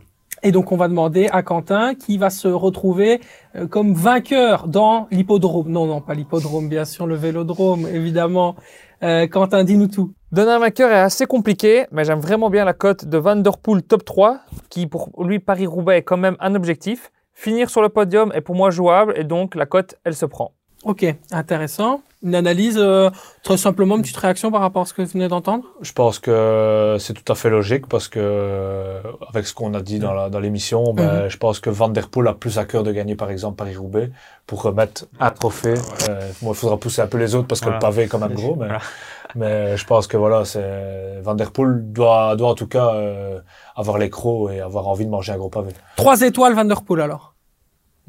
Et 0.45 0.52
donc, 0.52 0.73
on 0.73 0.78
va 0.78 0.89
demander 0.89 1.30
à 1.32 1.41
Quentin 1.41 1.95
qui 1.95 2.17
va 2.17 2.30
se 2.30 2.49
retrouver 2.49 3.21
euh, 3.56 3.65
comme 3.65 3.93
vainqueur 3.93 4.67
dans 4.67 5.08
l'hippodrome. 5.10 5.69
Non, 5.69 5.86
non, 5.86 6.02
pas 6.02 6.15
l'hippodrome, 6.15 6.67
bien 6.67 6.84
sûr, 6.84 7.08
le 7.08 7.15
vélodrome, 7.15 7.88
évidemment. 7.88 8.56
Euh, 9.03 9.27
Quentin, 9.27 9.65
dis-nous 9.65 9.87
tout. 9.87 10.13
Donner 10.31 10.51
un 10.51 10.59
vainqueur 10.59 10.89
est 10.89 10.99
assez 10.99 11.25
compliqué, 11.25 11.85
mais 11.91 12.05
j'aime 12.05 12.19
vraiment 12.19 12.49
bien 12.49 12.63
la 12.63 12.73
cote 12.73 13.03
de 13.05 13.17
Van 13.17 13.35
Der 13.35 13.57
Poel 13.57 13.83
top 13.83 14.05
3, 14.05 14.39
qui 14.69 14.87
pour 14.87 15.11
lui 15.23 15.39
Paris-Roubaix 15.39 15.97
est 15.97 16.03
quand 16.03 16.17
même 16.17 16.37
un 16.39 16.55
objectif. 16.55 17.11
Finir 17.33 17.69
sur 17.69 17.81
le 17.81 17.89
podium 17.89 18.31
est 18.33 18.41
pour 18.41 18.55
moi 18.55 18.69
jouable 18.69 19.13
et 19.17 19.25
donc 19.25 19.55
la 19.55 19.65
cote, 19.65 19.95
elle 20.05 20.15
se 20.15 20.25
prend. 20.25 20.53
Ok, 20.85 21.05
intéressant. 21.31 22.01
Une 22.23 22.36
analyse, 22.36 22.77
euh, 22.79 23.09
très 23.43 23.57
simplement, 23.57 23.97
une 23.97 24.01
petite 24.01 24.15
réaction 24.17 24.49
par 24.49 24.62
rapport 24.62 24.83
à 24.83 24.86
ce 24.86 24.93
que 24.93 25.01
vous 25.01 25.09
venez 25.09 25.27
d'entendre? 25.27 25.65
Je 25.81 25.91
pense 25.91 26.19
que 26.19 26.95
c'est 26.99 27.13
tout 27.13 27.29
à 27.29 27.36
fait 27.36 27.49
logique 27.49 27.88
parce 27.88 28.07
que, 28.07 28.19
euh, 28.21 29.01
avec 29.29 29.45
ce 29.45 29.53
qu'on 29.53 29.73
a 29.73 29.81
dit 29.81 29.99
dans 29.99 30.13
la- 30.13 30.29
dans 30.29 30.39
l'émission, 30.39 30.93
ben, 30.93 31.27
je 31.27 31.36
pense 31.38 31.59
que 31.59 31.69
Van 31.69 31.89
Der 31.89 32.07
Poel 32.07 32.27
a 32.29 32.33
plus 32.33 32.57
à 32.57 32.63
cœur 32.65 32.83
de 32.83 32.93
gagner, 32.93 33.15
par 33.15 33.29
exemple, 33.29 33.57
Paris-Roubaix 33.57 34.09
pour 34.47 34.62
remettre 34.62 35.05
un 35.19 35.31
trophée. 35.31 35.73
Euh, 36.09 36.29
bon, 36.41 36.53
il 36.53 36.55
faudra 36.55 36.77
pousser 36.77 37.01
un 37.01 37.07
peu 37.07 37.17
les 37.17 37.36
autres 37.36 37.47
parce 37.47 37.59
que 37.59 37.69
le 37.69 37.79
pavé 37.79 38.03
est 38.03 38.07
quand 38.07 38.19
même 38.19 38.33
gros, 38.33 38.55
mais, 38.55 38.67
Voilà. 38.67 38.79
mais 39.36 39.75
je 39.75 39.86
pense 39.86 40.07
que 40.07 40.15
voilà, 40.15 40.45
c'est, 40.45 41.19
Van 41.23 41.36
Der 41.36 41.51
Poel 41.51 41.91
doit, 41.91 42.38
doit 42.38 42.49
en 42.51 42.55
tout 42.55 42.67
cas, 42.67 42.93
euh, 42.95 43.39
avoir 43.75 43.97
les 43.97 44.09
crocs 44.09 44.49
et 44.51 44.62
avoir 44.62 44.88
envie 44.88 45.05
de 45.05 45.12
manger 45.12 45.33
un 45.33 45.38
gros 45.38 45.49
pavé. 45.49 45.73
Trois 45.97 46.21
étoiles 46.21 46.53
Van 46.55 46.63
Der 46.63 46.83
Poel 46.83 47.01
alors? 47.01 47.33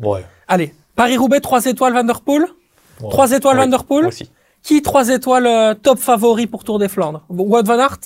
Ouais. 0.01 0.25
Allez, 0.47 0.73
Paris-Roubaix, 0.95 1.41
trois 1.41 1.65
étoiles 1.67 1.95
Van 1.95 2.05
Der 2.05 2.21
Poel? 2.21 2.47
Trois 2.99 3.33
étoiles 3.33 3.57
Oui, 3.59 3.65
Van 3.65 3.71
Der 3.71 3.85
Poel 3.85 4.03
Moi 4.03 4.09
aussi. 4.09 4.31
Qui 4.63 4.81
trois 4.83 5.09
étoiles 5.09 5.47
euh, 5.47 5.75
top 5.75 5.99
favori 5.99 6.47
pour 6.47 6.65
Tour 6.65 6.79
des 6.79 6.89
Flandres? 6.89 7.23
Wout 7.29 7.63
Van 7.65 7.79
Aert? 7.79 7.99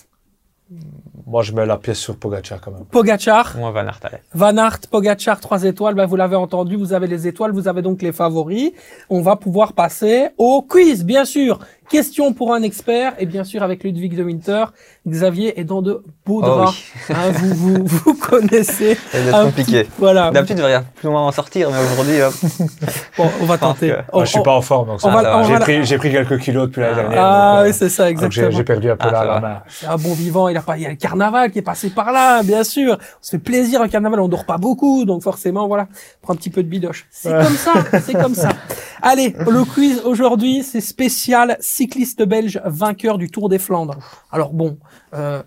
Moi, 1.27 1.43
je 1.43 1.53
mets 1.53 1.67
la 1.67 1.77
pièce 1.77 1.99
sur 1.99 2.17
Pogacar 2.17 2.59
quand 2.61 2.71
même. 2.71 2.85
Pogacar 2.87 3.55
Moi, 3.59 3.71
Van 3.71 3.81
Aert, 3.87 4.01
allez. 4.03 4.19
Van 4.35 4.57
Aert, 4.57 4.81
Pogacar, 4.91 5.41
trois 5.41 5.63
étoiles. 5.65 5.95
Ben, 5.95 6.07
vous 6.07 6.17
l'avez 6.17 6.37
entendu, 6.37 6.77
vous 6.77 6.95
avez 6.95 7.07
les 7.07 7.27
étoiles, 7.27 7.53
vous 7.53 7.69
avez 7.69 7.83
donc 7.83 8.01
les 8.01 8.13
favoris. 8.13 8.73
On 9.11 9.21
va 9.21 9.37
pouvoir 9.37 9.75
passer 9.75 10.29
au 10.39 10.63
quiz, 10.63 11.05
bien 11.05 11.27
sûr. 11.27 11.59
Question 11.91 12.35
pour 12.35 12.53
un 12.53 12.63
expert 12.63 13.15
et 13.19 13.25
bien 13.25 13.45
sûr 13.45 13.63
avec 13.63 13.83
Ludwig 13.83 14.15
de 14.15 14.23
Winter, 14.23 14.65
Xavier 15.09 15.59
est 15.59 15.65
dans 15.65 15.81
de 15.81 16.03
beaux 16.27 16.41
Oh 16.43 16.47
draps. 16.47 16.77
oui. 17.09 17.15
Hein, 17.17 17.31
vous, 17.33 17.55
vous, 17.55 17.85
vous 18.05 18.15
connaissez. 18.15 18.95
Ça 19.11 19.19
va 19.21 19.31
être 19.31 19.45
compliqué. 19.47 19.85
petit- 19.85 19.91
Voilà. 19.99 20.31
D'habitude, 20.31 20.59
je 20.59 20.63
devrais 20.63 20.83
plus 20.97 21.09
ou 21.09 21.13
moins 21.13 21.27
en 21.27 21.33
sortir, 21.33 21.71
mais 21.71 21.79
aujourd'hui, 21.79 22.21
hop. 22.21 22.35
Bon, 23.17 23.31
on 23.41 23.45
va 23.47 23.57
tenter. 23.57 23.89
que- 23.89 23.95
Ah, 24.13 24.21
je 24.21 24.27
suis 24.27 24.43
pas 24.43 24.55
en 24.55 24.61
forme, 24.61 24.89
donc 24.89 25.01
va. 25.03 25.23
va- 25.23 25.43
J'ai 25.45 25.53
va- 25.55 25.61
pris, 25.61 25.85
j'ai 25.85 25.97
pris 25.97 26.11
quelques 26.13 26.39
kilos 26.41 26.69
depuis 26.69 26.83
l'année 26.83 26.95
Ah. 26.99 27.01
dernière. 27.03 27.23
Ah 27.25 27.53
donc, 27.57 27.65
euh, 27.65 27.69
oui, 27.71 27.77
c'est 27.79 27.89
ça, 27.89 28.11
exactement. 28.11 28.51
j'ai 28.51 28.65
perdu 28.65 28.91
un 28.91 28.97
peu 28.97 29.09
Ah, 29.09 29.13
la, 29.13 29.19
ça 29.21 29.25
la 29.25 29.33
va. 29.35 29.41
main. 29.41 29.63
C'est 29.69 29.87
un 29.87 29.97
bon 29.97 30.13
vivant. 30.13 30.49
Il 30.49 30.57
a 30.59 30.63
pas, 30.63 30.77
il 30.77 30.83
y 30.83 30.87
a 30.87 30.91
le 30.91 30.97
carnaval 30.97 31.51
qui 31.51 31.59
est 31.59 31.63
passé 31.63 31.89
par 31.89 32.13
là, 32.13 32.43
bien 32.43 32.65
sûr. 32.65 32.99
On 33.01 33.23
se 33.23 33.31
fait 33.31 33.39
plaisir 33.39 33.81
au 33.81 33.89
carnaval. 33.89 34.21
On 34.21 34.29
dort 34.29 34.45
pas 34.45 34.59
beaucoup, 34.59 35.07
donc 35.07 35.23
forcément, 35.23 35.67
voilà, 35.67 35.89
on 35.91 36.21
prend 36.27 36.33
un 36.35 36.37
petit 36.37 36.51
peu 36.51 36.63
de 36.63 36.69
bidoche. 36.69 37.07
C'est 37.11 37.33
Ouais. 37.33 37.43
comme 37.45 37.57
ça, 37.57 37.73
c'est 38.05 38.13
comme 38.13 38.35
ça. 38.35 38.51
Allez, 39.03 39.35
le 39.49 39.65
quiz 39.65 40.03
aujourd'hui, 40.05 40.63
c'est 40.65 40.81
spécial 40.83 41.57
cycliste 41.79 42.23
belge 42.25 42.61
vainqueur 42.65 43.19
du 43.19 43.29
Tour 43.31 43.49
des 43.49 43.59
Flandres. 43.61 43.99
Alors 44.33 44.53
bon, 44.53 44.79
euh, 45.15 45.43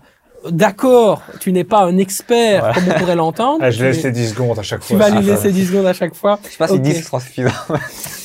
d'accord, 0.50 1.22
tu 1.40 1.52
n'es 1.52 1.64
pas 1.64 1.84
un 1.84 1.98
expert 1.98 2.64
Ouais. 2.64 2.72
comme 2.74 2.84
on 2.88 2.98
pourrait 2.98 3.16
l'entendre. 3.16 3.58
Ah, 3.62 3.70
je 3.70 3.76
Tu- 3.78 3.82
laisse 3.84 4.02
les 4.02 4.10
10 4.12 4.30
secondes 4.30 4.58
à 4.58 4.62
chaque 4.62 4.80
tu 4.80 4.88
fois. 4.88 4.96
vas 4.96 5.10
ça 5.10 5.20
lui 5.20 5.26
laisser 5.26 5.52
10 5.52 5.66
secondes 5.68 5.86
à 5.86 5.92
chaque 5.92 6.14
fois. 6.14 6.38
Je 6.44 6.48
sais 6.50 6.56
pas 6.58 6.68
si 6.68 6.74
Ok. 6.74 6.80
10 6.82 7.02
sera 7.02 7.20
suffisant. 7.20 7.50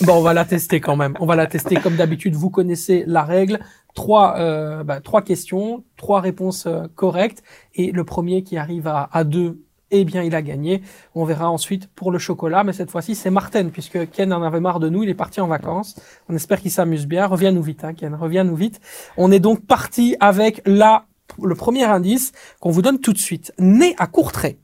Bon, 0.01 0.13
on 0.15 0.21
va 0.21 0.33
la 0.33 0.45
tester 0.45 0.79
quand 0.79 0.95
même. 0.95 1.15
On 1.19 1.25
va 1.25 1.35
la 1.35 1.47
tester 1.47 1.75
comme 1.75 1.95
d'habitude. 1.95 2.35
Vous 2.35 2.49
connaissez 2.49 3.03
la 3.07 3.23
règle. 3.23 3.59
Trois, 3.93 4.35
euh, 4.37 4.83
bah, 4.83 5.01
trois 5.01 5.21
questions, 5.21 5.83
trois 5.97 6.21
réponses 6.21 6.65
euh, 6.67 6.83
correctes. 6.95 7.43
Et 7.75 7.91
le 7.91 8.03
premier 8.03 8.43
qui 8.43 8.57
arrive 8.57 8.87
à, 8.87 9.09
à 9.11 9.23
deux, 9.23 9.59
eh 9.91 10.03
bien, 10.05 10.23
il 10.23 10.35
a 10.35 10.41
gagné. 10.41 10.81
On 11.15 11.23
verra 11.23 11.49
ensuite 11.49 11.87
pour 11.87 12.11
le 12.11 12.19
chocolat. 12.19 12.63
Mais 12.63 12.73
cette 12.73 12.91
fois-ci, 12.91 13.15
c'est 13.15 13.29
Martin, 13.29 13.69
puisque 13.69 14.09
Ken 14.11 14.33
en 14.33 14.43
avait 14.43 14.59
marre 14.59 14.79
de 14.79 14.89
nous. 14.89 15.03
Il 15.03 15.09
est 15.09 15.15
parti 15.15 15.39
en 15.41 15.47
vacances. 15.47 15.95
On 16.29 16.35
espère 16.35 16.61
qu'il 16.61 16.71
s'amuse 16.71 17.07
bien. 17.07 17.25
Reviens-nous 17.25 17.63
vite, 17.63 17.83
hein, 17.83 17.93
Ken. 17.93 18.13
Reviens-nous 18.13 18.55
vite. 18.55 18.79
On 19.17 19.31
est 19.31 19.39
donc 19.39 19.65
parti 19.65 20.15
avec 20.19 20.61
la, 20.65 21.05
le 21.41 21.55
premier 21.55 21.85
indice 21.85 22.31
qu'on 22.59 22.71
vous 22.71 22.81
donne 22.81 22.99
tout 22.99 23.13
de 23.13 23.17
suite. 23.17 23.53
Né 23.59 23.95
à 23.97 24.07
Courtrai. 24.07 24.59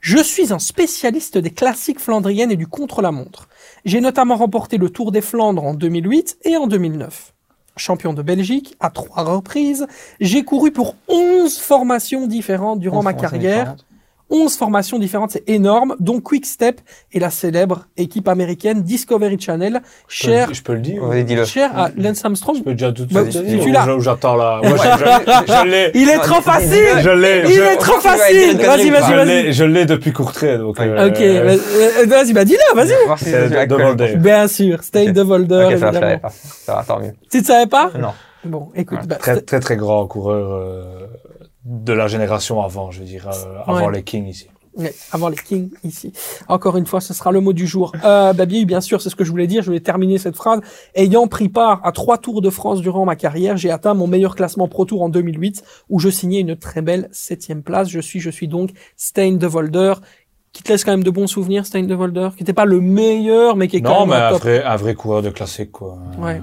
Je 0.00 0.18
suis 0.18 0.52
un 0.52 0.58
spécialiste 0.58 1.36
des 1.36 1.50
classiques 1.50 2.00
flandriennes 2.00 2.50
et 2.50 2.56
du 2.56 2.66
contre-la-montre. 2.66 3.48
J'ai 3.84 4.00
notamment 4.00 4.36
remporté 4.36 4.78
le 4.78 4.88
Tour 4.88 5.12
des 5.12 5.20
Flandres 5.20 5.62
en 5.62 5.74
2008 5.74 6.38
et 6.44 6.56
en 6.56 6.66
2009. 6.66 7.34
Champion 7.76 8.14
de 8.14 8.22
Belgique 8.22 8.76
à 8.80 8.90
trois 8.90 9.22
reprises, 9.24 9.86
j'ai 10.20 10.42
couru 10.42 10.72
pour 10.72 10.96
11 11.08 11.58
formations 11.58 12.26
différentes 12.26 12.80
durant 12.80 13.02
ma 13.02 13.12
carrière. 13.12 13.76
11 14.30 14.56
formations 14.56 14.98
différentes, 14.98 15.32
c'est 15.32 15.48
énorme, 15.48 15.96
dont 16.00 16.20
Quick 16.20 16.46
Step 16.46 16.80
et 17.12 17.18
la 17.18 17.30
célèbre 17.30 17.86
équipe 17.96 18.28
américaine 18.28 18.82
Discovery 18.82 19.38
Channel, 19.40 19.80
Je 20.08 20.30
le- 20.30 20.54
je 20.54 20.62
peux 20.62 20.74
le 20.74 20.80
dire. 20.80 21.02
Oui, 21.04 21.24
dis-le. 21.24 21.44
cher 21.44 21.70
à 21.76 21.90
Lance 21.96 22.24
Armstrong. 22.24 22.56
Je 22.58 22.62
peux 22.62 22.72
déjà 22.72 22.92
tout 22.92 23.04
de 23.06 23.12
Bah, 23.12 23.22
suite 23.30 23.44
tu 23.46 23.56
dire, 23.58 23.72
l'as. 23.72 23.98
j'attends 24.00 24.36
là. 24.36 24.60
Moi, 24.62 24.76
je, 24.76 24.82
je- 24.82 25.52
je 25.52 25.66
l'ai. 25.70 25.90
Il 25.94 26.08
est 26.08 26.18
trop 26.18 26.38
dis- 26.38 26.44
facile. 26.44 26.86
Je 27.02 27.10
l'ai. 27.10 27.42
Il 27.48 27.54
je- 27.54 27.60
est 27.60 27.76
trop 27.76 27.92
dire 27.98 28.02
facile 28.02 28.56
Vas-y, 28.56 28.90
vas-y, 28.90 29.10
Je 29.10 29.14
vas-y 29.16 29.26
l'ai, 29.26 29.52
je 29.52 29.64
l'ai 29.64 29.84
depuis 29.86 30.12
Courtrai, 30.12 30.58
donc. 30.58 30.78
euh, 30.80 31.08
Ok, 31.08 31.20
euh, 31.20 31.56
vas-y, 32.06 32.32
bah 32.32 32.44
dis-le, 32.44 32.74
vas-y 32.76 32.94
C'est. 33.18 34.16
Bien 34.16 34.46
sûr, 34.48 34.82
State 34.82 35.12
de 35.12 35.22
Volder, 35.22 35.64
Ok, 35.66 35.70
ça, 35.72 35.76
je 35.76 35.78
savais 35.80 35.88
évidemment. 35.96 36.18
pas. 36.18 36.30
Ça 36.30 36.74
va, 36.76 36.84
tant 36.84 37.00
mieux. 37.00 37.12
Tu 37.30 37.38
ne 37.38 37.44
savais 37.44 37.66
pas? 37.66 37.90
Non. 37.98 38.12
Bon, 38.44 38.68
écoute, 38.74 39.00
bah, 39.06 39.16
Très, 39.16 39.40
très, 39.42 39.60
très 39.60 39.76
grand 39.76 40.06
coureur 40.06 40.52
euh, 40.54 41.06
de 41.64 41.92
la 41.92 42.06
génération 42.08 42.62
avant, 42.62 42.90
je 42.90 43.00
veux 43.00 43.06
dire, 43.06 43.28
euh, 43.28 43.62
avant 43.66 43.86
Ouais. 43.88 43.92
les 43.98 44.02
Kings 44.02 44.26
ici. 44.26 44.48
Ouais, 44.76 44.94
avant 45.10 45.28
les 45.28 45.36
Kings 45.36 45.70
ici. 45.82 46.12
Encore 46.48 46.76
une 46.76 46.86
fois, 46.86 47.00
ce 47.00 47.12
sera 47.12 47.32
le 47.32 47.40
mot 47.40 47.52
du 47.52 47.66
jour. 47.66 47.92
Euh, 48.04 48.32
Babi, 48.32 48.64
bien 48.66 48.80
sûr, 48.80 49.02
c'est 49.02 49.10
ce 49.10 49.16
que 49.16 49.24
je 49.24 49.30
voulais 49.30 49.48
dire. 49.48 49.62
Je 49.62 49.66
voulais 49.66 49.80
terminer 49.80 50.16
cette 50.16 50.36
phrase. 50.36 50.60
Ayant 50.94 51.26
pris 51.26 51.48
part 51.48 51.80
à 51.84 51.90
trois 51.90 52.18
Tours 52.18 52.40
de 52.40 52.50
France 52.50 52.80
durant 52.80 53.04
ma 53.04 53.16
carrière, 53.16 53.56
j'ai 53.56 53.70
atteint 53.72 53.94
mon 53.94 54.06
meilleur 54.06 54.36
classement 54.36 54.68
Pro 54.68 54.84
Tour 54.84 55.02
en 55.02 55.08
2008, 55.08 55.64
où 55.88 55.98
je 55.98 56.08
signais 56.08 56.38
une 56.40 56.54
très 56.56 56.82
belle 56.82 57.08
septième 57.10 57.62
place. 57.64 57.88
Je 57.88 57.98
suis, 58.00 58.20
je 58.20 58.30
suis 58.30 58.46
donc 58.46 58.70
Stein 58.96 59.32
de 59.32 59.46
Volder, 59.48 59.94
qui 60.52 60.62
te 60.62 60.68
laisse 60.72 60.84
quand 60.84 60.92
même 60.92 61.04
de 61.04 61.10
bons 61.10 61.26
souvenirs, 61.26 61.66
Stein 61.66 61.82
de 61.82 61.94
Volder, 61.94 62.28
qui 62.36 62.42
n'était 62.44 62.52
pas 62.52 62.64
le 62.64 62.80
meilleur, 62.80 63.56
mais 63.56 63.66
qui 63.66 63.78
est 63.78 63.80
Non, 63.80 63.90
quand 63.90 64.06
mais 64.06 64.12
même 64.14 64.22
un 64.22 64.26
un 64.28 64.30
top. 64.30 64.40
vrai, 64.42 64.62
un 64.62 64.76
vrai 64.76 64.94
coureur 64.94 65.22
de 65.22 65.30
classique, 65.30 65.72
quoi. 65.72 65.98
Ouais. 66.18 66.40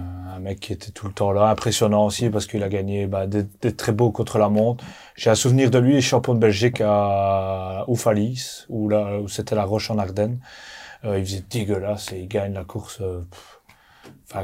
Mec 0.47 0.61
qui 0.61 0.71
était 0.71 0.91
tout 0.91 1.07
le 1.07 1.13
temps 1.13 1.31
là, 1.31 1.49
impressionnant 1.49 2.05
aussi 2.05 2.29
parce 2.29 2.45
qu'il 2.45 2.63
a 2.63 2.69
gagné 2.69 3.05
bah, 3.05 3.27
des, 3.27 3.45
très 3.75 3.91
beaux 3.91 4.11
contre 4.11 4.37
la 4.37 4.47
montre. 4.47 4.83
J'ai 5.15 5.29
un 5.29 5.35
souvenir 5.35 5.69
de 5.69 5.77
lui, 5.77 6.01
champion 6.01 6.33
de 6.35 6.39
Belgique 6.39 6.81
à 6.81 7.83
Oufalis, 7.87 8.65
où 8.69 8.91
où 8.93 9.27
c'était 9.27 9.55
la 9.55 9.65
Roche 9.65 9.91
en 9.91 9.97
Ardennes. 9.97 10.39
Euh, 11.03 11.19
il 11.19 11.25
faisait 11.25 11.43
dégueulasse 11.49 12.13
et 12.13 12.19
il 12.19 12.27
gagne 12.27 12.53
la 12.53 12.63
course, 12.63 13.01
euh, 13.01 13.21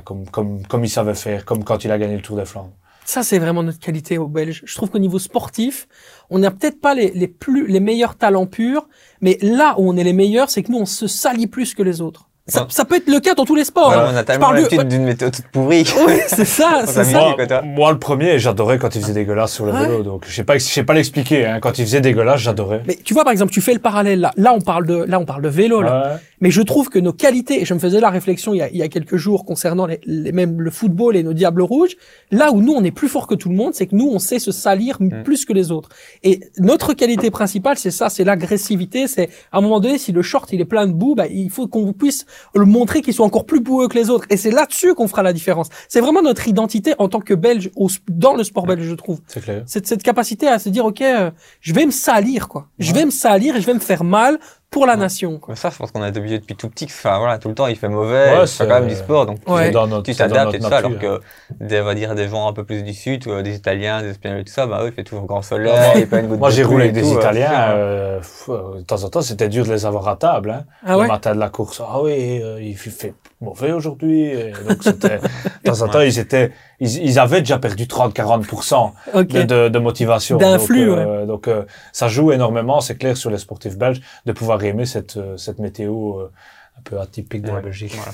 comme 0.03 0.27
comme 0.29 0.67
comme 0.67 0.83
il 0.83 0.89
savait 0.89 1.15
faire, 1.15 1.45
comme 1.45 1.63
quand 1.63 1.83
il 1.85 1.91
a 1.91 1.97
gagné 1.97 2.15
le 2.15 2.21
Tour 2.21 2.37
des 2.37 2.45
Flandres. 2.45 2.73
Ça, 3.05 3.23
c'est 3.23 3.39
vraiment 3.39 3.63
notre 3.63 3.79
qualité 3.79 4.17
aux 4.17 4.27
Belges. 4.27 4.61
Je 4.65 4.75
trouve 4.75 4.89
qu'au 4.89 4.99
niveau 4.99 5.19
sportif, 5.19 5.87
on 6.29 6.39
n'a 6.39 6.51
peut-être 6.51 6.79
pas 6.79 6.93
les, 6.95 7.11
les 7.11 7.27
plus, 7.27 7.67
les 7.67 7.81
meilleurs 7.81 8.15
talents 8.15 8.47
purs, 8.47 8.87
mais 9.19 9.37
là 9.41 9.75
où 9.77 9.89
on 9.89 9.97
est 9.97 10.05
les 10.05 10.13
meilleurs, 10.13 10.49
c'est 10.49 10.63
que 10.63 10.71
nous, 10.71 10.79
on 10.79 10.85
se 10.85 11.07
salit 11.07 11.47
plus 11.47 11.73
que 11.73 11.83
les 11.83 11.99
autres. 11.99 12.29
Ça, 12.45 12.65
ça 12.69 12.83
peut 12.83 12.95
être 12.97 13.07
le 13.07 13.21
cas 13.21 13.35
dans 13.35 13.45
tous 13.45 13.55
les 13.55 13.63
sports. 13.63 13.89
Ouais, 13.91 13.95
hein. 13.95 14.09
on 14.13 14.17
a 14.17 14.23
tellement 14.23 14.51
l'habitude 14.51 14.85
d'une 14.89 15.05
météo 15.05 15.29
toute 15.29 15.47
pourrie. 15.47 15.85
Oui, 16.05 16.13
c'est 16.27 16.43
ça, 16.43 16.81
c'est 16.85 17.05
ça. 17.05 17.61
Moi, 17.63 17.91
le 17.93 17.99
premier, 17.99 18.37
j'adorais 18.37 18.77
quand 18.77 18.93
il 18.95 19.01
faisait 19.01 19.13
dégueulasse 19.13 19.53
sur 19.53 19.65
le 19.65 19.71
Ouais. 19.71 19.87
vélo. 19.87 20.03
Donc, 20.03 20.25
je 20.27 20.33
sais 20.35 20.43
pas, 20.43 20.55
je 20.55 20.59
sais 20.63 20.83
pas 20.83 20.93
l'expliquer. 20.93 21.45
Hein. 21.45 21.59
Quand 21.61 21.77
il 21.79 21.85
faisait 21.85 22.01
dégueulasse, 22.01 22.41
j'adorais. 22.41 22.81
Mais 22.85 22.95
tu 23.01 23.13
vois, 23.13 23.23
par 23.23 23.31
exemple, 23.31 23.53
tu 23.53 23.61
fais 23.61 23.73
le 23.73 23.79
parallèle 23.79 24.19
là. 24.19 24.31
Là, 24.35 24.51
on 24.53 24.59
parle 24.59 24.85
de, 24.85 25.05
là, 25.07 25.19
on 25.19 25.25
parle 25.25 25.41
de 25.41 25.47
vélo, 25.47 25.81
là. 25.81 26.03
Ouais. 26.03 26.19
Mais 26.43 26.51
je 26.51 26.61
trouve 26.61 26.89
que 26.89 26.99
nos 26.99 27.13
qualités, 27.13 27.61
et 27.61 27.65
je 27.65 27.73
me 27.73 27.79
faisais 27.79 27.99
la 27.99 28.11
réflexion 28.11 28.53
il 28.53 28.57
y 28.57 28.61
a, 28.61 28.69
il 28.69 28.77
y 28.77 28.83
a 28.83 28.89
quelques 28.89 29.15
jours 29.25 29.45
concernant 29.45 29.85
les, 29.87 29.99
les- 30.05 30.31
même 30.31 30.61
le 30.61 30.69
football 30.79 31.15
et 31.15 31.23
nos 31.23 31.33
Diables 31.33 31.63
Rouges, 31.63 31.95
là 32.31 32.51
où 32.51 32.61
nous 32.61 32.73
on 32.73 32.83
est 32.83 32.91
plus 32.91 33.07
fort 33.07 33.25
que 33.27 33.35
tout 33.41 33.49
le 33.49 33.55
monde, 33.55 33.73
c'est 33.73 33.87
que 33.87 33.95
nous 33.95 34.09
on 34.15 34.19
sait 34.19 34.39
se 34.39 34.51
salir 34.51 34.97
Mm. 34.99 35.23
plus 35.23 35.45
que 35.45 35.53
les 35.53 35.71
autres. 35.71 35.89
Et 36.23 36.41
notre 36.59 36.93
qualité 36.93 37.31
principale, 37.31 37.77
c'est 37.77 37.91
ça, 37.99 38.09
c'est 38.09 38.23
l'agressivité. 38.25 39.07
C'est 39.07 39.29
à 39.51 39.57
un 39.57 39.61
moment 39.61 39.79
donné, 39.79 39.97
si 39.97 40.11
le 40.11 40.21
short 40.21 40.51
il 40.53 40.59
est 40.61 40.65
plein 40.65 40.85
de 40.87 40.93
boue, 40.93 41.15
bah, 41.15 41.27
il 41.27 41.49
faut 41.49 41.67
qu'on 41.67 41.93
puisse 41.93 42.25
le 42.53 42.65
montrer 42.65 43.01
qu'il 43.01 43.13
soit 43.13 43.25
encore 43.25 43.45
plus 43.45 43.61
boueux 43.61 43.87
que 43.87 43.97
les 43.97 44.09
autres. 44.09 44.25
Et 44.29 44.37
c'est 44.37 44.51
là-dessus 44.51 44.93
qu'on 44.95 45.07
fera 45.07 45.23
la 45.23 45.33
différence. 45.33 45.69
C'est 45.87 46.01
vraiment 46.01 46.21
notre 46.21 46.47
identité 46.47 46.93
en 46.99 47.07
tant 47.07 47.21
que 47.21 47.33
Belge 47.33 47.71
au, 47.75 47.87
dans 48.09 48.35
le 48.35 48.43
sport 48.43 48.65
belge, 48.65 48.83
je 48.83 48.95
trouve 48.95 49.19
C'est 49.27 49.41
clair. 49.41 49.63
cette, 49.65 49.87
cette 49.87 50.03
capacité 50.03 50.47
à 50.47 50.59
se 50.59 50.69
dire 50.69 50.85
ok 50.85 51.01
euh, 51.01 51.31
je 51.61 51.73
vais 51.73 51.85
me 51.85 51.91
salir 51.91 52.47
quoi 52.49 52.67
je 52.79 52.91
vais 52.93 53.05
me 53.05 53.11
salir 53.11 53.55
et 53.55 53.61
je 53.61 53.65
vais 53.65 53.73
me 53.73 53.79
faire 53.79 54.03
mal 54.03 54.39
pour 54.73 54.85
la 54.85 54.93
Ouais. 54.93 54.99
nation 54.99 55.37
quoi 55.37 55.53
Mais 55.53 55.55
ça, 55.55 55.69
je 55.69 55.77
pense 55.77 55.91
qu'on 55.91 56.01
a 56.01 56.09
été 56.09 56.19
obligé 56.19 56.39
depuis 56.39 56.55
tout 56.55 56.67
petit. 56.69 56.85
Enfin, 56.85 57.17
voilà, 57.19 57.37
tout 57.37 57.47
le 57.47 57.55
temps, 57.55 57.67
il 57.67 57.75
fait 57.77 57.87
mauvais. 57.87 58.39
Ouais, 58.39 58.47
c'est- 58.47 58.67
quand 58.67 58.73
même 58.79 58.87
du 58.89 58.95
sport. 58.95 59.25
Donc, 59.25 59.37
Ouais. 59.47 59.71
Tu 60.03 60.13
t'adaptes 60.15 60.55
et 60.55 60.59
tout 60.59 60.67
ça. 60.67 60.77
Alors 60.77 60.97
que, 60.99 61.21
des, 61.59 61.79
on 61.79 61.85
va 61.85 61.95
dire, 61.95 62.15
des 62.15 62.27
gens 62.27 62.47
un 62.49 62.53
peu 62.53 62.63
plus 62.65 62.83
du 62.83 62.93
sud, 62.93 63.25
euh, 63.27 63.41
des 63.41 63.55
Italiens, 63.55 64.01
des 64.01 64.09
Espagnols 64.09 64.39
et 64.41 64.43
tout 64.43 64.51
ça, 64.51 64.65
bah, 64.65 64.79
eux, 64.83 64.87
il 64.87 64.93
fait 64.93 65.03
toujours 65.03 65.25
grand 65.25 65.41
soleil, 65.41 66.05
pas 66.07 66.19
une 66.19 66.27
goutte 66.27 66.39
Moi, 66.39 66.49
j'ai 66.49 66.63
roulé 66.63 66.85
avec 66.85 66.95
des 66.95 67.01
tout, 67.01 67.13
euh, 67.15 67.19
Italiens. 67.19 67.51
euh, 67.69 68.17
pff, 68.17 68.49
euh, 68.49 68.77
de 68.79 68.81
temps 68.81 69.03
en 69.03 69.09
temps, 69.09 69.21
c'était 69.21 69.47
dur 69.49 69.65
de 69.65 69.71
les 69.71 69.85
avoir 69.85 70.07
à 70.09 70.15
table. 70.15 70.49
Hein, 70.51 70.65
ah 70.85 70.93
le 70.93 70.99
ouais? 71.01 71.07
matin 71.07 71.33
de 71.35 71.39
la 71.39 71.49
course. 71.49 71.81
Ah 71.85 72.01
oui, 72.01 72.41
euh, 72.43 72.59
il 72.61 72.75
fait 72.75 73.13
mauvais 73.43 73.71
aujourd'hui. 73.71 74.31
Donc, 74.67 74.77
c'était, 74.81 75.17
de 75.19 75.69
temps 75.69 75.81
en 75.81 75.87
temps, 75.89 76.01
ils 76.01 76.17
étaient, 76.19 76.51
ils, 76.79 76.97
ils 77.03 77.19
avaient 77.19 77.41
déjà 77.41 77.59
perdu 77.59 77.85
30-40% 77.85 78.91
ok 79.13 79.27
de, 79.27 79.43
de, 79.43 79.69
de 79.69 79.79
motivation. 79.79 80.37
D'influx, 80.37 80.85
Donc, 80.87 80.97
euh, 80.97 81.25
donc 81.25 81.47
euh, 81.47 81.63
ça 81.91 82.07
joue 82.07 82.31
énormément, 82.31 82.81
c'est 82.81 82.95
clair, 82.97 83.15
sur 83.17 83.29
les 83.29 83.37
sportifs 83.37 83.77
belges, 83.77 84.01
de 84.25 84.31
pouvoir 84.31 84.63
aimer 84.63 84.85
cette, 84.85 85.17
euh, 85.17 85.37
cette 85.37 85.59
météo 85.59 86.19
euh, 86.19 86.31
un 86.79 86.81
peu 86.83 86.99
atypique 86.99 87.41
de 87.43 87.47
la 87.49 87.55
Ouais, 87.55 87.61
Belgique. 87.61 87.93
voilà. 87.95 88.11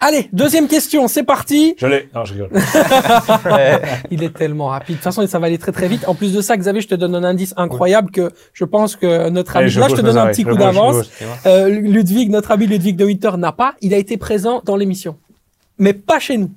Allez 0.00 0.28
deuxième 0.32 0.68
question 0.68 1.08
c'est 1.08 1.22
parti 1.22 1.74
Je 1.78 1.86
l'ai. 1.86 2.08
Non, 2.14 2.24
je 2.24 2.32
rigole. 2.34 2.50
Ouais. 2.52 3.80
il 4.10 4.22
est 4.22 4.34
tellement 4.34 4.66
rapide 4.68 4.96
de 4.96 5.00
toute 5.00 5.04
façon 5.04 5.26
ça 5.26 5.38
va 5.38 5.46
aller 5.46 5.58
très 5.58 5.72
très 5.72 5.88
vite 5.88 6.06
en 6.08 6.14
plus 6.14 6.32
de 6.32 6.40
ça 6.40 6.56
Xavier 6.56 6.80
je 6.80 6.88
te 6.88 6.94
donne 6.94 7.14
un 7.14 7.24
indice 7.24 7.54
incroyable 7.56 8.10
que 8.10 8.30
je 8.52 8.64
pense 8.64 8.96
que 8.96 9.28
notre 9.28 9.56
ami 9.56 9.66
Allez, 9.70 9.80
là 9.80 9.88
je 9.88 9.94
te 9.94 10.00
donne 10.00 10.18
un 10.18 10.26
petit 10.28 10.42
je 10.42 10.48
coup 10.48 10.54
je 10.54 10.58
d'avance 10.58 11.10
Euh, 11.46 11.68
Ludwig 11.68 12.30
notre 12.30 12.50
ami 12.50 12.66
Ludwig 12.66 12.96
de 12.96 13.04
Winter 13.04 13.32
n'a 13.38 13.52
pas 13.52 13.74
il 13.80 13.94
a 13.94 13.96
été 13.96 14.16
présent 14.16 14.62
dans 14.64 14.76
l'émission 14.76 15.16
mais 15.78 15.92
pas 15.92 16.18
chez 16.18 16.36
nous 16.38 16.50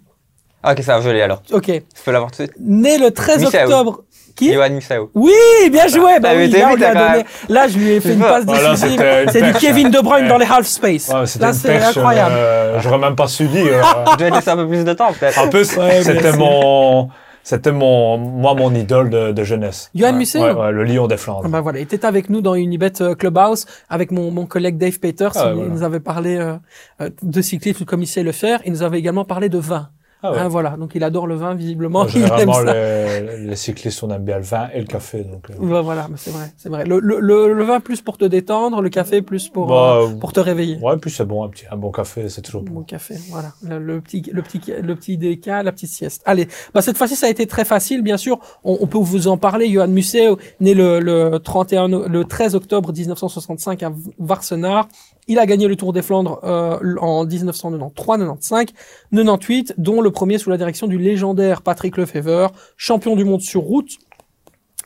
Ah, 0.63 0.73
ok, 0.73 0.81
ça 0.83 0.97
va, 0.97 1.01
je 1.01 1.09
l'ai 1.09 1.21
alors. 1.21 1.41
Ok. 1.51 1.67
Je 1.67 2.03
peux 2.03 2.11
l'avoir 2.11 2.31
tout 2.31 2.41
de 2.43 2.47
suite? 2.47 2.57
Né 2.59 2.97
le 2.97 3.11
13 3.11 3.43
Michel. 3.45 3.63
octobre. 3.65 4.03
Qui 4.39 4.53
Johan 4.53 4.69
Musaou. 4.71 5.09
Oui, 5.15 5.33
bien 5.71 5.87
joué. 5.87 6.19
Bah 6.19 6.29
Ah, 6.31 6.35
mais 6.35 6.45
oui, 6.45 6.51
là, 6.51 6.69
on 6.71 6.75
lui 6.75 6.85
a 6.85 6.93
donné- 6.93 7.25
là, 7.49 7.67
je 7.67 7.77
lui 7.77 7.91
ai 7.91 7.99
fait 7.99 8.13
une 8.13 8.19
passe 8.19 8.45
Voilà, 8.45 8.71
décisive. 8.71 9.03
C'est 9.31 9.41
du 9.41 9.53
Kevin 9.53 9.89
De 9.91 9.99
Bruyne 9.99 10.27
dans 10.27 10.37
les 10.37 10.45
half 10.45 10.65
space. 10.65 11.09
Ouais, 11.09 11.25
là, 11.39 11.53
c'est 11.53 11.75
incroyable. 11.77 12.35
euh, 12.37 12.79
J'aurais 12.79 12.97
même 12.97 13.15
pas 13.15 13.27
su 13.27 13.47
dire. 13.47 13.65
euh. 13.67 13.81
Je 14.13 14.17
devais 14.17 14.31
laisser 14.31 14.49
un 14.49 14.55
peu 14.57 14.67
plus 14.67 14.83
de 14.85 14.93
temps, 14.93 15.11
peut-être. 15.19 15.37
En 15.39 15.49
plus, 15.49 15.75
Ouais, 15.77 16.01
c'était 16.03 16.31
mon, 16.37 17.09
c'était 17.43 17.71
mon, 17.71 18.17
moi, 18.17 18.53
mon 18.53 18.73
idole 18.73 19.09
de, 19.09 19.31
de 19.31 19.43
jeunesse. 19.43 19.89
Johan 19.95 20.13
Ouais, 20.17 20.25
ouais, 20.35 20.51
ouais, 20.53 20.71
le 20.71 20.83
lion 20.83 21.07
des 21.07 21.17
Flandres. 21.17 21.43
Ah 21.45 21.49
bah 21.49 21.61
voilà, 21.61 21.79
il 21.79 21.83
était 21.83 22.05
avec 22.05 22.29
nous 22.29 22.41
dans 22.41 22.55
Unibet 22.55 23.01
euh, 23.01 23.15
Clubhouse 23.15 23.65
avec 23.89 24.11
mon, 24.11 24.31
mon 24.31 24.45
collègue 24.45 24.77
Dave 24.77 24.99
Peters. 24.99 25.31
Ah 25.35 25.47
il 25.49 25.53
voilà. 25.55 25.69
nous 25.69 25.83
avait 25.83 25.99
parlé 25.99 26.37
euh, 26.37 26.53
euh, 27.01 27.09
de 27.21 27.41
cyclisme 27.41 27.85
comme 27.85 28.01
il 28.03 28.07
sait 28.07 28.23
le 28.23 28.31
faire. 28.31 28.59
Il 28.65 28.71
nous 28.71 28.83
avait 28.83 28.99
également 28.99 29.25
parlé 29.25 29.49
de 29.49 29.57
vin. 29.57 29.89
Ah 30.21 30.31
ouais. 30.33 30.37
Hein, 30.39 30.47
voilà, 30.49 30.71
donc 30.71 30.91
il 30.95 31.03
adore 31.03 31.27
le 31.27 31.35
vin 31.35 31.55
visiblement. 31.55 32.03
Aime 32.03 32.09
Généralement, 32.09 32.53
ça. 32.53 32.73
les, 32.73 33.37
les 33.37 33.55
cyclistes, 33.55 34.03
on 34.03 34.09
aime 34.09 34.23
bien 34.25 34.37
le 34.37 34.43
vin 34.43 34.67
et 34.73 34.79
le 34.81 34.85
café. 34.85 35.23
Donc, 35.23 35.49
euh. 35.49 35.53
Bah, 35.59 35.79
voilà, 35.81 36.07
bah, 36.09 36.15
c'est 36.17 36.31
vrai, 36.31 36.51
c'est 36.57 36.67
vrai. 36.67 36.83
Le, 36.85 36.99
le, 36.99 37.19
le, 37.19 37.53
le 37.53 37.63
vin 37.63 37.79
plus 37.79 38.01
pour 38.01 38.17
te 38.17 38.25
détendre, 38.25 38.81
le 38.81 38.89
café 38.89 39.21
plus 39.21 39.47
pour 39.47 39.67
Bah, 39.67 39.99
euh, 40.01 40.15
pour 40.19 40.33
te 40.33 40.39
réveiller. 40.41 40.77
Ouais, 40.81 40.97
puis 40.97 41.09
c'est 41.09 41.23
bon, 41.25 41.43
un 41.43 41.49
petit, 41.49 41.63
un 41.71 41.77
bon 41.77 41.91
café, 41.91 42.27
c'est 42.27 42.41
toujours 42.41 42.63
bon. 42.63 42.73
Bon 42.73 42.83
café, 42.83 43.15
voilà. 43.29 43.53
Le, 43.63 43.79
le 43.79 44.01
petit, 44.01 44.21
le 44.33 44.41
petit, 44.41 44.61
le 44.81 44.95
petit 44.95 45.17
déca, 45.17 45.63
la 45.63 45.71
petite 45.71 45.89
sieste. 45.91 46.21
Allez, 46.25 46.47
bah 46.73 46.81
cette 46.81 46.97
fois-ci 46.97 47.15
ça 47.15 47.27
a 47.27 47.29
été 47.29 47.47
très 47.47 47.63
facile, 47.63 48.01
bien 48.01 48.17
sûr. 48.17 48.39
On, 48.65 48.77
on 48.81 48.87
peut 48.87 48.97
vous 48.97 49.27
en 49.29 49.37
parler. 49.37 49.69
Johan 49.69 49.87
Museeuw, 49.87 50.37
né 50.59 50.73
le, 50.73 50.99
le 50.99 51.39
31, 51.39 51.93
o- 51.93 52.07
le 52.07 52.25
13 52.25 52.55
octobre 52.55 52.91
1965 52.91 53.83
à 53.83 53.91
Varsenard. 54.19 54.87
Il 55.29 55.37
a 55.37 55.45
gagné 55.45 55.67
le 55.67 55.75
Tour 55.75 55.93
des 55.93 56.01
Flandres 56.01 56.39
euh, 56.43 56.95
en 56.97 57.23
1993, 57.23 58.17
95, 58.17 58.65
98, 59.11 59.75
dont 59.77 60.01
le 60.01 60.09
premier 60.09 60.39
sous 60.39 60.49
la 60.49 60.57
direction 60.57 60.87
du 60.87 60.97
légendaire 60.97 61.61
Patrick 61.61 61.97
Lefevre, 61.97 62.51
champion 62.77 63.15
du 63.15 63.25
monde 63.25 63.41
sur 63.41 63.61
route. 63.61 63.99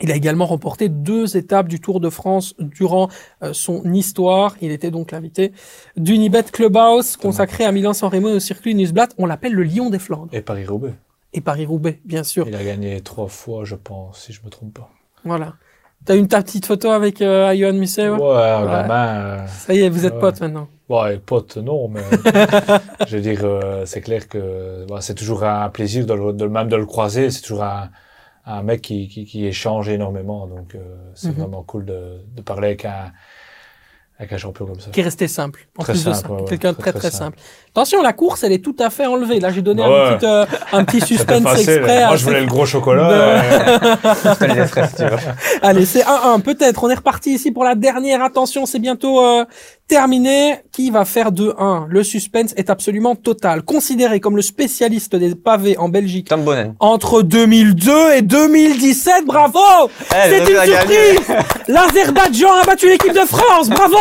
Il 0.01 0.11
a 0.11 0.15
également 0.17 0.45
remporté 0.45 0.89
deux 0.89 1.37
étapes 1.37 1.69
du 1.69 1.79
Tour 1.79 2.01
de 2.01 2.09
France 2.09 2.55
durant 2.59 3.07
euh, 3.41 3.53
son 3.53 3.85
histoire. 3.93 4.57
Il 4.59 4.71
était 4.71 4.91
donc 4.91 5.11
l'invité 5.11 5.53
d'Unibet 5.95 6.43
Clubhouse, 6.43 7.15
consacré 7.15 7.63
à 7.63 7.71
Milan-San 7.71 8.09
Remo 8.09 8.27
et 8.27 8.33
au 8.33 8.39
circuit 8.41 8.75
Newsblatt. 8.75 9.15
On 9.17 9.25
l'appelle 9.25 9.53
le 9.53 9.63
lion 9.63 9.89
des 9.89 9.99
Flandres. 9.99 10.27
Et 10.33 10.41
Paris-Roubaix. 10.41 10.95
Et 11.31 11.39
Paris-Roubaix, 11.39 12.01
bien 12.03 12.25
sûr. 12.25 12.49
Il 12.49 12.55
a 12.55 12.63
gagné 12.65 12.99
trois 12.99 13.29
fois, 13.29 13.63
je 13.63 13.75
pense, 13.75 14.25
si 14.25 14.33
je 14.33 14.41
me 14.43 14.49
trompe 14.49 14.73
pas. 14.73 14.91
Voilà. 15.23 15.53
T'as 16.05 16.15
une 16.17 16.27
ta 16.27 16.41
petite 16.43 16.65
photo 16.65 16.89
avec 16.91 17.21
euh, 17.21 17.53
Johan 17.55 17.73
Museeuw 17.73 18.15
Ouais, 18.15 18.19
Ouais. 18.19 18.87
euh, 18.91 19.47
Ça 19.47 19.73
y 19.73 19.79
est, 19.81 19.89
vous 19.89 20.05
êtes 20.05 20.13
Ouais. 20.13 20.19
potes 20.19 20.41
maintenant. 20.41 20.67
Ouais, 20.89 21.17
pote, 21.17 21.57
non, 21.57 21.87
mais 21.87 22.01
je 23.07 23.15
veux 23.15 23.21
dire, 23.21 23.39
euh, 23.43 23.85
c'est 23.85 24.01
clair 24.01 24.27
que 24.27 24.85
bah, 24.87 24.97
c'est 24.99 25.15
toujours 25.15 25.43
un 25.45 25.69
plaisir 25.69 26.05
de, 26.05 26.13
le, 26.13 26.33
de 26.33 26.45
même 26.45 26.67
de 26.67 26.75
le 26.75 26.85
croiser. 26.85 27.31
C'est 27.31 27.41
toujours 27.41 27.63
un, 27.63 27.89
un 28.45 28.63
mec 28.63 28.81
qui, 28.81 29.07
qui, 29.07 29.23
qui 29.25 29.45
échange 29.45 29.87
énormément, 29.87 30.45
donc 30.47 30.75
euh, 30.75 30.79
c'est 31.15 31.29
Mhm. 31.29 31.35
vraiment 31.35 31.63
cool 31.63 31.85
de, 31.85 32.19
de 32.35 32.41
parler 32.41 32.67
avec 32.67 32.83
un, 32.85 33.13
avec 34.19 34.33
un 34.33 34.37
champion 34.37 34.65
comme 34.65 34.79
ça. 34.79 34.91
Qui 34.91 34.99
est 34.99 35.03
resté 35.03 35.27
simple. 35.29 35.67
En 35.77 35.83
Très 35.83 35.93
plus 35.93 36.03
de 36.05 36.11
simple, 36.13 36.27
ça. 36.27 36.33
ouais, 36.33 36.41
ouais. 36.41 36.47
Quelqu'un 36.49 36.73
de 36.73 36.77
très 36.77 36.91
Très, 36.91 36.99
très, 36.99 37.09
très 37.09 37.17
simple. 37.17 37.37
Attention, 37.75 38.03
la 38.03 38.13
course, 38.13 38.43
elle 38.43 38.51
est 38.51 38.63
tout 38.63 38.75
à 38.79 38.91
fait 38.91 39.07
enlevée. 39.07 39.39
Là, 39.39 39.51
j'ai 39.51 39.63
donné 39.63 39.81
un, 39.83 40.13
petit, 40.15 40.25
euh, 40.27 40.45
un 40.73 40.83
petit 40.83 41.01
suspense 41.07 41.41
facile. 41.43 41.69
exprès. 41.71 42.05
Moi, 42.05 42.15
je 42.17 42.23
voulais 42.23 42.41
le 42.41 42.45
gros 42.45 42.67
chocolat. 42.67 43.09
De-. 43.09 44.53
Allez, 45.63 45.85
c'est 45.85 46.03
1-1. 46.03 46.41
Peut-être. 46.41 46.83
On 46.83 46.89
est 46.91 46.95
reparti 46.95 47.31
ici 47.31 47.51
pour 47.51 47.63
la 47.63 47.73
dernière. 47.73 48.21
Attention, 48.23 48.67
c'est 48.67 48.77
bientôt 48.77 49.25
euh, 49.25 49.45
terminé. 49.87 50.57
Qui 50.71 50.91
va 50.91 51.03
faire 51.05 51.31
2-1 51.31 51.85
Le 51.89 52.03
suspense 52.03 52.53
est 52.57 52.69
absolument 52.69 53.15
total. 53.15 53.63
Considéré 53.63 54.19
comme 54.19 54.35
le 54.35 54.41
spécialiste 54.43 55.15
des 55.15 55.33
pavés 55.35 55.77
en 55.77 55.89
Belgique 55.89 56.27
Tom 56.29 56.43
Bonnen. 56.43 56.75
entre 56.79 57.21
2002 57.23 58.13
et 58.15 58.21
2017. 58.21 59.25
Bravo 59.25 59.59
Eh, 60.11 60.29
C'est 60.29 60.39
une 60.39 60.63
surprise 60.63 61.19
L'Azerbaïdjan 61.67 62.51
a 62.61 62.65
battu 62.65 62.87
l'équipe 62.89 63.13
de 63.13 63.19
France 63.25 63.69
Bravo 63.69 63.97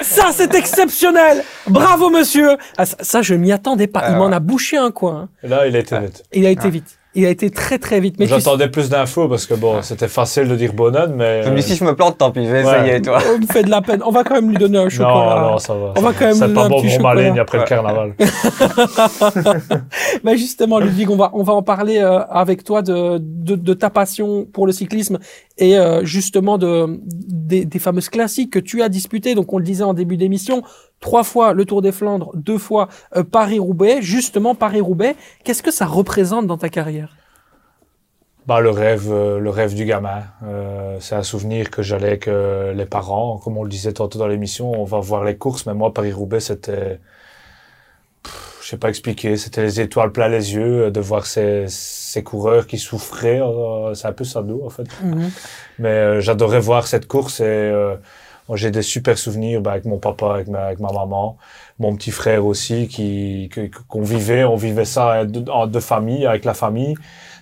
Ça, 0.00 0.26
c'est 0.32 0.54
exceptionnel 0.54 1.44
Bravo, 1.68 2.08
monsieur 2.10 2.56
ah, 2.78 2.84
ça, 2.98 3.04
ça, 3.04 3.22
je 3.22 3.34
m'y 3.34 3.52
attendais 3.52 3.86
pas. 3.86 4.00
Il 4.08 4.14
Ah 4.14 4.18
m'en 4.18 4.32
a 4.32 4.40
bouché 4.40 4.76
un 4.76 4.90
coin. 4.90 5.28
hein. 5.42 5.48
Là, 5.48 5.66
il 5.66 5.76
a 5.76 5.80
été 5.80 5.98
vite. 5.98 6.24
Il 6.32 6.46
a 6.46 6.50
été 6.50 6.62
Ah. 6.66 6.70
vite. 6.70 6.98
Il 7.18 7.24
a 7.24 7.30
été 7.30 7.48
très, 7.48 7.78
très 7.78 7.98
vite. 7.98 8.16
Mais 8.18 8.26
tu 8.26 8.32
J'attendais 8.34 8.68
plus 8.68 8.90
d'infos 8.90 9.26
parce 9.26 9.46
que 9.46 9.54
bon, 9.54 9.80
c'était 9.80 10.06
facile 10.06 10.48
de 10.48 10.54
dire 10.54 10.74
Bonan, 10.74 11.14
mais. 11.16 11.44
Je 11.44 11.48
me 11.48 11.56
dis, 11.56 11.62
si 11.62 11.74
je 11.74 11.82
me 11.82 11.96
plante, 11.96 12.18
tant 12.18 12.30
pis, 12.30 12.44
je 12.44 12.50
vais 12.52 12.62
Ouais. 12.62 12.80
essayer, 12.82 13.00
toi. 13.00 13.20
on 13.34 13.38
me 13.40 13.46
fait 13.46 13.62
de 13.62 13.70
la 13.70 13.80
peine. 13.80 14.02
On 14.04 14.10
va 14.10 14.22
quand 14.22 14.34
même 14.34 14.50
lui 14.50 14.58
donner 14.58 14.76
un 14.76 14.82
non, 14.84 14.90
chocolat. 14.90 15.48
non, 15.52 15.58
ça 15.58 15.72
va. 15.72 15.94
On 15.96 16.02
va 16.02 16.12
quand 16.12 16.26
même 16.26 16.34
C'est 16.34 16.46
lui 16.46 16.52
pas 16.54 16.64
donner 16.64 16.74
un 16.74 16.78
bon 16.78 16.82
petit 16.82 16.94
pour 16.96 17.02
ma 17.04 17.10
chocolat. 17.12 17.28
ligne 17.30 17.38
après 17.38 17.56
Ouais. 17.56 17.64
le 17.64 17.68
carnaval. 17.70 18.14
Bah 20.24 20.36
justement, 20.36 20.78
Ludwig, 20.78 21.10
on 21.10 21.16
va 21.16 21.30
on 21.32 21.42
va 21.42 21.52
en 21.54 21.62
parler 21.62 21.98
euh, 21.98 22.20
avec 22.28 22.64
toi 22.64 22.82
de, 22.82 23.18
de 23.18 23.54
de 23.56 23.74
ta 23.74 23.90
passion 23.90 24.46
pour 24.52 24.66
le 24.66 24.72
cyclisme 24.72 25.18
et 25.58 25.78
euh, 25.78 26.04
justement 26.04 26.58
de 26.58 26.98
des, 27.06 27.64
des 27.64 27.78
fameuses 27.78 28.08
classiques 28.08 28.52
que 28.52 28.58
tu 28.58 28.82
as 28.82 28.88
disputées. 28.88 29.34
Donc 29.34 29.52
on 29.52 29.58
le 29.58 29.64
disait 29.64 29.84
en 29.84 29.94
début 29.94 30.16
d'émission, 30.16 30.62
trois 31.06 31.22
fois 31.22 31.52
le 31.52 31.64
Tour 31.64 31.82
des 31.82 31.92
Flandres, 31.92 32.32
deux 32.34 32.58
fois 32.58 32.88
euh, 33.16 33.22
Paris-Roubaix. 33.22 34.02
Justement 34.02 34.54
Paris-Roubaix, 34.54 35.14
qu'est-ce 35.44 35.62
que 35.62 35.70
ça 35.70 35.86
représente 35.86 36.46
dans 36.46 36.58
ta 36.58 36.68
carrière? 36.68 37.10
Bah, 38.46 38.60
le 38.60 38.70
rêve, 38.70 39.08
euh, 39.10 39.38
le 39.38 39.50
rêve 39.50 39.74
du 39.74 39.84
gamin. 39.84 40.22
Euh, 40.44 40.98
c'est 41.00 41.14
un 41.14 41.22
souvenir 41.22 41.70
que 41.70 41.82
j'allais 41.82 42.08
avec 42.08 42.28
euh, 42.28 42.72
les 42.72 42.86
parents, 42.86 43.38
comme 43.38 43.56
on 43.56 43.64
le 43.64 43.68
disait 43.68 43.92
tantôt 43.92 44.18
dans 44.18 44.26
l'émission, 44.28 44.70
on 44.70 44.84
va 44.84 45.00
voir 45.00 45.24
les 45.24 45.36
courses, 45.36 45.66
mais 45.66 45.74
moi, 45.74 45.92
Paris-Roubaix, 45.92 46.40
c'était, 46.40 47.00
Pff, 48.22 48.58
je 48.62 48.68
sais 48.68 48.76
pas 48.76 48.88
expliquer, 48.88 49.36
c'était 49.36 49.62
les 49.62 49.80
étoiles 49.80 50.12
plein 50.12 50.28
les 50.28 50.54
yeux, 50.54 50.90
de 50.90 51.00
voir 51.00 51.26
ces, 51.26 51.66
ces 51.68 52.22
coureurs 52.22 52.66
qui 52.66 52.78
souffraient, 52.78 53.42
c'est 53.94 54.06
un 54.06 54.12
peu 54.12 54.24
sado, 54.24 54.62
en 54.64 54.70
fait. 54.70 54.88
Mais 55.78 55.88
euh, 55.88 56.20
j'adorais 56.20 56.60
voir 56.60 56.86
cette 56.86 57.06
course 57.06 57.40
et 57.40 57.72
j'ai 58.54 58.70
des 58.70 58.82
super 58.82 59.18
souvenirs 59.18 59.60
bah, 59.60 59.72
avec 59.72 59.84
mon 59.86 59.98
papa, 59.98 60.34
avec 60.34 60.48
ma, 60.48 60.74
maman, 60.74 61.36
mon 61.78 61.96
petit 61.96 62.10
frère 62.12 62.46
aussi, 62.46 62.88
qui 62.88 63.50
qu'on 63.88 64.02
vivait, 64.02 64.44
on 64.44 64.56
vivait 64.56 64.84
ça 64.84 65.24
de- 65.24 65.50
en 65.50 65.66
deux 65.66 65.80
familles, 65.80 66.26
avec 66.26 66.44
la 66.44 66.54
famille. 66.54 66.94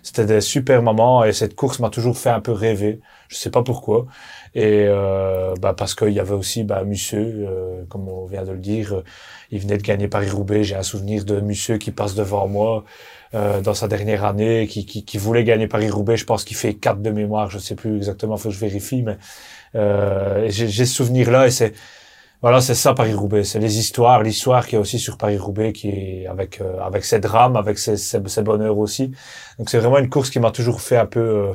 C'était 0.02 0.26
des 0.26 0.40
super 0.40 0.82
moments 0.82 1.24
et 1.24 1.32
cette 1.32 1.54
course 1.54 1.78
m'a 1.80 1.88
toujours 1.90 2.16
fait 2.18 2.30
un 2.30 2.40
peu 2.40 2.52
rêver. 2.52 3.00
Je 3.28 3.36
sais 3.36 3.50
pas 3.50 3.62
pourquoi. 3.62 4.06
Et 4.54 4.84
euh, 4.86 5.54
bah, 5.60 5.74
parce 5.76 5.94
qu'il 5.94 6.10
y 6.10 6.20
avait 6.20 6.34
aussi 6.34 6.62
bah, 6.64 6.84
Musseux, 6.84 7.46
euh, 7.48 7.84
comme 7.88 8.08
on 8.08 8.26
vient 8.26 8.44
de 8.44 8.52
le 8.52 8.58
dire, 8.58 9.02
il 9.50 9.60
venait 9.60 9.76
de 9.78 9.82
gagner 9.82 10.08
Paris-Roubaix. 10.08 10.62
J'ai 10.64 10.76
un 10.76 10.82
souvenir 10.82 11.24
de 11.24 11.40
Musseux 11.40 11.78
qui 11.78 11.90
passe 11.90 12.14
devant 12.14 12.46
moi 12.48 12.84
euh, 13.34 13.60
dans 13.60 13.74
sa 13.74 13.88
dernière 13.88 14.24
année, 14.24 14.66
qui, 14.68 14.86
qui, 14.86 15.04
qui 15.04 15.18
voulait 15.18 15.44
gagner 15.44 15.66
Paris-Roubaix. 15.68 16.16
Je 16.16 16.24
pense 16.24 16.44
qu'il 16.44 16.56
fait 16.56 16.74
4 16.74 17.02
de 17.02 17.10
mémoire, 17.10 17.50
je 17.50 17.58
sais 17.58 17.74
plus 17.74 17.96
exactement, 17.96 18.36
faut 18.36 18.48
que 18.50 18.54
je 18.54 18.60
vérifie, 18.60 19.02
mais 19.02 19.16
euh, 19.74 20.46
j'ai 20.48 20.86
ce 20.86 20.94
souvenir-là 20.94 21.46
et 21.46 21.50
c'est 21.50 21.74
voilà, 22.42 22.60
c'est 22.60 22.74
ça 22.74 22.92
Paris-Roubaix, 22.92 23.44
c'est 23.44 23.58
les 23.58 23.78
histoires, 23.78 24.22
l'histoire 24.22 24.66
qu'il 24.66 24.74
y 24.74 24.76
a 24.76 24.80
aussi 24.80 24.98
sur 24.98 25.16
Paris-Roubaix 25.16 25.72
qui 25.72 25.88
est 25.88 26.26
avec 26.26 26.60
euh, 26.60 26.78
avec 26.80 27.04
ses 27.04 27.18
drames, 27.18 27.56
avec 27.56 27.78
ses, 27.78 27.96
ses, 27.96 28.20
ses 28.26 28.42
bonheurs 28.42 28.76
aussi. 28.76 29.12
Donc 29.58 29.70
c'est 29.70 29.78
vraiment 29.78 29.98
une 29.98 30.10
course 30.10 30.28
qui 30.28 30.40
m'a 30.40 30.50
toujours 30.50 30.82
fait 30.82 30.98
un 30.98 31.06
peu 31.06 31.20
euh, 31.20 31.54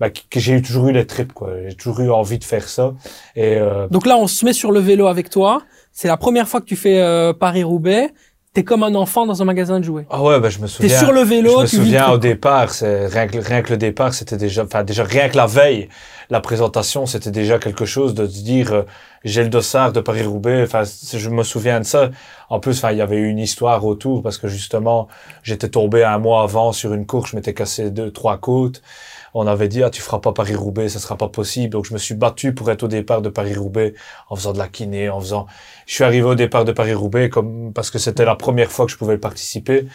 bah, 0.00 0.10
que 0.10 0.40
j'ai 0.40 0.60
toujours 0.60 0.88
eu 0.88 0.92
les 0.92 1.06
tripes 1.06 1.32
quoi. 1.32 1.52
J'ai 1.68 1.76
toujours 1.76 2.00
eu 2.00 2.10
envie 2.10 2.38
de 2.38 2.44
faire 2.44 2.68
ça 2.68 2.94
et 3.36 3.56
euh, 3.58 3.86
Donc 3.88 4.06
là, 4.06 4.16
on 4.16 4.26
se 4.26 4.44
met 4.44 4.52
sur 4.52 4.72
le 4.72 4.80
vélo 4.80 5.06
avec 5.06 5.30
toi. 5.30 5.62
C'est 5.92 6.08
la 6.08 6.16
première 6.16 6.48
fois 6.48 6.60
que 6.60 6.66
tu 6.66 6.74
fais 6.74 7.00
euh, 7.00 7.32
Paris-Roubaix. 7.32 8.10
T'es 8.54 8.62
comme 8.62 8.84
un 8.84 8.94
enfant 8.94 9.26
dans 9.26 9.42
un 9.42 9.44
magasin 9.44 9.80
de 9.80 9.84
jouets. 9.84 10.06
ah 10.10 10.22
ouais, 10.22 10.38
bah, 10.38 10.48
je 10.48 10.58
me 10.60 10.66
T'es 10.66 10.72
souviens. 10.72 10.98
sur 11.00 11.12
le 11.12 11.22
vélo, 11.22 11.50
je 11.50 11.62
me 11.62 11.66
tu 11.66 11.76
souviens 11.76 12.10
au 12.12 12.18
départ, 12.18 12.70
c'est 12.70 13.08
rien 13.08 13.26
que, 13.26 13.38
rien 13.38 13.62
que 13.62 13.70
le 13.72 13.76
départ, 13.76 14.14
c'était 14.14 14.36
déjà, 14.36 14.62
enfin 14.62 14.84
déjà 14.84 15.02
rien 15.02 15.28
que 15.28 15.36
la 15.36 15.46
veille, 15.46 15.88
la 16.30 16.40
présentation, 16.40 17.04
c'était 17.04 17.32
déjà 17.32 17.58
quelque 17.58 17.84
chose 17.84 18.14
de 18.14 18.28
se 18.28 18.42
dire, 18.44 18.72
euh, 18.72 18.82
j'ai 19.24 19.42
le 19.42 19.48
dossard 19.48 19.90
de 19.92 20.00
Paris 20.00 20.22
Roubaix. 20.22 20.62
Enfin, 20.62 20.84
je 20.84 21.28
me 21.30 21.42
souviens 21.42 21.80
de 21.80 21.84
ça. 21.84 22.10
En 22.48 22.60
plus, 22.60 22.78
enfin, 22.78 22.92
il 22.92 22.98
y 22.98 23.00
avait 23.00 23.16
eu 23.16 23.28
une 23.28 23.40
histoire 23.40 23.84
autour 23.84 24.22
parce 24.22 24.38
que 24.38 24.46
justement, 24.46 25.08
j'étais 25.42 25.68
tombé 25.68 26.04
un 26.04 26.18
mois 26.18 26.42
avant 26.42 26.70
sur 26.72 26.94
une 26.94 27.06
course, 27.06 27.30
je 27.32 27.36
m'étais 27.36 27.54
cassé 27.54 27.90
deux, 27.90 28.12
trois 28.12 28.38
côtes. 28.38 28.82
On 29.34 29.46
avait 29.48 29.68
dit, 29.68 29.82
ah, 29.82 29.90
tu 29.90 30.00
feras 30.00 30.20
pas 30.20 30.32
Paris-Roubaix, 30.32 30.88
ça 30.88 31.00
sera 31.00 31.16
pas 31.16 31.28
possible. 31.28 31.70
Donc, 31.70 31.86
je 31.86 31.92
me 31.92 31.98
suis 31.98 32.14
battu 32.14 32.54
pour 32.54 32.70
être 32.70 32.84
au 32.84 32.88
départ 32.88 33.20
de 33.20 33.28
Paris-Roubaix 33.28 33.94
en 34.28 34.36
faisant 34.36 34.52
de 34.52 34.58
la 34.58 34.68
kiné, 34.68 35.10
en 35.10 35.20
faisant, 35.20 35.46
je 35.86 35.94
suis 35.94 36.04
arrivé 36.04 36.24
au 36.24 36.36
départ 36.36 36.64
de 36.64 36.72
Paris-Roubaix 36.72 37.28
comme, 37.30 37.72
parce 37.72 37.90
que 37.90 37.98
c'était 37.98 38.24
la 38.24 38.36
première 38.36 38.70
fois 38.70 38.86
que 38.86 38.92
je 38.92 38.96
pouvais 38.96 39.18
participer. 39.18 39.86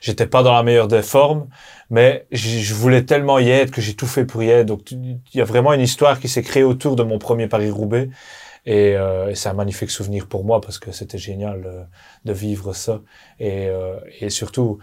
J'étais 0.00 0.26
pas 0.26 0.42
dans 0.42 0.52
la 0.52 0.64
meilleure 0.64 0.88
des 0.88 1.02
formes, 1.02 1.46
mais 1.90 2.26
je 2.32 2.74
voulais 2.74 3.04
tellement 3.04 3.38
y 3.38 3.50
être 3.50 3.70
que 3.70 3.80
j'ai 3.80 3.94
tout 3.94 4.06
fait 4.06 4.24
pour 4.24 4.42
y 4.42 4.50
être. 4.50 4.66
Donc, 4.66 4.90
il 4.90 5.20
y 5.32 5.40
a 5.40 5.44
vraiment 5.44 5.72
une 5.72 5.80
histoire 5.80 6.18
qui 6.18 6.28
s'est 6.28 6.42
créée 6.42 6.64
autour 6.64 6.96
de 6.96 7.04
mon 7.04 7.18
premier 7.18 7.46
Paris-Roubaix. 7.46 8.10
Et, 8.66 8.96
euh, 8.96 9.30
et 9.30 9.34
c'est 9.34 9.48
un 9.48 9.54
magnifique 9.54 9.90
souvenir 9.90 10.26
pour 10.26 10.44
moi 10.44 10.60
parce 10.60 10.78
que 10.78 10.92
c'était 10.92 11.16
génial 11.16 11.64
euh, 11.66 11.84
de 12.24 12.32
vivre 12.32 12.74
ça. 12.74 13.00
Et, 13.38 13.68
euh, 13.68 13.98
et 14.20 14.28
surtout, 14.28 14.78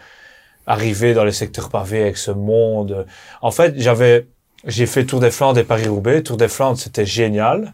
arriver 0.67 1.13
dans 1.13 1.23
les 1.23 1.31
secteurs 1.31 1.69
pavés 1.69 2.01
avec 2.01 2.17
ce 2.17 2.31
monde. 2.31 3.05
En 3.41 3.51
fait, 3.51 3.75
j'avais, 3.77 4.27
j'ai 4.65 4.85
fait 4.85 5.05
Tour 5.05 5.19
des 5.19 5.31
Flandres 5.31 5.59
et 5.59 5.63
Paris-Roubaix. 5.63 6.23
Tour 6.23 6.37
des 6.37 6.47
Flandres, 6.47 6.77
c'était 6.77 7.05
génial. 7.05 7.73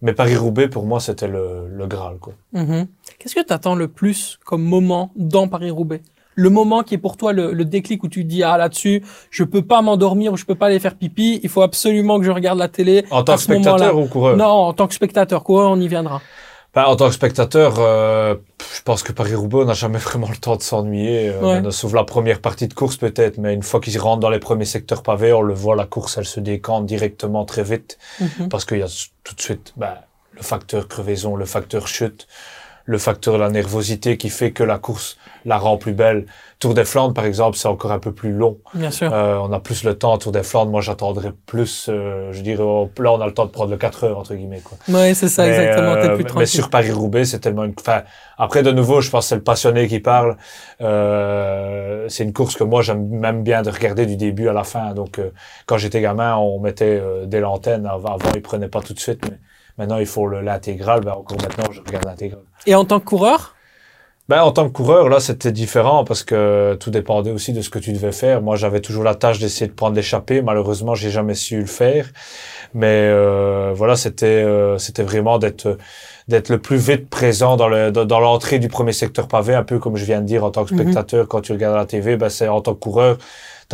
Mais 0.00 0.12
Paris-Roubaix, 0.12 0.68
pour 0.68 0.86
moi, 0.86 1.00
c'était 1.00 1.26
le, 1.26 1.66
le 1.68 1.86
Graal, 1.86 2.18
quoi. 2.18 2.34
Mhm. 2.52 2.86
Qu'est-ce 3.18 3.34
que 3.34 3.44
tu 3.44 3.52
attends 3.52 3.74
le 3.74 3.88
plus 3.88 4.38
comme 4.44 4.62
moment 4.62 5.10
dans 5.16 5.48
Paris-Roubaix? 5.48 6.02
Le 6.36 6.50
moment 6.50 6.84
qui 6.84 6.94
est 6.94 6.98
pour 6.98 7.16
toi 7.16 7.32
le, 7.32 7.52
le 7.52 7.64
déclic 7.64 8.04
où 8.04 8.08
tu 8.08 8.22
te 8.22 8.28
dis 8.28 8.44
ah 8.44 8.56
là-dessus, 8.56 9.02
je 9.28 9.42
peux 9.42 9.62
pas 9.62 9.82
m'endormir 9.82 10.32
ou 10.32 10.36
je 10.36 10.44
peux 10.44 10.54
pas 10.54 10.66
aller 10.66 10.78
faire 10.78 10.94
pipi, 10.94 11.40
il 11.42 11.48
faut 11.48 11.62
absolument 11.62 12.20
que 12.20 12.24
je 12.24 12.30
regarde 12.30 12.60
la 12.60 12.68
télé. 12.68 13.04
En 13.10 13.24
tant 13.24 13.34
que 13.34 13.40
spectateur 13.40 13.98
ou 13.98 14.06
coureur? 14.06 14.36
Non, 14.36 14.44
en 14.44 14.72
tant 14.72 14.86
que 14.86 14.94
spectateur, 14.94 15.42
coureur, 15.42 15.72
on 15.72 15.80
y 15.80 15.88
viendra. 15.88 16.22
Ben, 16.78 16.84
en 16.84 16.94
tant 16.94 17.08
que 17.08 17.14
spectateur, 17.14 17.74
euh, 17.80 18.36
je 18.72 18.82
pense 18.82 19.02
que 19.02 19.10
Paris-Roubaix, 19.10 19.62
on 19.62 19.64
n'a 19.64 19.72
jamais 19.72 19.98
vraiment 20.08 20.28
le 20.30 20.36
temps 20.36 20.54
de 20.54 20.62
s'ennuyer. 20.62 21.28
Euh, 21.30 21.40
Ouais. 21.40 21.54
maintenant, 21.54 21.72
sauf 21.72 21.92
la 21.92 22.04
première 22.04 22.40
partie 22.40 22.68
de 22.68 22.74
course 22.74 22.96
peut-être, 22.96 23.36
mais 23.38 23.52
une 23.52 23.64
fois 23.64 23.80
qu'ils 23.80 23.98
rentrent 23.98 24.20
dans 24.20 24.30
les 24.30 24.38
premiers 24.38 24.64
secteurs 24.64 25.02
pavés, 25.02 25.32
on 25.32 25.42
le 25.42 25.54
voit, 25.54 25.74
la 25.74 25.86
course, 25.86 26.18
elle 26.18 26.24
se 26.24 26.38
décante 26.38 26.86
directement 26.86 27.44
très 27.44 27.64
vite. 27.64 27.98
Mhm. 28.20 28.48
parce 28.48 28.64
qu'il 28.64 28.78
y 28.78 28.82
a 28.82 29.08
tout 29.24 29.34
de 29.34 29.40
suite 29.40 29.72
ben, 29.76 29.94
le 30.34 30.42
facteur 30.42 30.86
crevaison, 30.86 31.34
le 31.34 31.46
facteur 31.46 31.88
chute, 31.88 32.28
le 32.88 32.96
facteur 32.96 33.34
de 33.34 33.38
la 33.38 33.50
nervosité 33.50 34.16
qui 34.16 34.30
fait 34.30 34.50
que 34.50 34.64
la 34.64 34.78
course 34.78 35.18
la 35.44 35.58
rend 35.58 35.76
plus 35.76 35.92
belle. 35.92 36.24
Tour 36.58 36.72
des 36.72 36.86
Flandres, 36.86 37.12
par 37.12 37.26
exemple, 37.26 37.58
c'est 37.58 37.68
encore 37.68 37.92
un 37.92 37.98
peu 37.98 38.12
plus 38.12 38.32
long. 38.32 38.56
Bien 38.72 38.90
sûr. 38.90 39.12
Euh, 39.12 39.36
on 39.36 39.52
a 39.52 39.60
plus 39.60 39.84
le 39.84 39.94
temps. 39.94 40.16
Tour 40.16 40.32
des 40.32 40.42
Flandres, 40.42 40.70
moi, 40.70 40.80
j'attendrais 40.80 41.32
plus. 41.44 41.88
euh, 41.90 42.32
je 42.32 42.40
dirais, 42.40 42.62
oh, 42.62 42.90
là, 42.98 43.12
on 43.12 43.20
a 43.20 43.26
le 43.26 43.34
temps 43.34 43.44
de 43.44 43.50
prendre 43.50 43.70
le 43.70 43.76
4 43.76 44.04
heures 44.04 44.18
entre 44.18 44.34
guillemets. 44.34 44.62
Quoi. 44.64 44.78
Ouais, 44.88 45.12
c'est 45.12 45.28
ça 45.28 45.44
Mais, 45.44 45.50
exactement. 45.50 45.94
T'es 45.96 46.08
euh, 46.08 46.34
mais 46.38 46.46
sur 46.46 46.70
Paris-Roubaix, 46.70 47.26
c'est 47.26 47.40
tellement 47.40 47.64
une... 47.64 47.74
Enfin, 47.78 48.04
après, 48.38 48.62
de 48.62 48.72
nouveau, 48.72 49.02
je 49.02 49.10
pense 49.10 49.26
que 49.26 49.28
c'est 49.28 49.36
le 49.36 49.42
passionné 49.42 49.86
qui 49.86 50.00
parle. 50.00 50.38
Euh, 50.80 52.06
c'est 52.08 52.24
une 52.24 52.32
course 52.32 52.56
que 52.56 52.64
moi, 52.64 52.80
j'aime 52.80 53.06
même 53.06 53.42
bien 53.42 53.60
de 53.60 53.70
regarder 53.70 54.06
du 54.06 54.16
début 54.16 54.48
à 54.48 54.54
la 54.54 54.64
fin. 54.64 54.94
Donc, 54.94 55.18
euh, 55.18 55.30
quand 55.66 55.76
j'étais 55.76 56.00
gamin, 56.00 56.36
on 56.36 56.58
mettait 56.58 57.02
des 57.26 57.40
lanternes. 57.40 57.84
Avant, 57.86 58.14
avant, 58.14 58.30
ils 58.34 58.40
prenaient 58.40 58.68
pas 58.68 58.80
tout 58.80 58.94
de 58.94 59.00
suite. 59.00 59.20
Mais 59.30 59.36
maintenant, 59.78 59.98
il 59.98 60.06
faut 60.06 60.26
le- 60.26 60.40
l'intégrale. 60.40 61.00
Ben, 61.04 61.12
encore 61.12 61.38
maintenant, 61.40 61.70
je 61.72 61.80
regarde 61.80 62.04
l'intégrale. 62.04 62.42
Et 62.66 62.74
en 62.74 62.84
tant 62.84 63.00
que 63.00 63.04
coureur, 63.06 63.54
Ben, 64.30 64.42
en 64.42 64.52
tant 64.52 64.66
que 64.68 64.72
coureur, 64.74 65.08
là, 65.08 65.20
c'était 65.20 65.52
différent 65.52 66.04
parce 66.04 66.22
que 66.22 66.76
tout 66.78 66.90
dépendait 66.90 67.30
aussi 67.30 67.54
de 67.54 67.62
ce 67.62 67.70
que 67.70 67.78
tu 67.78 67.92
devais 67.94 68.12
faire. 68.12 68.42
Moi, 68.42 68.56
j'avais 68.56 68.80
toujours 68.82 69.02
la 69.02 69.14
tâche 69.14 69.38
d'essayer 69.38 69.66
de 69.68 69.72
prendre 69.72 69.96
l'échappée. 69.96 70.42
Malheureusement, 70.42 70.94
j'ai 70.94 71.08
jamais 71.08 71.32
su 71.32 71.58
le 71.60 71.64
faire. 71.66 72.10
Mais 72.74 73.08
euh, 73.08 73.72
voilà, 73.74 73.96
c'était 73.96 74.26
euh, 74.26 74.76
c'était 74.76 75.02
vraiment 75.02 75.38
d'être 75.38 75.78
d'être 76.28 76.50
le 76.50 76.58
plus 76.58 76.76
vite 76.76 77.08
présent 77.08 77.56
dans 77.56 77.68
le 77.68 77.90
dans, 77.90 78.20
l'entrée 78.20 78.58
du 78.58 78.68
premier 78.68 78.92
secteur 78.92 79.28
pavé, 79.28 79.54
un 79.54 79.62
peu 79.62 79.78
comme 79.78 79.96
je 79.96 80.04
viens 80.04 80.20
de 80.20 80.26
dire 80.26 80.44
en 80.44 80.50
tant 80.50 80.66
que 80.66 80.74
Mhm. 80.74 80.80
spectateur 80.82 81.26
quand 81.26 81.40
tu 81.40 81.52
regardes 81.52 81.76
la 81.76 81.86
TV. 81.86 82.18
Ben, 82.18 82.28
c'est 82.28 82.48
en 82.48 82.60
tant 82.60 82.74
que 82.74 82.80
coureur, 82.80 83.16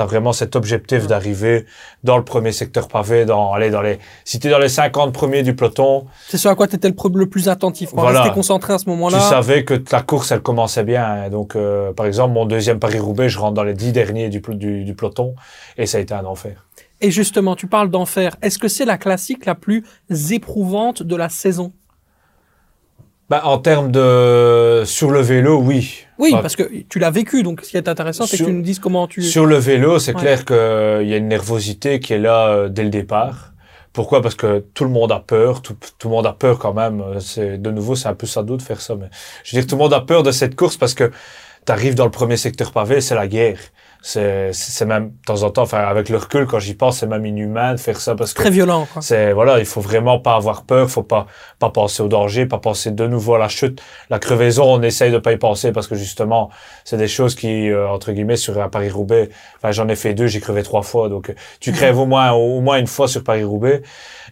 as 0.03 0.07
vraiment 0.07 0.33
cet 0.33 0.57
objectif 0.57 1.07
d'arriver 1.07 1.67
dans 2.03 2.17
le 2.17 2.25
premier 2.25 2.53
secteur 2.53 2.89
pavé, 2.89 3.25
dans 3.25 3.53
aller 3.53 3.71
dans 3.71 3.83
les 3.83 3.99
si 4.25 4.39
tu 4.41 4.49
es 4.49 4.51
dans 4.51 4.59
les 4.59 4.69
50 4.69 5.13
premiers 5.13 5.43
du 5.43 5.55
peloton, 5.55 6.07
c'est 6.29 6.39
ce 6.39 6.49
à 6.49 6.55
quoi 6.55 6.67
tu 6.67 6.77
étais 6.77 6.89
le, 6.89 6.95
le 7.15 7.27
plus 7.29 7.49
attentif. 7.49 7.91
Quoi. 7.91 8.03
Voilà. 8.03 8.23
Rester 8.23 8.35
concentré 8.35 8.73
à 8.73 8.79
ce 8.79 8.85
tu 8.85 8.91
moment-là. 8.91 9.21
savais 9.21 9.65
que 9.65 9.83
la 9.93 10.03
course, 10.03 10.33
elle 10.33 10.41
commençait 10.41 10.85
bien. 10.85 11.05
hein. 11.05 11.31
Donc, 11.31 11.57
euh, 11.57 11.93
par 11.93 12.07
exemple, 12.07 12.35
mon 12.35 12.45
deuxième 12.47 12.79
Paris-Roubaix, 12.79 13.29
je 13.29 13.39
rentre 13.39 13.55
dans 13.55 13.63
les 13.65 13.75
dix 13.75 13.93
derniers 13.93 14.29
du, 14.29 14.41
du, 14.41 14.85
du 14.85 14.95
peloton 14.95 15.35
et 15.77 15.87
ça 15.87 15.99
a 15.99 16.01
été 16.01 16.15
un 16.15 16.25
enfer. 16.25 16.67
Et 17.01 17.11
justement, 17.11 17.55
tu 17.57 17.67
parles 17.67 17.91
d'enfer. 17.91 18.37
Est-ce 18.41 18.59
que 18.59 18.69
c'est 18.69 18.85
la 18.85 18.97
classique 18.99 19.45
la 19.47 19.55
plus 19.55 19.85
éprouvante 20.31 21.03
de 21.03 21.17
la 21.17 21.29
saison? 21.29 21.73
Ben, 23.31 23.41
en 23.45 23.59
termes 23.59 23.91
de... 23.91 24.83
Sur 24.85 25.11
le 25.11 25.21
vélo, 25.21 25.59
oui. 25.61 26.04
Oui, 26.19 26.31
Enfin, 26.33 26.43
parce 26.43 26.57
que 26.57 26.63
tu 26.89 26.99
l'as 26.99 27.11
vécu, 27.11 27.43
donc 27.43 27.61
ce 27.63 27.71
qui 27.71 27.77
est 27.77 27.89
intéressant, 27.89 28.27
c'est 28.27 28.39
que 28.39 28.45
tu 28.45 28.53
nous 28.53 28.63
dises 28.63 28.79
comment 28.79 29.07
tu... 29.09 29.23
Sur 29.23 29.47
le 29.47 29.57
vélo, 29.57 29.99
c'est 29.99 30.15
Ouais. 30.15 30.21
clair 30.21 30.45
qu'il 30.45 31.09
y 31.09 31.15
a 31.15 31.17
une 31.17 31.29
nervosité 31.29 31.99
qui 32.01 32.13
est 32.13 32.19
là 32.19 32.49
euh, 32.49 32.69
dès 32.69 32.85
le 32.85 32.91
départ. 32.91 33.53
Pourquoi? 33.93 34.23
Parce 34.23 34.35
que 34.35 34.65
tout 34.75 34.85
le 34.85 34.91
monde 34.91 35.13
a 35.13 35.21
peur, 35.21 35.63
tout, 35.63 35.77
tout 35.99 36.09
le 36.09 36.15
monde 36.15 36.27
a 36.27 36.33
peur 36.33 36.59
quand 36.59 36.73
même. 36.75 37.01
Euh, 37.01 37.21
C'est 37.21 37.59
De 37.61 37.71
nouveau, 37.71 37.95
c'est 37.97 38.09
un 38.09 38.15
peu 38.15 38.27
sado 38.27 38.57
de 38.57 38.63
faire 38.63 38.81
ça, 38.81 38.95
mais 38.97 39.07
je 39.45 39.55
veux 39.57 39.63
dire, 39.63 39.69
tout 39.69 39.77
le 39.77 39.83
monde 39.83 39.93
a 39.95 40.01
peur 40.01 40.23
de 40.23 40.31
cette 40.33 40.55
course 40.57 40.77
parce 40.77 40.95
que 40.95 41.11
tu 41.67 41.73
arrives 41.73 41.95
dans 41.95 42.05
le 42.05 42.11
premier 42.11 42.37
secteur 42.37 42.73
pavé, 42.73 43.01
c'est 43.01 43.15
la 43.15 43.27
guerre. 43.29 43.59
C'est 44.07 44.51
c'est 44.53 44.85
même, 44.85 45.09
de 45.09 45.25
temps 45.25 45.45
en 45.45 45.51
temps, 45.51 45.63
enfin, 45.63 45.79
avec 45.79 46.11
le 46.11 46.19
recul, 46.19 46.47
quand 46.47 46.59
j'y 46.59 46.75
pense, 46.75 46.99
c'est 46.99 47.07
même 47.07 47.25
inhumain 47.25 47.73
de 47.73 47.81
faire 47.81 47.99
ça 47.99 48.15
parce 48.15 48.35
que 48.35 48.41
Très 48.43 48.51
violent, 48.51 48.87
c'est 49.01 49.33
voilà, 49.33 49.61
il 49.61 49.65
faut 49.65 49.81
vraiment 49.81 50.19
pas 50.19 50.35
avoir 50.35 50.65
peur, 50.65 50.91
faut 50.91 51.03
pas 51.03 51.27
pas 51.59 51.71
penser 51.71 52.03
au 52.03 52.09
danger, 52.09 52.45
pas 52.45 52.59
penser 52.59 52.91
de 52.91 53.07
nouveau 53.07 53.37
à 53.37 53.39
la 53.39 53.49
chute, 53.49 53.81
la 54.11 54.19
crevaison, 54.19 54.65
on 54.65 54.83
essaye 54.83 55.11
de 55.11 55.17
pas 55.17 55.33
y 55.33 55.39
penser 55.39 55.73
parce 55.73 55.87
que 55.87 55.95
justement, 55.95 56.51
c'est 56.85 56.99
des 56.99 57.09
choses 57.09 57.35
qui 57.35 57.71
euh, 57.71 57.89
entre 57.89 58.13
guillemets 58.13 58.37
sur 58.37 58.61
un 58.61 58.69
Paris 58.69 58.91
Roubaix, 58.91 59.31
enfin 59.57 59.71
j'en 59.73 59.89
ai 59.89 59.97
fait 59.97 60.13
deux, 60.13 60.27
j'ai 60.27 60.41
crevé 60.41 60.63
trois 60.63 60.83
fois, 60.83 61.09
donc 61.09 61.31
euh, 61.31 61.35
tu 61.61 61.73
crèves 61.73 61.99
au 61.99 62.05
moins 62.05 62.33
au 62.33 62.61
moins 62.61 62.77
une 62.77 62.87
fois 62.87 63.09
sur 63.09 63.25
Paris 63.25 63.45
Roubaix 63.45 63.81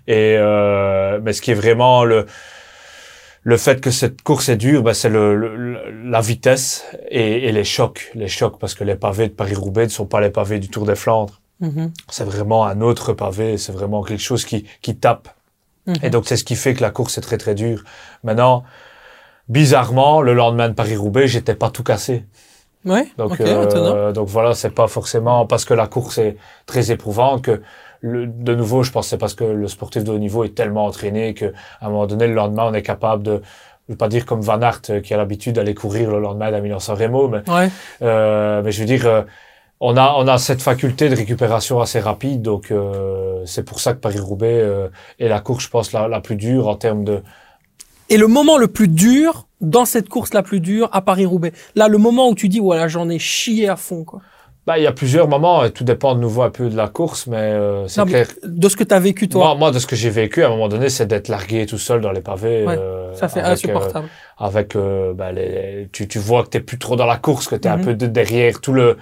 et 0.06 0.36
euh, 0.36 1.18
mais 1.22 1.32
ce 1.32 1.40
qui 1.40 1.50
est 1.50 1.54
vraiment 1.54 2.04
le 2.04 2.26
le 3.44 3.56
fait 3.56 3.80
que 3.80 3.90
cette 3.90 4.22
course 4.22 4.48
est 4.48 4.56
dure, 4.56 4.82
ben, 4.82 4.94
c'est 4.94 5.08
le, 5.08 5.34
le- 5.36 6.08
la 6.10 6.20
vitesse 6.20 6.84
et, 7.10 7.48
et 7.48 7.52
les 7.52 7.64
chocs, 7.64 8.10
les 8.14 8.28
chocs 8.28 8.58
parce 8.58 8.74
que 8.74 8.84
les 8.84 8.94
pavés 8.96 9.28
de 9.28 9.32
Paris 9.32 9.54
Roubaix 9.56 9.84
ne 9.84 9.90
sont 9.90 10.06
pas 10.06 10.20
les 10.20 10.30
pavés 10.30 10.58
du 10.60 10.68
Tour 10.68 10.86
des 10.86 10.94
Flandres 10.96 11.40
Mhm. 11.60 11.92
c'est 12.10 12.24
vraiment 12.24 12.66
un 12.66 12.80
autre 12.80 13.12
pavé, 13.12 13.56
c'est 13.56 13.70
vraiment 13.70 14.02
quelque 14.02 14.20
chose 14.22 14.44
qui, 14.44 14.66
qui 14.80 14.96
tape. 14.96 15.28
Mhm. 15.86 15.94
Et 16.02 16.10
donc, 16.10 16.24
c'est 16.26 16.36
ce 16.36 16.42
qui 16.42 16.56
fait 16.56 16.74
que 16.74 16.82
la 16.82 16.90
course 16.90 17.18
est 17.18 17.20
très, 17.20 17.38
très 17.38 17.54
dure. 17.54 17.84
Maintenant, 18.24 18.64
bizarrement, 19.48 20.22
le 20.22 20.34
lendemain 20.34 20.68
de 20.68 20.74
Paris-Roubaix, 20.74 21.28
j'étais 21.28 21.54
pas 21.54 21.70
tout 21.70 21.82
cassé. 21.84 22.24
Ouais, 22.84 23.06
Donc, 23.16 23.40
euh, 23.40 24.10
donc 24.12 24.26
voilà, 24.28 24.54
c'est 24.54 24.70
pas 24.70 24.88
forcément 24.88 25.46
parce 25.46 25.64
que 25.64 25.72
la 25.74 25.86
course 25.86 26.18
est 26.18 26.36
très 26.66 26.90
éprouvante 26.90 27.42
que, 27.42 27.62
le, 28.02 28.26
de 28.26 28.54
nouveau, 28.54 28.82
je 28.82 28.90
pense 28.90 29.06
que 29.06 29.10
c'est 29.10 29.18
parce 29.18 29.34
que 29.34 29.44
le 29.44 29.68
sportif 29.68 30.04
de 30.04 30.10
haut 30.10 30.18
niveau 30.18 30.44
est 30.44 30.54
tellement 30.54 30.84
entraîné 30.86 31.34
que, 31.34 31.46
à 31.80 31.86
un 31.86 31.88
moment 31.88 32.06
donné, 32.06 32.26
le 32.26 32.34
lendemain, 32.34 32.64
on 32.66 32.74
est 32.74 32.82
capable 32.82 33.22
de, 33.22 33.40
je 33.88 33.92
veux 33.92 33.96
pas 33.96 34.08
dire 34.08 34.26
comme 34.26 34.40
Van 34.40 34.60
Aert 34.60 34.82
euh, 34.90 35.00
qui 35.00 35.14
a 35.14 35.16
l'habitude 35.16 35.54
d'aller 35.54 35.74
courir 35.74 36.10
le 36.10 36.20
lendemain 36.20 36.50
d'un 36.50 36.60
Milan-San 36.60 36.96
Remo, 36.96 37.28
mais 37.28 37.48
Ouais, 37.48 37.70
euh, 38.02 38.60
mais 38.62 38.72
je 38.72 38.80
veux 38.80 38.86
dire, 38.86 39.06
euh, 39.06 39.22
on 39.80 39.96
a 39.96 40.14
on 40.16 40.26
a 40.26 40.38
cette 40.38 40.62
faculté 40.62 41.08
de 41.08 41.16
récupération 41.16 41.80
assez 41.80 42.00
rapide, 42.00 42.42
donc 42.42 42.70
euh, 42.70 43.42
c'est 43.46 43.64
pour 43.64 43.80
ça 43.80 43.94
que 43.94 43.98
Paris-Roubaix 43.98 44.90
est 45.18 45.28
la 45.28 45.40
course, 45.40 45.64
je 45.64 45.70
pense, 45.70 45.92
la, 45.92 46.08
la 46.08 46.20
plus 46.20 46.36
dure 46.36 46.68
en 46.68 46.76
termes 46.76 47.04
de. 47.04 47.22
Et 48.08 48.16
le 48.16 48.26
moment 48.26 48.58
le 48.58 48.68
plus 48.68 48.88
dur 48.88 49.46
dans 49.60 49.84
cette 49.84 50.08
course 50.08 50.34
la 50.34 50.42
plus 50.42 50.60
dure 50.60 50.88
à 50.92 51.00
Paris-Roubaix. 51.02 51.52
Là, 51.76 51.88
le 51.88 51.98
moment 51.98 52.28
où 52.28 52.34
tu 52.34 52.48
dis, 52.48 52.58
voilà, 52.58 52.88
j'en 52.88 53.08
ai 53.08 53.18
chié 53.18 53.68
à 53.68 53.76
fond, 53.76 54.04
quoi. 54.04 54.20
Bah, 54.64 54.78
il 54.78 54.84
y 54.84 54.86
a 54.86 54.92
plusieurs 54.92 55.26
moments, 55.26 55.64
et 55.64 55.72
tout 55.72 55.82
dépend 55.82 56.14
de 56.14 56.20
nouveau 56.20 56.42
un 56.42 56.50
peu 56.50 56.68
de 56.68 56.76
la 56.76 56.86
course, 56.86 57.26
mais 57.26 57.36
euh, 57.36 57.88
c'est 57.88 58.04
mais 58.04 58.10
clair. 58.12 58.26
De 58.44 58.68
ce 58.68 58.76
que 58.76 58.84
tu 58.84 58.94
as 58.94 59.00
vécu, 59.00 59.28
toi. 59.28 59.46
Moi, 59.46 59.54
moi, 59.56 59.70
de 59.72 59.80
ce 59.80 59.88
que 59.88 59.96
j'ai 59.96 60.08
vécu, 60.10 60.44
à 60.44 60.46
un 60.46 60.50
moment 60.50 60.68
donné, 60.68 60.88
c'est 60.88 61.06
d'être 61.06 61.26
largué 61.26 61.66
tout 61.66 61.78
seul 61.78 62.00
dans 62.00 62.12
les 62.12 62.20
pavés. 62.20 62.64
Ouais, 62.64 62.76
euh, 62.78 63.12
ça, 63.14 63.28
c'est 63.28 63.40
avec, 63.40 63.54
insupportable. 63.54 64.06
euh, 64.06 64.44
avec 64.46 64.76
euh, 64.76 65.14
bah, 65.14 65.32
les, 65.32 65.88
tu, 65.92 66.06
tu 66.06 66.20
vois 66.20 66.44
que 66.44 66.48
t'es 66.50 66.60
plus 66.60 66.78
trop 66.78 66.94
dans 66.94 67.06
la 67.06 67.16
course, 67.16 67.48
que 67.48 67.56
t'es 67.56 67.68
Mhm. 67.68 67.80
un 67.80 67.84
peu 67.84 67.94
de 67.94 68.06
derrière 68.06 68.60
tout 68.60 68.72
le 68.72 68.98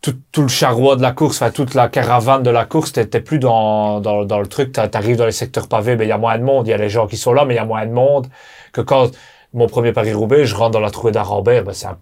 tout, 0.00 0.14
tout 0.32 0.42
le 0.42 0.48
charroi 0.48 0.96
de 0.96 1.02
la 1.02 1.12
course, 1.12 1.40
enfin 1.40 1.52
toute 1.52 1.74
la 1.74 1.88
caravane 1.88 2.42
de 2.42 2.50
la 2.50 2.64
course, 2.64 2.90
t'es 2.92 3.06
plus 3.20 3.38
dans, 3.38 4.00
dans, 4.00 4.24
dans 4.24 4.40
le 4.40 4.48
truc, 4.48 4.72
t'arrives 4.72 5.14
dans 5.16 5.26
les 5.26 5.30
secteurs 5.30 5.68
pavés, 5.68 5.94
mais 5.94 6.06
il 6.06 6.08
y 6.08 6.12
a 6.12 6.18
moins 6.18 6.36
de 6.38 6.42
monde, 6.42 6.66
il 6.66 6.70
y 6.70 6.72
a 6.72 6.76
les 6.76 6.88
gens 6.88 7.06
qui 7.06 7.16
sont 7.16 7.32
là, 7.32 7.44
mais 7.44 7.54
il 7.54 7.58
y 7.58 7.60
a 7.60 7.64
moins 7.64 7.86
de 7.86 7.92
monde 7.92 8.26
que 8.72 8.80
quand 8.80 9.12
mon 9.54 9.68
premier 9.68 9.92
Paris-Roubaix, 9.92 10.44
je 10.44 10.56
rentre 10.56 10.72
dans 10.72 10.80
la 10.80 10.90
trouée 10.90 11.12
d'Arambert, 11.12 11.62
ben 11.62 11.72
c'est 11.72 11.86
un, 11.86 11.98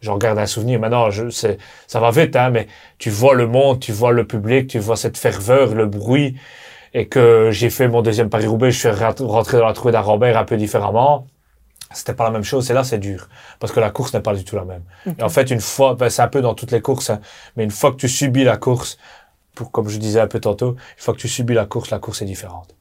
enfin, 0.00 0.06
j'en 0.06 0.18
garde 0.18 0.38
un 0.38 0.46
souvenir. 0.46 0.80
Maintenant, 0.80 1.10
je, 1.10 1.30
c'est, 1.30 1.58
ça 1.86 2.00
va 2.00 2.10
vite, 2.10 2.36
hein, 2.36 2.50
mais 2.50 2.66
tu 2.98 3.10
vois 3.10 3.34
le 3.34 3.46
monde, 3.46 3.80
tu 3.80 3.92
vois 3.92 4.12
le 4.12 4.26
public, 4.26 4.68
tu 4.68 4.78
vois 4.78 4.96
cette 4.96 5.18
ferveur, 5.18 5.74
le 5.74 5.86
bruit, 5.86 6.36
et 6.94 7.08
que 7.08 7.50
j'ai 7.52 7.70
fait 7.70 7.88
mon 7.88 8.02
deuxième 8.02 8.30
Paris-Roubaix, 8.30 8.70
je 8.70 8.78
suis 8.78 8.88
rentré 8.88 9.58
dans 9.58 9.66
la 9.66 9.72
trouée 9.72 9.92
d'Arambert 9.92 10.36
un 10.36 10.44
peu 10.44 10.56
différemment. 10.56 11.26
C'était 11.92 12.14
pas 12.14 12.24
la 12.24 12.30
même 12.30 12.44
chose, 12.44 12.70
et 12.70 12.74
là 12.74 12.84
c'est 12.84 12.98
dur, 12.98 13.28
parce 13.60 13.72
que 13.72 13.80
la 13.80 13.90
course 13.90 14.12
n'est 14.12 14.20
pas 14.20 14.34
du 14.34 14.44
tout 14.44 14.56
la 14.56 14.64
même. 14.64 14.82
Et 15.18 15.22
en 15.22 15.30
fait, 15.30 15.50
une 15.50 15.60
fois, 15.60 15.94
ben, 15.94 16.10
c'est 16.10 16.20
un 16.20 16.28
peu 16.28 16.42
dans 16.42 16.54
toutes 16.54 16.70
les 16.70 16.82
courses, 16.82 17.08
hein, 17.08 17.20
mais 17.56 17.64
une 17.64 17.70
fois 17.70 17.92
que 17.92 17.96
tu 17.96 18.08
subis 18.08 18.44
la 18.44 18.58
course, 18.58 18.98
pour, 19.54 19.72
comme 19.72 19.88
je 19.88 19.98
disais 19.98 20.20
un 20.20 20.26
peu 20.26 20.38
tantôt, 20.38 20.72
une 20.72 21.02
fois 21.02 21.14
que 21.14 21.18
tu 21.18 21.28
subis 21.28 21.54
la 21.54 21.64
course, 21.64 21.90
la 21.90 21.98
course 21.98 22.20
est 22.22 22.26
différente. 22.26 22.77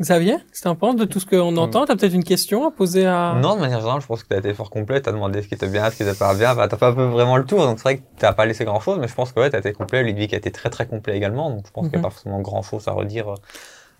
Xavier, 0.00 0.36
qu'est-ce 0.36 0.62
que 0.62 0.68
penses 0.74 0.96
de 0.96 1.04
tout 1.04 1.18
ce 1.20 1.26
qu'on 1.26 1.50
Mm. 1.52 1.58
entend 1.58 1.84
T'as 1.86 1.96
peut-être 1.96 2.14
une 2.14 2.24
question 2.24 2.66
à 2.66 2.70
poser 2.70 3.04
à... 3.06 3.34
Non, 3.40 3.56
de 3.56 3.60
manière 3.60 3.80
générale, 3.80 4.00
je 4.00 4.06
pense 4.06 4.22
que 4.22 4.28
tu 4.28 4.34
as 4.34 4.38
été 4.38 4.54
fort 4.54 4.70
complet. 4.70 5.00
Tu 5.02 5.08
as 5.08 5.12
demandé 5.12 5.42
ce 5.42 5.48
qui 5.48 5.54
était 5.54 5.66
bien, 5.68 5.90
ce 5.90 5.96
qui 5.96 6.02
était 6.04 6.14
pas 6.14 6.34
bien. 6.34 6.54
Bah, 6.54 6.68
tu 6.68 6.76
pas 6.76 6.90
vraiment 6.92 7.36
le 7.36 7.44
tour. 7.44 7.58
Donc, 7.64 7.78
c'est 7.78 7.82
vrai 7.82 7.96
que 7.98 8.02
tu 8.18 8.34
pas 8.34 8.46
laissé 8.46 8.64
grand 8.64 8.80
chose. 8.80 8.98
Mais 9.00 9.08
je 9.08 9.14
pense 9.14 9.32
que 9.32 9.40
ouais, 9.40 9.50
tu 9.50 9.56
as 9.56 9.58
été 9.58 9.72
complet. 9.72 10.02
Ludwig 10.04 10.34
a 10.34 10.38
été 10.38 10.50
très 10.52 10.70
très 10.70 10.86
complet 10.86 11.16
également. 11.16 11.50
Donc, 11.50 11.64
je 11.66 11.72
pense 11.72 11.86
qu'il 11.88 11.98
n'y 11.98 11.98
Mhm. 11.98 12.04
a 12.04 12.08
pas 12.08 12.14
forcément 12.14 12.40
grand 12.40 12.62
chose 12.62 12.86
à 12.86 12.92
redire 12.92 13.28
euh, 13.30 13.34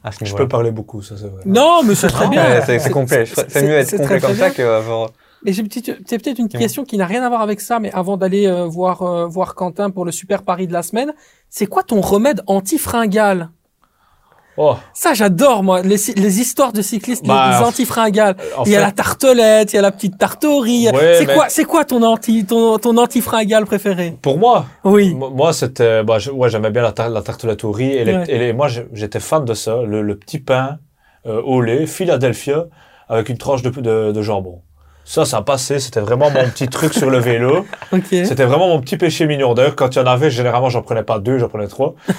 à 0.05 0.13
ce 0.13 0.25
Je 0.25 0.35
peux 0.37 0.47
parler 0.47 0.71
beaucoup, 0.71 1.03
ça 1.03 1.17
c'est 1.17 1.27
vrai. 1.27 1.43
Non, 1.47 1.81
mais 1.85 1.95
c'est 1.97 2.07
très 2.09 2.27
Non, 2.27 2.31
bien. 2.31 2.45
mais 2.67 2.79
C'est 2.79 2.91
complet. 2.91 3.25
C'est 3.27 3.63
mieux 3.65 3.73
être 3.73 3.89
c'est 3.89 3.97
complet 3.99 4.19
très, 4.19 4.27
comme 4.29 4.37
très 4.37 4.49
ça 4.51 4.55
que 4.55 4.63
avoir. 4.63 5.11
Et 5.47 5.53
j'ai 5.53 5.63
peut-être 5.63 6.39
une 6.39 6.49
question 6.49 6.85
qui 6.85 6.97
n'a 6.97 7.07
rien 7.07 7.23
à 7.25 7.29
voir 7.29 7.43
avec 7.43 7.61
ça, 7.61 7.79
mais 7.79 7.93
avant 7.93 8.17
d'aller 8.17 8.47
euh, 8.49 8.67
voir 8.67 9.03
euh, 9.03 9.27
voir 9.27 9.55
Quentin 9.55 9.91
pour 9.91 10.05
le 10.05 10.11
super 10.13 10.43
pari 10.43 10.67
de 10.67 10.73
la 10.73 10.83
semaine, 10.83 11.13
c'est 11.49 11.67
quoi 11.67 11.83
ton 11.85 12.01
remède 12.01 12.43
anti-fringale 12.49 13.51
Oh, 14.61 14.75
Ça, 14.93 15.15
j'adore 15.15 15.63
moi 15.63 15.83
les, 15.83 16.11
histoires 16.41 16.73
de 16.73 16.83
cyclistes, 16.83 17.23
les- 17.23 17.29
Bah, 17.29 17.59
les 17.61 17.65
anti-fringales. 17.65 18.37
en 18.57 18.65
Il 18.65 18.73
y 18.73 18.77
a 18.77 18.81
la 18.81 18.91
tartelette, 18.91 19.73
il 19.73 19.77
y 19.77 19.79
a 19.79 19.83
la 19.83 19.93
petite. 19.93 20.19
Ouais, 20.93 21.15
c'est 21.19 21.27
mais- 21.27 21.35
quoi, 21.35 21.49
c'est 21.49 21.65
quoi 21.65 21.85
ton 21.85 22.03
anti, 22.03 22.45
ton, 22.45 22.79
ton 22.79 22.97
anti-fringale 22.97 23.65
préféré 23.67 24.17
Pour 24.21 24.37
moi, 24.39 24.67
Oui. 24.85 25.15
Mo- 25.15 25.31
Moi, 25.31 25.53
c'était, 25.53 26.03
bah, 26.03 26.19
je- 26.19 26.31
ouais, 26.33 26.49
j'aimais 26.51 26.71
bien 26.71 26.83
la, 26.83 26.93
tar- 26.93 27.09
la 27.11 27.23
tartelette 27.23 27.63
au 27.65 27.71
riz 27.73 27.93
et, 27.93 28.05
les, 28.05 28.15
Ouais. 28.17 28.25
et 28.29 28.39
les- 28.39 28.53
moi, 28.53 28.67
j'étais 28.93 29.21
fan 29.21 29.45
de 29.45 29.55
ça, 29.55 29.83
le, 29.87 30.03
le 30.03 30.17
petit 30.19 30.39
pain 30.41 30.79
euh, 31.27 31.41
au 31.43 31.61
lait, 31.61 31.87
Philadelphia, 31.87 32.65
avec 33.09 33.29
une 33.29 33.39
tranche 33.39 33.63
de, 33.63 33.71
de, 33.71 34.13
de 34.13 34.23
jambon. 34.23 34.63
Ça, 35.11 35.25
ça 35.25 35.41
passait. 35.41 35.79
C'était 35.79 36.01
vraiment 36.01 36.31
mon 36.31 36.45
petit 36.51 36.69
truc 36.69 36.93
sur 36.93 37.09
le 37.09 37.17
vélo. 37.19 37.65
Ok. 37.93 38.05
C'était 38.11 38.45
vraiment 38.45 38.69
mon 38.69 38.79
petit 38.83 38.99
péché 38.99 39.27
mignon. 39.27 39.55
D'ailleurs, 39.55 39.75
quand 39.75 39.97
il 39.97 39.99
y 39.99 40.03
en 40.03 40.07
avait, 40.07 40.31
généralement, 40.31 40.69
j'en 40.69 40.83
prenais 40.83 41.03
pas 41.03 41.19
deux, 41.19 41.39
j'en 41.39 41.49
prenais 41.49 41.67
trois. 41.67 41.95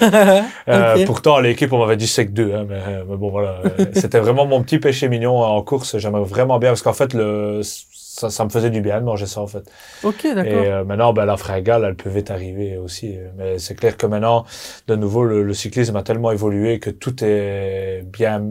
Euh. 0.68 1.04
Pourtant, 1.06 1.36
à 1.36 1.42
l'équipe, 1.42 1.72
on 1.72 1.78
m'avait 1.78 1.96
dit 1.96 2.08
c'est 2.08 2.26
que 2.26 2.32
deux. 2.32 2.52
Hein, 2.52 2.66
mais, 2.68 2.80
mais 3.08 3.16
bon, 3.16 3.30
voilà. 3.30 3.60
Euh, 3.78 3.86
C'était 3.94 4.18
vraiment 4.18 4.46
mon 4.46 4.60
petit 4.62 4.78
péché 4.80 5.08
mignon 5.08 5.38
en 5.38 5.62
course. 5.62 5.98
J'aimais 5.98 6.20
vraiment 6.22 6.58
bien 6.58 6.70
parce 6.70 6.82
qu'en 6.82 6.92
fait, 6.92 7.14
le, 7.14 7.60
ça, 7.62 8.28
ça 8.30 8.44
me 8.44 8.50
faisait 8.50 8.70
du 8.70 8.80
bien 8.80 8.98
de 9.00 9.04
manger 9.04 9.26
ça, 9.26 9.40
en 9.40 9.46
fait. 9.46 9.62
Ok, 10.02 10.24
Et 10.24 10.34
d'accord. 10.34 10.52
euh, 10.52 10.84
maintenant, 10.84 11.12
ben, 11.12 11.24
la 11.26 11.36
fringale, 11.36 11.84
elle 11.84 11.94
peut 11.94 12.10
vite 12.10 12.32
arriver 12.32 12.76
aussi. 12.76 13.16
Mais 13.38 13.58
c'est 13.60 13.76
clair 13.76 13.96
que 13.96 14.06
maintenant, 14.06 14.44
de 14.88 14.96
nouveau, 14.96 15.22
le, 15.24 15.44
le 15.44 15.54
cyclisme 15.54 15.94
a 15.94 16.02
tellement 16.02 16.32
évolué 16.32 16.80
que 16.80 16.90
tout 16.90 17.22
est 17.22 18.02
bien... 18.04 18.42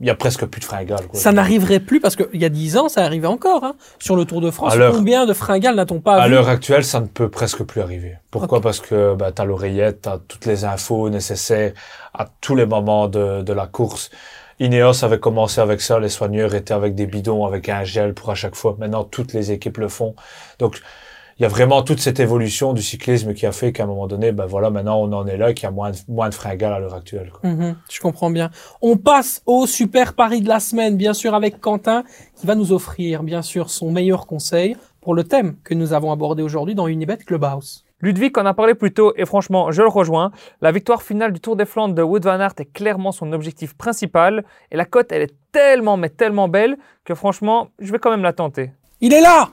Il 0.00 0.06
y 0.06 0.10
a 0.10 0.14
presque 0.14 0.46
plus 0.46 0.60
de 0.60 0.64
fringales. 0.64 1.06
Quoi. 1.06 1.20
Ça 1.20 1.30
n'arriverait 1.30 1.80
plus 1.80 2.00
parce 2.00 2.16
qu'il 2.16 2.40
y 2.40 2.44
a 2.44 2.48
10 2.48 2.78
ans, 2.78 2.88
ça 2.88 3.04
arrivait 3.04 3.26
encore. 3.26 3.64
Hein. 3.64 3.74
Sur 3.98 4.16
le 4.16 4.24
Tour 4.24 4.40
de 4.40 4.50
France, 4.50 4.74
combien 4.92 5.26
de 5.26 5.34
fringales 5.34 5.74
n'a-t-on 5.74 6.00
pas 6.00 6.16
À 6.16 6.28
l'heure 6.28 6.48
actuelle, 6.48 6.84
ça 6.84 7.00
ne 7.00 7.06
peut 7.06 7.28
presque 7.28 7.62
plus 7.64 7.82
arriver. 7.82 8.16
Pourquoi? 8.30 8.60
Parce 8.60 8.80
que 8.80 9.14
bah, 9.14 9.30
tu 9.32 9.42
as 9.42 9.44
l'oreillette, 9.44 10.02
tu 10.02 10.08
as 10.08 10.18
toutes 10.26 10.46
les 10.46 10.64
infos 10.64 11.10
nécessaires 11.10 11.72
à 12.14 12.26
tous 12.40 12.56
les 12.56 12.66
moments 12.66 13.08
de, 13.08 13.42
de 13.42 13.52
la 13.52 13.66
course. 13.66 14.10
Ineos 14.58 15.04
avait 15.04 15.18
commencé 15.18 15.60
avec 15.60 15.80
ça, 15.80 15.98
les 15.98 16.10
soigneurs 16.10 16.54
étaient 16.54 16.74
avec 16.74 16.94
des 16.94 17.06
bidons, 17.06 17.46
avec 17.46 17.68
un 17.68 17.84
gel 17.84 18.12
pour 18.12 18.30
à 18.30 18.34
chaque 18.34 18.54
fois. 18.54 18.76
Maintenant, 18.78 19.04
toutes 19.04 19.32
les 19.32 19.52
équipes 19.52 19.78
le 19.78 19.88
font. 19.88 20.14
Donc, 20.58 20.80
il 21.40 21.44
y 21.44 21.46
a 21.46 21.48
vraiment 21.48 21.82
toute 21.82 22.00
cette 22.00 22.20
évolution 22.20 22.74
du 22.74 22.82
cyclisme 22.82 23.32
qui 23.32 23.46
a 23.46 23.52
fait 23.52 23.72
qu'à 23.72 23.84
un 23.84 23.86
moment 23.86 24.06
donné, 24.06 24.30
ben 24.30 24.44
voilà, 24.44 24.68
maintenant 24.68 25.00
on 25.00 25.10
en 25.14 25.26
est 25.26 25.38
là, 25.38 25.54
qu'il 25.54 25.64
y 25.64 25.66
a 25.66 25.70
moins 25.70 25.90
de, 25.90 25.96
moins 26.06 26.28
de 26.28 26.34
fringales 26.34 26.74
à 26.74 26.78
l'heure 26.78 26.92
actuelle. 26.92 27.30
quoi. 27.32 27.48
Mhm, 27.48 27.76
je 27.90 27.98
comprends 27.98 28.28
bien. 28.28 28.50
On 28.82 28.98
passe 28.98 29.40
au 29.46 29.66
super 29.66 30.12
pari 30.12 30.42
de 30.42 30.48
la 30.48 30.60
semaine, 30.60 30.98
bien 30.98 31.14
sûr, 31.14 31.34
avec 31.34 31.58
Quentin, 31.58 32.04
qui 32.36 32.46
va 32.46 32.54
nous 32.54 32.72
offrir, 32.72 33.22
bien 33.22 33.40
sûr, 33.40 33.70
son 33.70 33.90
meilleur 33.90 34.26
conseil 34.26 34.76
pour 35.00 35.14
le 35.14 35.24
thème 35.24 35.56
que 35.64 35.72
nous 35.72 35.94
avons 35.94 36.12
abordé 36.12 36.42
aujourd'hui 36.42 36.74
dans 36.74 36.86
Unibet 36.88 37.16
Clubhouse. 37.16 37.86
Ludwig 38.02 38.38
en 38.38 38.44
a 38.44 38.52
parlé 38.52 38.74
plus 38.74 38.92
tôt 38.92 39.14
et 39.16 39.24
franchement, 39.24 39.70
je 39.72 39.80
le 39.80 39.88
rejoins. 39.88 40.32
La 40.60 40.72
victoire 40.72 41.00
finale 41.00 41.32
du 41.32 41.40
Tour 41.40 41.56
des 41.56 41.64
Flandres 41.64 41.94
de 41.94 42.02
Wood 42.02 42.22
van 42.22 42.38
Aert 42.38 42.52
est 42.58 42.70
clairement 42.70 43.12
son 43.12 43.32
objectif 43.32 43.74
principal 43.74 44.44
et 44.70 44.76
la 44.76 44.84
cote, 44.84 45.10
elle 45.10 45.22
est 45.22 45.34
tellement, 45.52 45.96
mais 45.96 46.10
tellement 46.10 46.48
belle 46.48 46.76
que 47.04 47.14
franchement, 47.14 47.68
je 47.78 47.90
vais 47.92 47.98
quand 47.98 48.10
même 48.10 48.22
la 48.22 48.34
tenter. 48.34 48.72
Il 49.00 49.14
est 49.14 49.22
là 49.22 49.48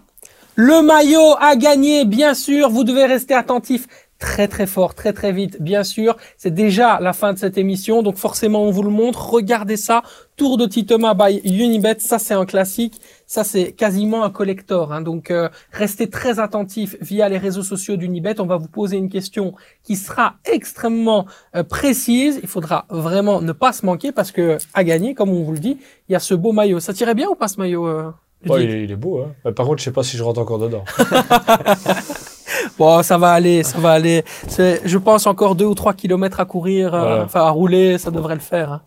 Le 0.60 0.82
maillot 0.82 1.36
a 1.40 1.56
gagné, 1.56 2.04
bien 2.04 2.34
sûr. 2.34 2.72
Vous 2.72 2.84
devez 2.84 3.06
rester 3.06 3.36
attentif 3.36 3.88
très 4.18 4.48
très 4.48 4.66
fort, 4.66 4.96
très 4.96 5.14
très 5.14 5.32
vite, 5.32 5.62
bien 5.62 5.84
sûr. 5.84 6.18
C'est 6.36 6.52
déjà 6.52 7.00
la 7.00 7.14
fin 7.14 7.32
de 7.34 7.38
cette 7.38 7.60
émission, 7.60 8.02
donc 8.02 8.16
forcément 8.16 8.64
on 8.64 8.72
vous 8.72 8.82
le 8.82 8.90
montre. 8.90 9.30
Regardez 9.30 9.78
ça, 9.78 10.02
Tour 10.36 10.58
de 10.58 10.66
Titoma 10.66 11.14
by 11.14 11.42
Unibet, 11.44 11.98
ça 12.00 12.18
c'est 12.18 12.34
un 12.34 12.48
classique, 12.48 13.00
ça 13.28 13.44
c'est 13.44 13.74
quasiment 13.74 14.24
un 14.24 14.32
collector. 14.32 14.92
hein. 14.92 15.02
Donc 15.02 15.30
euh, 15.30 15.50
restez 15.72 16.10
très 16.10 16.40
attentifs 16.40 16.96
via 17.02 17.30
les 17.30 17.38
réseaux 17.38 17.62
sociaux 17.62 17.96
d'Unibet. 17.96 18.40
On 18.40 18.48
va 18.48 18.58
vous 18.58 18.68
poser 18.68 18.98
une 18.98 19.10
question 19.10 19.54
qui 19.84 19.96
sera 19.96 20.38
extrêmement 20.52 21.28
euh, 21.56 21.62
précise. 21.62 22.40
Il 22.42 22.50
faudra 22.50 22.86
vraiment 22.90 23.42
ne 23.42 23.52
pas 23.52 23.74
se 23.74 23.86
manquer 23.86 24.12
parce 24.12 24.32
que 24.32 24.58
à 24.74 24.84
gagner, 24.84 25.14
comme 25.14 25.30
on 25.30 25.44
vous 25.44 25.52
le 25.54 25.60
dit, 25.60 25.78
il 26.10 26.14
y 26.14 26.16
a 26.16 26.20
ce 26.20 26.34
beau 26.34 26.52
maillot. 26.52 26.80
Ça 26.80 26.94
tirait 26.94 27.14
bien 27.14 27.30
ou 27.30 27.36
pas 27.36 27.48
ce 27.48 27.60
maillot 27.60 27.86
euh, 27.86 28.12
Ouais, 28.48 28.64
il, 28.64 28.70
est, 28.70 28.84
il 28.84 28.92
est 28.92 28.96
beau, 28.96 29.22
hein. 29.22 29.32
Mais 29.46 29.52
par 29.52 29.66
contre, 29.66 29.80
je 29.80 29.86
sais 29.86 29.92
pas 29.92 30.04
si 30.04 30.16
je 30.18 30.24
rentre 30.24 30.40
encore 30.40 30.60
dedans. 30.60 30.84
Bon, 32.78 33.02
ça 33.04 33.18
va 33.18 33.32
aller, 33.32 33.64
ça 33.64 33.78
va 33.80 33.92
aller. 33.92 34.24
Je 34.58 34.98
pense 34.98 35.26
encore 35.26 35.56
deux 35.56 35.66
ou 35.66 35.74
trois 35.74 35.94
kilomètres 35.94 36.40
à 36.40 36.46
courir, 36.46 36.94
euh, 36.94 37.00
Voilà. 37.02 37.24
enfin 37.24 37.42
à 37.42 37.50
rouler, 37.50 37.98
ça 37.98 38.12
devrait 38.12 38.36
le 38.36 38.40
faire. 38.42 38.72
hein. 38.72 38.82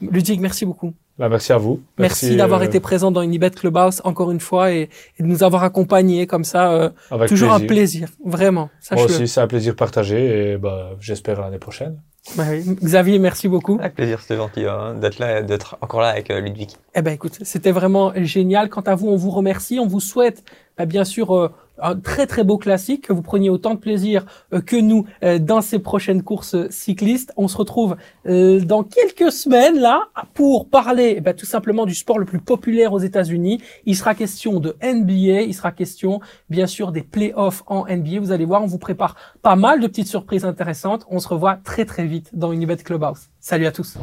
Ludwig, 0.00 0.40
merci 0.40 0.64
beaucoup. 0.64 0.92
Ben, 1.18 1.28
merci 1.28 1.52
à 1.52 1.58
vous. 1.58 1.82
Merci, 1.98 2.36
d'avoir 2.36 2.62
euh, 2.62 2.64
été 2.64 2.80
présent 2.80 3.10
dans 3.10 3.22
Unibet 3.22 3.50
Clubhouse 3.50 4.00
encore 4.04 4.30
une 4.30 4.40
fois 4.40 4.72
et, 4.72 4.88
et 5.18 5.22
de 5.22 5.28
nous 5.28 5.42
avoir 5.42 5.62
accompagnés 5.62 6.26
comme 6.26 6.44
ça. 6.44 6.72
euh, 6.72 6.90
avec 7.10 7.28
toujours 7.28 7.50
plaisir. 7.50 7.64
un 7.64 7.66
plaisir, 7.66 8.08
vraiment. 8.24 8.70
Moi 8.92 9.04
aussi, 9.04 9.28
c'est 9.28 9.40
un 9.40 9.46
plaisir 9.46 9.76
partagé 9.76 10.52
et 10.52 10.56
bah, 10.56 10.90
j'espère 11.00 11.40
l'année 11.40 11.58
prochaine. 11.58 12.00
Bah 12.36 12.44
oui. 12.50 12.62
Xavier, 12.82 13.18
merci 13.18 13.48
beaucoup. 13.48 13.78
Avec 13.80 13.94
plaisir, 13.94 14.20
c'était 14.20 14.36
gentil 14.36 14.64
hein, 14.64 14.94
d'être 14.94 15.18
là, 15.18 15.40
et 15.40 15.42
d'être 15.42 15.76
encore 15.80 16.00
là 16.00 16.08
avec 16.10 16.30
euh, 16.30 16.40
Ludwig. 16.40 16.70
Eh 16.94 17.02
ben 17.02 17.12
écoute, 17.12 17.38
c'était 17.42 17.72
vraiment 17.72 18.12
génial. 18.16 18.68
Quant 18.68 18.82
à 18.82 18.94
vous, 18.94 19.08
on 19.08 19.16
vous 19.16 19.30
remercie. 19.30 19.80
On 19.80 19.88
vous 19.88 19.98
souhaite 20.00 20.44
bah, 20.78 20.86
bien 20.86 21.04
sûr 21.04 21.36
euh, 21.36 21.50
un 21.78 21.96
très 21.96 22.26
très 22.26 22.44
beau 22.44 22.58
classique, 22.58 23.06
que 23.08 23.12
vous 23.12 23.22
preniez 23.22 23.50
autant 23.50 23.74
de 23.74 23.78
plaisir 23.78 24.24
euh, 24.52 24.60
que 24.60 24.76
nous 24.76 25.06
euh, 25.22 25.38
dans 25.38 25.60
ces 25.60 25.78
prochaines 25.78 26.22
courses 26.22 26.56
cyclistes. 26.70 27.32
On 27.36 27.48
se 27.48 27.56
retrouve 27.56 27.96
euh, 28.26 28.60
dans 28.60 28.82
quelques 28.82 29.32
semaines 29.32 29.78
là 29.78 30.08
pour 30.34 30.68
parler 30.68 31.20
ben, 31.20 31.34
tout 31.34 31.46
simplement 31.46 31.86
du 31.86 31.94
sport 31.94 32.18
le 32.18 32.24
plus 32.24 32.40
populaire 32.40 32.92
aux 32.92 32.98
États-Unis. 32.98 33.60
Il 33.86 33.96
sera 33.96 34.14
question 34.14 34.60
de 34.60 34.76
NBA, 34.82 35.42
il 35.42 35.54
sera 35.54 35.72
question 35.72 36.20
bien 36.50 36.66
sûr 36.66 36.92
des 36.92 37.02
playoffs 37.02 37.62
en 37.66 37.86
NBA. 37.86 38.20
Vous 38.20 38.32
allez 38.32 38.44
voir, 38.44 38.62
on 38.62 38.66
vous 38.66 38.78
prépare 38.78 39.16
pas 39.42 39.56
mal 39.56 39.80
de 39.80 39.86
petites 39.86 40.08
surprises 40.08 40.44
intéressantes. 40.44 41.06
On 41.10 41.18
se 41.18 41.28
revoit 41.28 41.56
très 41.56 41.84
très 41.84 42.06
vite 42.06 42.30
dans 42.32 42.52
Unibet 42.52 42.76
Clubhouse. 42.76 43.28
Salut 43.40 43.66
à 43.66 43.72
tous. 43.72 43.96